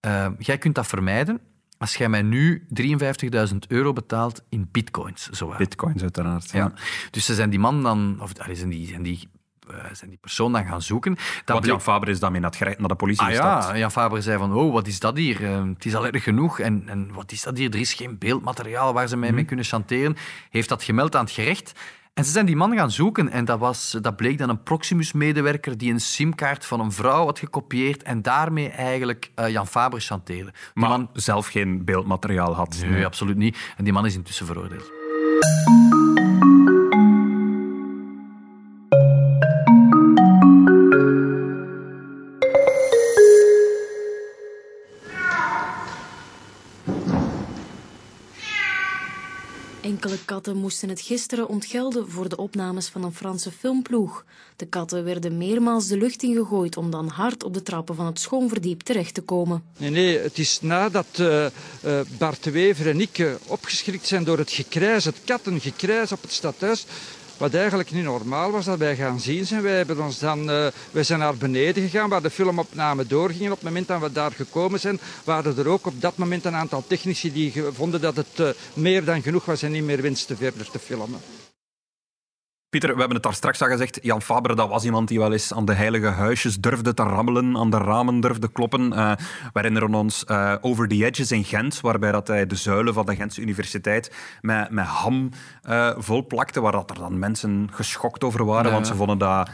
Ehm, 0.00 0.32
jij 0.38 0.58
kunt 0.58 0.74
dat 0.74 0.86
vermijden 0.86 1.40
als 1.78 1.94
jij 1.96 2.08
mij 2.08 2.22
nu 2.22 2.66
53.000 2.82 3.56
euro 3.68 3.92
betaalt 3.92 4.42
in 4.48 4.68
bitcoins. 4.72 5.28
Zo. 5.28 5.54
Bitcoins, 5.58 6.02
uiteraard. 6.02 6.50
Ja. 6.50 6.72
Dus 7.10 7.24
ze 7.24 7.34
zijn 7.34 7.50
die 7.50 7.58
man 7.58 7.82
dan, 7.82 8.18
of 8.20 8.30
zijn 8.52 8.68
die, 8.68 8.86
zijn 8.86 9.02
die, 9.02 9.28
eh, 9.68 9.74
zijn 9.92 10.10
die 10.10 10.18
persoon 10.18 10.52
dan 10.52 10.64
gaan 10.64 10.82
zoeken. 10.82 11.14
Dan 11.14 11.54
Want 11.56 11.66
Jan 11.66 11.80
Fabre 11.80 12.10
is 12.10 12.20
daarmee 12.20 12.40
naar, 12.40 12.50
het 12.50 12.58
gerecht- 12.58 12.78
naar 12.78 12.88
de 12.88 12.94
politie 12.94 13.22
Ah 13.22 13.28
gestapt. 13.28 13.64
ja, 13.68 13.78
Jan 13.78 13.90
Faber 13.90 14.22
zei 14.22 14.38
van, 14.38 14.54
oh, 14.54 14.72
wat 14.72 14.86
is 14.86 15.00
dat 15.00 15.16
hier? 15.16 15.44
Eh, 15.44 15.64
het 15.64 15.84
is 15.84 15.94
al 15.94 16.06
erg 16.06 16.22
genoeg. 16.22 16.58
En, 16.58 16.82
en 16.86 17.12
wat 17.12 17.32
is 17.32 17.42
dat 17.42 17.58
hier? 17.58 17.70
Er 17.72 17.80
is 17.80 17.94
geen 17.94 18.18
beeldmateriaal 18.18 18.92
waar 18.92 19.08
ze 19.08 19.16
mij 19.16 19.26
Mhm. 19.28 19.36
mee 19.36 19.44
kunnen 19.46 19.64
chanteren. 19.64 20.16
Heeft 20.50 20.68
dat 20.68 20.82
gemeld 20.82 21.16
aan 21.16 21.24
het 21.24 21.32
gerecht. 21.34 21.72
En 22.18 22.24
ze 22.24 22.30
zijn 22.30 22.46
die 22.46 22.56
man 22.56 22.74
gaan 22.76 22.90
zoeken 22.90 23.28
en 23.30 23.44
dat, 23.44 23.58
was, 23.58 23.96
dat 24.00 24.16
bleek 24.16 24.38
dan 24.38 24.48
een 24.48 24.62
Proximus-medewerker 24.62 25.78
die 25.78 25.92
een 25.92 26.00
simkaart 26.00 26.64
van 26.64 26.80
een 26.80 26.92
vrouw 26.92 27.24
had 27.24 27.38
gekopieerd 27.38 28.02
en 28.02 28.22
daarmee 28.22 28.68
eigenlijk 28.68 29.30
eh, 29.34 29.48
Jan 29.48 29.66
Faber 29.66 30.00
chanteerde. 30.00 30.50
Die 30.50 30.52
Maar 30.74 30.88
man... 30.88 31.10
zelf 31.12 31.46
geen 31.46 31.84
beeldmateriaal 31.84 32.54
had. 32.54 32.82
Nee, 32.86 33.04
absoluut 33.04 33.36
niet. 33.36 33.58
En 33.76 33.84
die 33.84 33.92
man 33.92 34.06
is 34.06 34.14
intussen 34.14 34.46
veroordeeld. 34.46 34.90
Enkele 49.88 50.18
katten 50.24 50.56
moesten 50.56 50.88
het 50.88 51.00
gisteren 51.00 51.48
ontgelden 51.48 52.10
voor 52.10 52.28
de 52.28 52.36
opnames 52.36 52.88
van 52.88 53.04
een 53.04 53.14
Franse 53.14 53.50
filmploeg. 53.50 54.24
De 54.56 54.66
katten 54.66 55.04
werden 55.04 55.38
meermaals 55.38 55.86
de 55.86 55.96
lucht 55.96 56.22
ingegooid 56.22 56.76
om 56.76 56.90
dan 56.90 57.08
hard 57.08 57.44
op 57.44 57.54
de 57.54 57.62
trappen 57.62 57.94
van 57.94 58.06
het 58.06 58.20
schoonverdiep 58.20 58.80
terecht 58.80 59.14
te 59.14 59.20
komen. 59.20 59.62
Nee, 59.78 59.90
nee, 59.90 60.18
het 60.18 60.38
is 60.38 60.60
nadat 60.60 61.06
eh, 61.16 61.46
Bart 62.18 62.44
Wever 62.44 62.88
en 62.88 63.00
ik 63.00 63.18
eh, 63.18 63.32
opgeschrikt 63.46 64.06
zijn 64.06 64.24
door 64.24 64.38
het 64.38 64.50
gekrijs, 64.50 65.04
het 65.04 65.18
kattengekrijs 65.24 66.12
op 66.12 66.22
het 66.22 66.32
stadhuis. 66.32 66.86
Wat 67.38 67.54
eigenlijk 67.54 67.90
niet 67.90 68.04
normaal 68.04 68.50
was 68.50 68.64
dat 68.64 68.78
wij 68.78 68.96
gaan 68.96 69.20
zien 69.20 69.46
zijn. 69.46 69.62
Wij, 69.62 69.76
hebben 69.76 70.00
ons 70.00 70.18
dan, 70.18 70.50
eh, 70.50 70.66
wij 70.90 71.02
zijn 71.02 71.18
naar 71.18 71.36
beneden 71.36 71.82
gegaan 71.82 72.08
waar 72.08 72.22
de 72.22 72.30
filmopname 72.30 73.06
doorgingen. 73.06 73.52
Op 73.52 73.58
het 73.58 73.66
moment 73.66 73.88
dat 73.88 74.00
we 74.00 74.12
daar 74.12 74.32
gekomen 74.32 74.80
zijn, 74.80 75.00
waren 75.24 75.58
er 75.58 75.68
ook 75.68 75.86
op 75.86 76.00
dat 76.00 76.16
moment 76.16 76.44
een 76.44 76.54
aantal 76.54 76.84
technici 76.86 77.32
die 77.32 77.52
vonden 77.72 78.00
dat 78.00 78.16
het 78.16 78.40
eh, 78.40 78.48
meer 78.74 79.04
dan 79.04 79.22
genoeg 79.22 79.44
was 79.44 79.62
en 79.62 79.72
niet 79.72 79.84
meer 79.84 80.02
wensten 80.02 80.36
verder 80.36 80.70
te 80.70 80.78
filmen. 80.78 81.20
Pieter, 82.70 82.92
we 82.92 82.98
hebben 82.98 83.14
het 83.14 83.22
daar 83.24 83.34
straks 83.34 83.62
al 83.62 83.68
gezegd. 83.68 83.98
Jan 84.02 84.22
Fabre, 84.22 84.54
dat 84.54 84.68
was 84.68 84.84
iemand 84.84 85.08
die 85.08 85.18
wel 85.18 85.32
eens 85.32 85.54
aan 85.54 85.64
de 85.64 85.72
heilige 85.72 86.06
huisjes 86.06 86.56
durfde 86.56 86.94
te 86.94 87.02
rammelen, 87.02 87.56
aan 87.56 87.70
de 87.70 87.78
ramen 87.78 88.20
durfde 88.20 88.52
kloppen. 88.52 88.92
Eh, 88.92 89.12
we 89.16 89.50
herinneren 89.52 89.94
ons 89.94 90.24
eh, 90.24 90.54
Over 90.60 90.88
the 90.88 91.04
Edges 91.04 91.32
in 91.32 91.44
Gent, 91.44 91.80
waarbij 91.80 92.12
dat 92.12 92.28
hij 92.28 92.46
de 92.46 92.54
zuilen 92.54 92.94
van 92.94 93.06
de 93.06 93.14
Gentse 93.16 93.40
Universiteit 93.40 94.14
met, 94.40 94.70
met 94.70 94.84
ham 94.86 95.30
eh, 95.62 95.90
volplakte, 95.96 96.60
waar 96.60 96.72
dat 96.72 96.90
er 96.90 96.98
dan 96.98 97.18
mensen 97.18 97.68
geschokt 97.72 98.24
over 98.24 98.44
waren, 98.44 98.66
Ja. 98.66 98.72
want 98.72 98.86
ze 98.86 98.94
vonden 98.94 99.18
dat... 99.18 99.50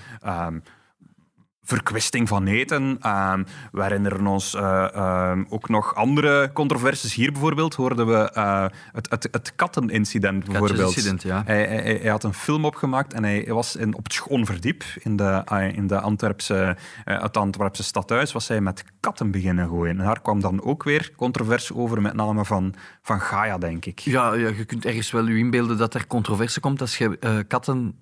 ehm, 1.64 1.74
verkwisting 1.74 2.28
van 2.28 2.46
eten. 2.46 2.98
Uh, 3.02 3.34
we 3.72 3.82
herinneren 3.82 4.26
ons 4.26 4.54
uh, 4.54 4.88
uh, 4.94 5.32
ook 5.48 5.68
nog 5.68 5.94
andere 5.94 6.50
controversies. 6.52 7.14
Hier 7.14 7.32
bijvoorbeeld 7.32 7.74
hoorden 7.74 8.06
we 8.06 8.32
uh, 8.36 8.66
het, 8.92 9.10
het, 9.10 9.28
het 9.30 9.52
kattenincident. 9.56 10.44
Bijvoorbeeld. 10.44 10.96
Incident, 10.96 11.22
ja. 11.22 11.42
hij, 11.44 11.66
hij, 11.66 11.98
hij, 12.02 12.10
had 12.10 12.24
een 12.24 12.34
film 12.34 12.64
opgemaakt 12.64 13.12
en 13.12 13.24
hij 13.24 13.44
was 13.48 13.76
in, 13.76 13.94
op 13.94 14.04
het 14.04 14.12
Schoonverdiep 14.12 14.84
in, 15.02 15.16
de, 15.16 15.42
in 15.74 15.86
de 15.86 16.00
Antwerpse, 16.00 16.76
het 17.04 17.36
Antwerpse 17.36 17.82
stadhuis 17.82 18.32
was 18.32 18.48
hij 18.48 18.60
met 18.60 18.84
katten 19.00 19.30
beginnen 19.30 19.68
gooien. 19.68 19.98
En 19.98 20.04
daar 20.04 20.20
kwam 20.20 20.40
dan 20.40 20.62
ook 20.62 20.82
weer 20.82 21.10
controverse 21.16 21.74
over, 21.74 22.02
met 22.02 22.14
name 22.14 22.44
van, 22.44 22.74
van 23.02 23.20
Gaia, 23.20 23.58
denk 23.58 23.84
ik. 23.84 23.98
Ja, 23.98 24.34
ja, 24.34 24.48
je 24.48 24.64
kunt 24.64 24.84
ergens 24.84 25.10
wel 25.10 25.28
je 25.28 25.38
inbeelden 25.38 25.78
dat 25.78 25.94
er 25.94 26.06
controverse 26.06 26.60
komt 26.60 26.80
als 26.80 26.98
je 26.98 27.44
katten 27.48 27.96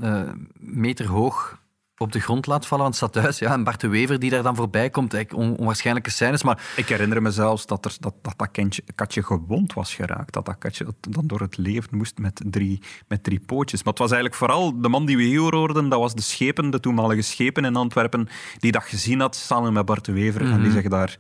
meter 0.59 1.07
hoog 1.07 1.61
op 2.03 2.13
de 2.13 2.21
grond 2.21 2.47
laat 2.47 2.67
vallen 2.67 2.85
van 2.85 2.93
het 2.93 3.13
stadhuis. 3.13 3.39
Ja, 3.39 3.53
en 3.53 3.65
Bart 3.65 3.81
de 3.81 3.89
Wever 3.89 4.19
die 4.19 4.31
daar 4.31 4.43
dan 4.43 4.57
voorbij 4.57 4.91
komt. 4.91 5.33
On 5.35 5.57
onwaarschijnlijke 5.57 6.11
scènes. 6.11 6.43
Maar... 6.43 6.73
Ik 6.77 6.89
herinner 6.89 7.23
me 7.23 7.31
zelfs 7.31 7.67
dat 7.67 7.85
er, 7.85 7.97
dat, 8.01 8.15
dat, 8.23 8.35
dat 8.37 8.51
kindje, 8.51 8.83
katje 8.95 9.23
gewond 9.23 9.73
was 9.73 9.95
geraakt. 9.95 10.33
Dat 10.33 10.47
dat 10.47 10.59
katje 10.59 10.87
dan 11.01 11.27
door 11.27 11.41
het 11.41 11.57
leven 11.57 11.97
moest 11.97 12.19
met 12.19 12.43
drie, 12.45 12.83
met 13.09 13.25
drie 13.25 13.41
pootjes. 13.41 13.83
Maar 13.83 13.93
het 13.93 14.03
was 14.03 14.11
eigenlijk 14.11 14.41
vooral 14.41 14.81
de 14.81 14.89
man 14.89 15.07
die 15.07 15.17
we 15.17 15.23
hier 15.23 15.55
hoorden. 15.55 15.89
Dat 15.89 16.01
was 16.01 16.15
de 16.15 16.23
schepen, 16.23 16.71
de 16.71 16.81
toenmalige 16.81 17.23
schepen 17.23 17.65
in 17.65 17.77
Antwerpen. 17.77 18.29
Die 18.59 18.73
dat 18.73 18.85
gezien 18.85 19.21
had 19.21 19.37
samen 19.37 19.73
met 19.73 19.85
Bart 19.85 20.05
de 20.05 20.13
Wever. 20.13 20.41
En 20.41 20.57
die 20.57 20.57
mhm. 20.57 20.71
zich 20.71 20.89
daar 20.89 21.19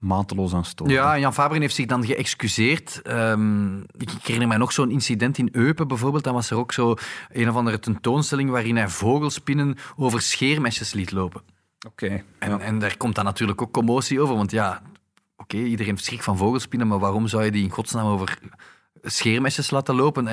mateloos 0.00 0.54
aan 0.54 0.64
stoten. 0.64 0.94
Ja, 0.94 1.18
Jan 1.18 1.34
Faberen 1.34 1.62
heeft 1.62 1.74
zich 1.74 1.86
dan 1.86 2.04
geëxcuseerd. 2.04 3.00
Um, 3.06 3.84
ik 3.96 4.10
herinner 4.22 4.48
mij 4.48 4.56
nog 4.56 4.72
zo'n 4.72 4.90
incident 4.90 5.38
in 5.38 5.48
Eupen 5.52 5.88
bijvoorbeeld. 5.88 6.24
Dan 6.24 6.34
was 6.34 6.50
er 6.50 6.56
ook 6.56 6.72
zo 6.72 6.94
een 7.28 7.48
of 7.48 7.54
andere 7.54 7.78
tentoonstelling 7.78 8.50
waarin 8.50 8.76
hij 8.76 8.88
vogelspinnen 8.88 9.76
over 9.96 10.20
scheermesjes 10.20 10.92
liet 10.92 11.12
lopen. 11.12 11.42
Oké. 11.86 12.24
en, 12.38 12.60
en 12.60 12.78
daar 12.78 12.96
komt 12.96 13.14
dan 13.14 13.24
natuurlijk 13.24 13.62
ook 13.62 13.72
commotie 13.72 14.20
over, 14.20 14.34
want 14.36 14.50
ja, 14.50 14.82
oké, 15.36 15.56
iedereen 15.56 15.92
heeft 15.92 16.04
schrik 16.04 16.22
van 16.22 16.36
vogelspinnen, 16.36 16.88
maar 16.88 16.98
waarom 16.98 17.26
zou 17.26 17.44
je 17.44 17.50
die 17.50 17.62
in 17.62 17.70
godsnaam 17.70 18.06
over 18.06 18.38
scheermesjes 19.02 19.70
laten 19.70 19.94
lopen. 19.94 20.24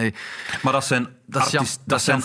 Maar 0.61 0.73
dat 0.73 0.85
zijn, 0.85 1.07
dat, 1.25 1.77
dat, 1.85 2.01
zijn 2.01 2.23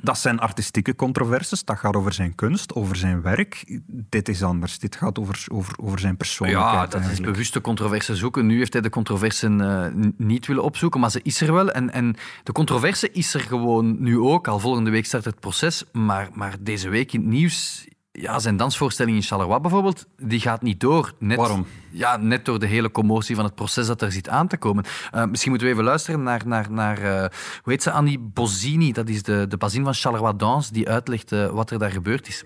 dat 0.00 0.18
zijn 0.18 0.38
artistieke 0.38 0.96
controverses. 0.96 1.64
Dat 1.64 1.78
gaat 1.78 1.96
over 1.96 2.12
zijn 2.12 2.34
kunst, 2.34 2.74
over 2.74 2.96
zijn 2.96 3.22
werk. 3.22 3.80
Dit 3.86 4.28
is 4.28 4.42
anders. 4.42 4.78
Dit 4.78 4.96
gaat 4.96 5.18
over, 5.18 5.44
over, 5.52 5.74
over 5.82 5.98
zijn 5.98 6.16
persoonlijkheid. 6.16 6.92
Ja, 6.92 6.98
dat 6.98 7.10
is 7.10 7.20
bewuste 7.20 7.60
controverse 7.60 8.16
zoeken. 8.16 8.46
Nu 8.46 8.58
heeft 8.58 8.72
hij 8.72 8.82
de 8.82 8.90
controverse 8.90 9.48
uh, 9.48 9.86
niet 10.16 10.46
willen 10.46 10.62
opzoeken, 10.62 11.00
maar 11.00 11.10
ze 11.10 11.20
is 11.22 11.40
er 11.40 11.52
wel. 11.52 11.70
En, 11.70 11.92
en 11.92 12.16
de 12.42 12.52
controverse 12.52 13.10
is 13.10 13.34
er 13.34 13.40
gewoon 13.40 13.96
nu 14.02 14.18
ook. 14.18 14.48
Al 14.48 14.58
volgende 14.58 14.90
week 14.90 15.06
start 15.06 15.24
het 15.24 15.40
proces. 15.40 15.84
Maar, 15.92 16.28
maar 16.32 16.56
deze 16.60 16.88
week 16.88 17.12
in 17.12 17.20
het 17.20 17.28
nieuws 17.28 17.86
ja, 18.20 18.38
zijn 18.38 18.56
dansvoorstelling 18.56 19.16
in 19.16 19.22
Charleroi 19.22 19.60
bijvoorbeeld, 19.60 20.06
die 20.16 20.40
gaat 20.40 20.62
niet 20.62 20.80
door. 20.80 21.12
Net, 21.18 21.36
Waarom? 21.36 21.66
Ja, 21.90 22.16
net 22.16 22.44
door 22.44 22.58
de 22.58 22.66
hele 22.66 22.90
commotie 22.90 23.34
van 23.34 23.44
het 23.44 23.54
proces 23.54 23.86
dat 23.86 24.02
er 24.02 24.12
zit 24.12 24.28
aan 24.28 24.48
te 24.48 24.56
komen. 24.56 24.84
Uh, 25.14 25.24
misschien 25.24 25.50
moeten 25.50 25.68
we 25.68 25.74
even 25.74 25.86
luisteren 25.86 26.22
naar, 26.22 26.42
naar, 26.46 26.70
naar 26.70 27.02
uh, 27.02 27.18
hoe 27.62 27.72
heet 27.72 27.82
ze, 27.82 27.90
Annie 27.90 28.18
Bozzini, 28.18 28.92
dat 28.92 29.08
is 29.08 29.22
de, 29.22 29.46
de 29.48 29.56
bazin 29.56 29.84
van 29.84 29.94
Charleroi 29.94 30.36
Dans, 30.36 30.70
die 30.70 30.88
uitlegt 30.88 31.32
uh, 31.32 31.46
wat 31.46 31.70
er 31.70 31.78
daar 31.78 31.90
gebeurd 31.90 32.28
is. 32.28 32.44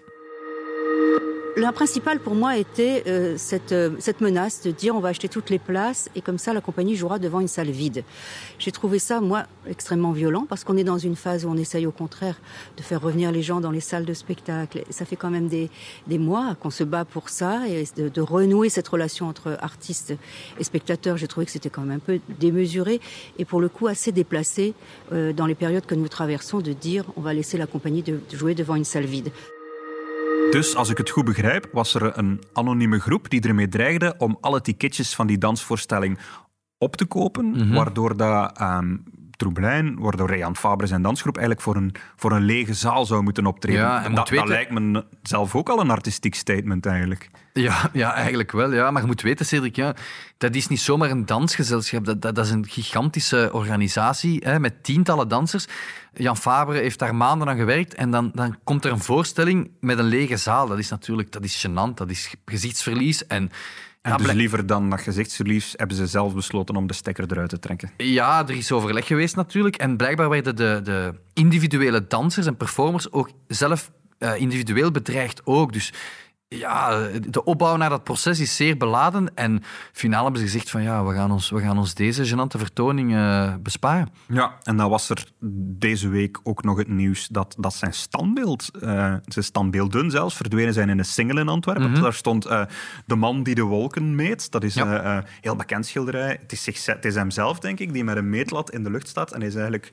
La 1.59 1.73
principale 1.73 2.21
pour 2.21 2.37
moi 2.37 2.57
était 2.57 3.03
euh, 3.09 3.35
cette, 3.37 3.73
euh, 3.73 3.91
cette 3.99 4.21
menace 4.21 4.63
de 4.63 4.71
dire 4.71 4.95
on 4.95 5.01
va 5.01 5.09
acheter 5.09 5.29
toutes 5.29 5.51
les 5.51 5.59
places 5.59 6.09
et 6.15 6.21
comme 6.21 6.39
ça 6.39 6.53
la 6.53 6.61
compagnie 6.61 6.95
jouera 6.95 7.19
devant 7.19 7.41
une 7.41 7.49
salle 7.49 7.71
vide. 7.71 8.05
J'ai 8.61 8.71
trouvé 8.71 9.01
ça, 9.01 9.21
moi, 9.21 9.43
extrêmement 9.67 10.13
violent 10.13 10.47
parce 10.49 10.63
qu'on 10.63 10.77
est 10.77 10.85
dans 10.85 10.99
une 10.99 11.17
phase 11.17 11.45
où 11.45 11.49
on 11.49 11.57
essaye 11.57 11.85
au 11.85 11.91
contraire 11.91 12.41
de 12.77 12.83
faire 12.85 13.01
revenir 13.01 13.33
les 13.33 13.43
gens 13.43 13.61
dans 13.61 13.73
les 13.73 13.81
salles 13.81 14.05
de 14.05 14.15
spectacle. 14.15 14.85
Ça 14.91 15.05
fait 15.05 15.17
quand 15.17 15.31
même 15.31 15.49
des, 15.49 15.69
des 16.07 16.19
mois 16.19 16.55
qu'on 16.61 16.71
se 16.71 16.85
bat 16.85 17.05
pour 17.05 17.29
ça 17.29 17.67
et 17.69 17.83
de, 17.97 18.09
de, 18.09 18.21
renouer 18.21 18.69
cette 18.69 18.87
relation 18.87 19.27
entre 19.27 19.59
artistes 19.61 20.15
et 20.61 20.63
spectateurs. 20.65 21.17
J'ai 21.17 21.27
trouvé 21.27 21.45
que 21.45 21.53
c'était 21.53 21.71
quand 21.71 21.83
même 21.83 21.97
un 21.97 21.99
peu 21.99 22.21
démesuré 22.39 23.01
et 23.37 23.45
pour 23.45 23.61
le 23.61 23.69
coup 23.69 23.89
assez 23.89 24.13
déplacé 24.13 24.75
euh, 25.13 25.33
dans 25.33 25.47
les 25.47 25.57
périodes 25.57 25.87
que 25.87 25.97
nous 25.97 26.07
traversons 26.07 26.61
de 26.61 26.73
dire 26.73 27.05
on 27.17 27.21
va 27.21 27.35
laisser 27.35 27.59
la 27.59 27.67
compagnie 27.67 28.03
de, 28.03 28.21
de 28.31 28.37
jouer 28.37 28.55
devant 28.55 28.77
une 28.77 28.85
salle 28.85 29.07
vide. 29.07 29.33
Dus, 30.51 30.77
als 30.77 30.91
ik 30.91 30.99
het 30.99 31.11
goed 31.11 31.25
begrijp, 31.25 31.69
was 31.73 31.95
er 31.95 32.19
een 32.19 32.43
anonieme 32.53 33.01
groep 33.01 33.31
die 33.31 33.41
ermee 33.41 33.69
dreigde 33.69 34.15
om 34.19 34.39
alle 34.41 34.61
ticketjes 34.61 35.15
van 35.15 35.27
die 35.27 35.39
dansvoorstelling 35.39 36.19
op 36.79 36.97
te 36.97 37.05
kopen, 37.05 37.47
mhm. 37.51 37.75
waardoor 37.75 38.17
dat 38.17 38.61
um, 38.61 39.03
Troublein, 39.39 39.99
waardoor 39.99 40.37
Jan 40.37 40.57
Fabre 40.57 40.87
zijn 40.87 41.03
dansgroep 41.03 41.37
eigenlijk 41.37 41.67
voor 41.67 41.77
een, 41.77 41.95
voor 42.17 42.33
een 42.33 42.43
lege 42.43 42.75
zaal 42.75 43.07
zou 43.07 43.23
moeten 43.23 43.47
optreden. 43.47 43.81
Ja, 43.81 44.05
en 44.05 44.15
dat, 44.15 44.29
dat 44.29 44.49
lijkt 44.49 44.71
me 44.71 45.05
zelf 45.23 45.55
ook 45.55 45.69
al 45.69 45.81
een 45.81 45.91
artistiek 45.91 46.35
statement 46.35 46.87
eigenlijk. 46.87 47.31
Ja, 47.53 47.91
ja 47.93 48.15
eigenlijk 48.15 48.53
wel. 48.53 48.73
Ja. 48.73 48.91
Maar 48.91 49.01
je 49.01 49.07
moet 49.07 49.23
weten, 49.23 49.47
Cedric, 49.47 49.77
ja, 49.77 49.95
dat 50.39 50.55
is 50.55 50.69
niet 50.69 50.81
zomaar 50.81 51.11
een 51.11 51.27
dansgezelschap. 51.27 52.05
Dat, 52.05 52.23
dat, 52.23 52.35
dat 52.35 52.45
is 52.45 52.51
een 52.51 52.67
gigantische 52.69 53.51
organisatie 53.53 54.41
hè, 54.45 54.61
met 54.61 54.83
tientallen 54.83 55.29
dansers. 55.29 55.67
Jan 56.15 56.37
Fabre 56.37 56.79
heeft 56.79 56.99
daar 56.99 57.15
maanden 57.15 57.49
aan 57.49 57.57
gewerkt 57.57 57.95
en 57.95 58.11
dan, 58.11 58.31
dan 58.35 58.57
komt 58.65 58.85
er 58.85 58.93
een 58.93 59.01
voorstelling 59.01 59.71
met 59.81 59.99
een 59.99 60.05
lege 60.05 60.37
zaal. 60.37 60.67
Dat 60.67 60.79
is 60.79 60.89
natuurlijk 60.91 61.33
dat 61.33 61.45
is 61.45 61.67
gênant, 61.67 61.95
dat 61.95 62.11
is 62.11 62.35
gezichtsverlies. 62.45 63.27
En 63.27 63.51
dus 64.17 64.33
liever 64.33 64.67
dan 64.67 64.91
dat 64.91 65.01
gezichtsverlies 65.01 65.75
hebben 65.77 65.97
ze 65.97 66.07
zelf 66.07 66.35
besloten 66.35 66.77
om 66.77 66.87
de 66.87 66.95
stekker 66.95 67.25
eruit 67.29 67.49
te 67.49 67.59
trekken. 67.59 67.91
Ja, 67.97 68.49
er 68.49 68.57
is 68.57 68.73
overleg 68.73 69.07
geweest 69.07 69.37
natuurlijk. 69.37 69.77
En 69.77 69.97
blijkbaar 69.97 70.29
werden 70.29 70.57
de, 70.57 70.81
de 70.85 71.15
individuele 71.33 72.07
dansers 72.07 72.47
en 72.47 72.57
performers 72.57 73.13
ook 73.13 73.31
zelf 73.47 73.91
uh, 74.19 74.41
individueel 74.41 74.91
bedreigd 74.91 75.41
ook. 75.45 75.73
Dus 75.73 75.93
ja, 76.49 77.09
de 77.29 77.45
opbouw 77.45 77.77
naar 77.77 77.89
dat 77.89 78.05
proces 78.05 78.41
is 78.41 78.57
zeer 78.57 78.77
beladen. 78.77 79.35
En 79.35 79.63
finaal 79.93 80.23
hebben 80.23 80.41
ze 80.41 80.47
gezegd 80.47 80.71
van 80.71 80.83
ja, 80.83 81.05
we 81.05 81.15
gaan 81.15 81.31
ons, 81.31 81.51
we 81.51 81.61
gaan 81.61 81.79
ons 81.79 81.95
deze 81.95 82.27
genante 82.27 82.59
vertoning 82.59 83.13
uh, 83.13 83.55
besparen. 83.63 84.09
Ja, 84.29 84.59
en 84.63 84.77
dan 84.77 84.91
was 84.91 85.11
er 85.11 85.25
deze 85.79 86.09
week 86.09 86.41
ook 86.43 86.65
nog 86.65 86.79
het 86.79 86.89
nieuws 86.89 87.29
dat, 87.29 87.55
dat 87.59 87.75
zijn 87.75 87.95
standbeeld, 87.95 88.71
uh, 88.83 89.15
zijn 89.25 89.45
standbeelden 89.45 90.11
zelfs, 90.11 90.37
verdwenen 90.37 90.75
zijn 90.75 90.89
in 90.89 90.99
een 90.99 91.05
single 91.05 91.41
in 91.41 91.49
Antwerpen. 91.49 91.91
Mhm. 91.91 92.03
Daar 92.03 92.15
stond 92.15 92.47
uh, 92.47 92.63
De 93.07 93.17
man 93.17 93.43
die 93.43 93.55
de 93.55 93.63
wolken 93.63 94.15
meet. 94.15 94.51
Dat 94.51 94.65
is 94.65 94.77
een 94.77 95.25
heel 95.41 95.57
bekend 95.57 95.87
schilderij. 95.87 96.39
Het 96.41 96.53
is, 96.53 96.63
zich, 96.63 96.87
het 96.87 97.05
is 97.05 97.15
hem 97.15 97.31
zelf, 97.31 97.59
denk 97.59 97.79
ik, 97.79 97.93
die 97.93 98.05
met 98.05 98.17
een 98.17 98.31
meetlat 98.31 98.71
in 98.71 98.83
de 98.83 98.91
lucht 98.91 99.09
staat. 99.09 99.33
En 99.33 99.39
hij 99.39 99.49
is 99.49 99.55
eigenlijk 99.55 99.93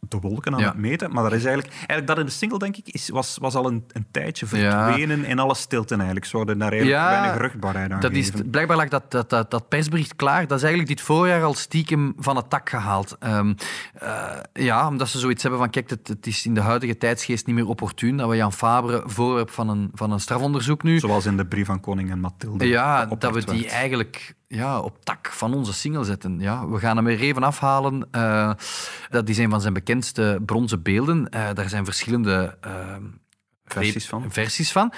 de 0.00 0.18
wolken 0.20 0.54
aan 0.54 0.62
het 0.62 0.76
meten. 0.76 1.12
Maar 1.12 1.22
dat 1.22 1.32
is 1.32 1.44
eigenlijk, 1.44 1.74
eigenlijk 1.74 2.06
dat 2.06 2.18
in 2.18 2.24
de 2.24 2.30
single, 2.30 2.58
denk 2.58 2.76
ik, 2.76 2.88
is, 2.88 3.08
was, 3.08 3.38
was 3.40 3.54
al 3.54 3.66
een, 3.66 3.84
een 3.92 4.06
tijdje 4.10 4.46
verdwenen 4.46 5.24
in 5.24 5.38
alle 5.38 5.54
stilte 5.54 5.94
eigenlijk. 5.94 6.26
Ze 6.26 6.36
hadden 6.36 6.58
daar 6.58 6.72
eigenlijk 6.72 7.00
ja, 7.00 7.10
weinig 7.10 7.40
ruchtbaarheid 7.40 7.90
aan 7.90 8.00
dat 8.00 8.12
is, 8.12 8.30
Blijkbaar 8.50 8.76
lag 8.76 8.88
dat, 8.88 9.10
dat, 9.10 9.30
dat, 9.30 9.50
dat, 9.50 9.68
persbericht 9.68 10.16
klaar. 10.16 10.46
Dat 10.46 10.56
is 10.56 10.64
eigenlijk 10.64 10.96
dit 10.96 11.06
voorjaar 11.06 11.42
al 11.42 11.54
stiekem 11.54 12.14
van 12.18 12.36
het 12.36 12.50
tak 12.50 12.68
gehaald. 12.68 13.16
Um, 13.20 13.54
uh, 14.02 14.30
ja, 14.52 14.88
omdat 14.88 15.08
ze 15.08 15.18
zoiets 15.18 15.42
hebben 15.42 15.60
van, 15.60 15.70
kijk, 15.70 15.90
het, 15.90 16.08
het, 16.08 16.26
is 16.26 16.46
in 16.46 16.54
de 16.54 16.60
huidige 16.60 16.98
tijdsgeest 16.98 17.46
niet 17.46 17.54
meer 17.54 17.68
opportun 17.68 18.16
dat 18.16 18.28
we 18.28 18.36
Jan 18.36 18.52
Fabre 18.52 19.02
voorwerp 19.06 19.50
van 19.50 19.68
een, 19.68 19.90
van 19.94 20.12
een 20.12 20.20
strafonderzoek 20.20 20.82
nu... 20.82 20.98
Zoals 20.98 21.26
in 21.26 21.36
de 21.36 21.46
brief 21.46 21.66
van 21.66 21.80
koning 21.80 22.10
en 22.10 22.20
Mathilde. 22.20 22.66
Ja, 22.66 23.06
dat 23.06 23.34
we 23.34 23.44
die 23.44 23.68
eigenlijk 23.68 24.36
ja, 24.48 24.80
op 24.80 25.04
tak 25.04 25.32
van 25.32 25.54
onze 25.54 25.72
single 25.72 26.04
zetten. 26.04 26.40
Ja, 26.40 26.68
we 26.68 26.78
gaan 26.78 26.96
hem 26.96 27.06
er 27.06 27.20
even 27.20 27.42
afhalen. 27.42 28.08
Uh, 28.12 28.52
dat 29.10 29.28
is 29.28 29.38
een 29.38 29.50
van 29.50 29.60
zijn 29.60 29.72
bekendste 29.72 30.42
bronzen 30.46 30.82
beelden. 30.82 31.18
Uh, 31.34 31.48
daar 31.54 31.68
zijn 31.68 31.84
verschillende 31.84 32.58
uh, 32.66 32.96
versies, 33.64 34.08
van. 34.08 34.32
versies 34.32 34.72
van. 34.72 34.92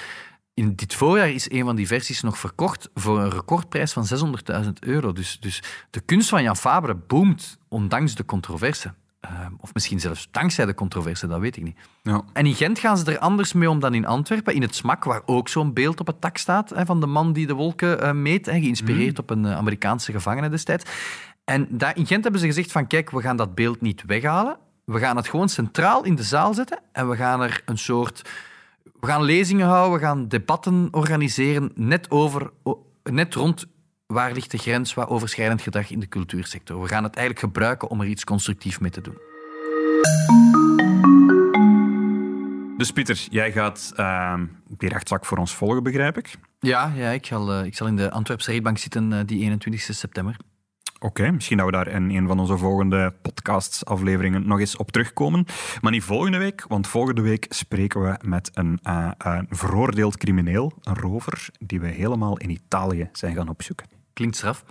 In 0.55 0.75
dit 0.75 0.95
voorjaar 0.95 1.31
is 1.31 1.51
een 1.51 1.65
van 1.65 1.77
die 1.77 1.87
versies 1.87 2.21
nog 2.21 2.39
verkocht 2.39 2.91
voor 2.95 3.21
een 3.21 3.31
recordprijs 3.31 3.93
van 3.93 4.07
600.000 4.65 4.71
euro. 4.81 5.13
Dus, 5.13 5.41
dus 5.41 5.63
de 5.91 6.01
kunst 6.01 6.29
van 6.29 6.43
Jan 6.43 6.57
Fabre 6.57 6.95
boomt, 6.95 7.59
ondanks 7.69 8.15
de 8.15 8.25
controverse. 8.25 8.95
Ehm, 9.21 9.53
of 9.61 9.75
misschien 9.75 10.01
zelfs 10.01 10.29
dankzij 10.31 10.67
de 10.67 10.75
controverse, 10.75 11.27
dat 11.27 11.41
weet 11.41 11.57
ik 11.57 11.63
niet. 11.63 11.79
Ja. 12.03 12.23
En 12.33 12.47
in 12.47 12.55
Gent 12.55 12.79
gaan 12.79 12.99
ze 12.99 13.13
er 13.13 13.19
anders 13.19 13.53
mee 13.53 13.71
om 13.71 13.81
dan 13.81 13.95
in 13.95 14.07
Antwerpen. 14.07 14.55
In 14.55 14.63
het 14.63 14.75
smak, 14.75 15.05
waar 15.05 15.23
ook 15.27 15.49
zo'n 15.49 15.73
beeld 15.73 16.01
op 16.01 16.07
het 16.07 16.21
tak 16.21 16.37
staat 16.37 16.71
hè, 16.71 16.87
van 16.87 17.01
de 17.01 17.07
man 17.07 17.33
die 17.33 17.47
de 17.47 17.55
wolken 17.55 18.05
uh, 18.05 18.13
meet, 18.13 18.47
hè, 18.47 18.61
geïnspireerd 18.61 19.13
mhm. 19.13 19.21
op 19.21 19.31
een 19.31 19.45
uh, 19.45 19.57
Amerikaanse 19.57 20.13
gevangene 20.13 20.49
destijds. 20.49 20.85
En 21.45 21.67
daar, 21.71 21.97
in 21.97 22.07
Gent 22.07 22.23
hebben 22.23 22.41
ze 22.41 22.47
gezegd 22.47 22.73
van 22.73 22.87
kijk, 22.87 23.11
we 23.11 23.21
gaan 23.21 23.37
dat 23.37 23.55
beeld 23.55 23.81
niet 23.81 24.03
weghalen. 24.07 24.59
We 24.85 24.99
gaan 24.99 25.17
het 25.17 25.29
gewoon 25.29 25.49
centraal 25.49 26.05
in 26.05 26.15
de 26.15 26.23
zaal 26.23 26.55
zetten 26.55 26.79
en 26.93 27.09
we 27.09 27.17
gaan 27.17 27.41
er 27.41 27.63
een 27.65 27.79
soort... 27.79 28.31
We 29.01 29.07
gaan 29.07 29.23
lezingen 29.23 29.67
houden, 29.67 29.99
we 29.99 30.05
gaan 30.05 30.29
debatten 30.29 30.89
organiseren 30.91 31.73
net, 31.75 32.11
over, 32.11 32.51
net 33.03 33.35
rond 33.35 33.67
waar 34.11 34.33
ligt 34.33 34.51
de 34.51 34.59
grens 34.59 34.95
waar 34.95 35.09
overschrijdend 35.09 35.63
gedrag 35.63 35.91
in 35.91 36.01
de 36.01 36.09
cultuursector? 36.09 36.83
We 36.83 36.89
gaan 36.89 37.05
het 37.05 37.17
eigenlijk 37.17 37.47
gebruiken 37.47 37.89
om 37.89 38.01
er 38.01 38.07
iets 38.07 38.25
constructiefs 38.25 38.79
mee 38.79 38.91
te 38.91 39.01
doen. 39.01 39.19
Dus 42.77 42.93
Pieter, 42.93 43.27
jij 43.31 43.53
gaat 43.53 43.93
uh, 43.97 44.35
die 44.69 44.89
rechtszaak 44.89 45.25
voor 45.25 45.39
ons 45.39 45.55
volgen, 45.55 45.83
begrijp 45.83 46.19
ik? 46.19 46.35
Ja, 46.61 46.93
ja 46.95 47.11
ik, 47.11 47.27
zal, 47.27 47.59
uh, 47.59 47.65
ik 47.65 47.77
zal 47.77 47.87
in 47.87 47.97
de 47.97 48.11
Antwerpse 48.11 48.51
rechtbank 48.51 48.79
zitten 48.79 49.13
uh, 49.13 49.19
die 49.27 49.41
21 49.41 49.81
september. 49.95 50.37
Oké, 50.99 51.31
misschien 51.31 51.57
dat 51.57 51.67
we 51.67 51.73
daar 51.73 51.89
in 51.89 52.11
een 52.11 52.27
van 52.27 52.39
onze 52.39 52.59
volgende 52.59 53.15
podcastafleveringen 53.23 54.47
nog 54.47 54.61
eens 54.61 54.77
op 54.77 54.91
terugkomen. 54.91 55.45
Maar 55.81 55.93
niet 55.93 56.03
volgende 56.03 56.39
week, 56.39 56.65
want 56.69 56.87
volgende 56.87 57.21
week 57.21 57.47
spreken 57.49 58.03
we 58.03 58.19
met 58.25 58.51
een, 58.55 58.79
uh, 58.83 59.11
een 59.19 59.47
veroordeeld 59.51 60.17
crimineel, 60.17 60.73
een 60.83 60.97
rover, 60.97 61.49
die 61.59 61.81
we 61.81 61.89
helemaal 61.89 62.37
in 62.37 62.51
Italië 62.51 63.09
zijn 63.13 63.35
gaan 63.35 63.49
opzoeken. 63.49 64.00
Klinkt 64.13 64.37
straf. 64.37 64.65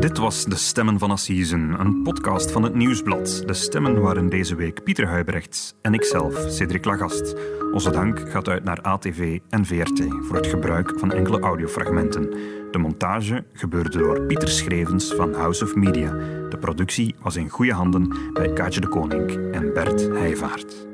Dit 0.00 0.18
was 0.18 0.44
De 0.44 0.56
Stemmen 0.56 0.98
van 0.98 1.10
Assise, 1.10 1.54
een 1.54 2.02
podcast 2.02 2.50
van 2.50 2.62
het 2.62 2.74
Nieuwsblad. 2.74 3.42
De 3.46 3.54
stemmen 3.54 4.00
waren 4.00 4.28
deze 4.28 4.54
week 4.54 4.82
Pieter 4.84 5.06
Huibrechts 5.06 5.74
en 5.82 5.94
ikzelf, 5.94 6.50
Cedric 6.50 6.84
Lagast. 6.84 7.34
Onze 7.72 7.90
dank 7.90 8.30
gaat 8.30 8.48
uit 8.48 8.64
naar 8.64 8.80
ATV 8.80 9.38
en 9.48 9.66
VRT 9.66 10.02
voor 10.20 10.36
het 10.36 10.46
gebruik 10.46 10.92
van 10.96 11.12
enkele 11.12 11.40
audiofragmenten. 11.40 12.30
De 12.70 12.78
montage 12.78 13.44
gebeurde 13.52 13.98
door 13.98 14.22
Pieter 14.22 14.48
Schrevens 14.48 15.14
van 15.14 15.34
House 15.34 15.64
of 15.64 15.74
Media. 15.74 16.10
De 16.48 16.58
productie 16.60 17.14
was 17.20 17.36
in 17.36 17.48
goede 17.48 17.72
handen 17.72 18.16
bij 18.32 18.52
Kaatje 18.52 18.80
de 18.80 18.88
Koning 18.88 19.52
en 19.52 19.72
Bert 19.72 20.08
Heijvaart. 20.08 20.86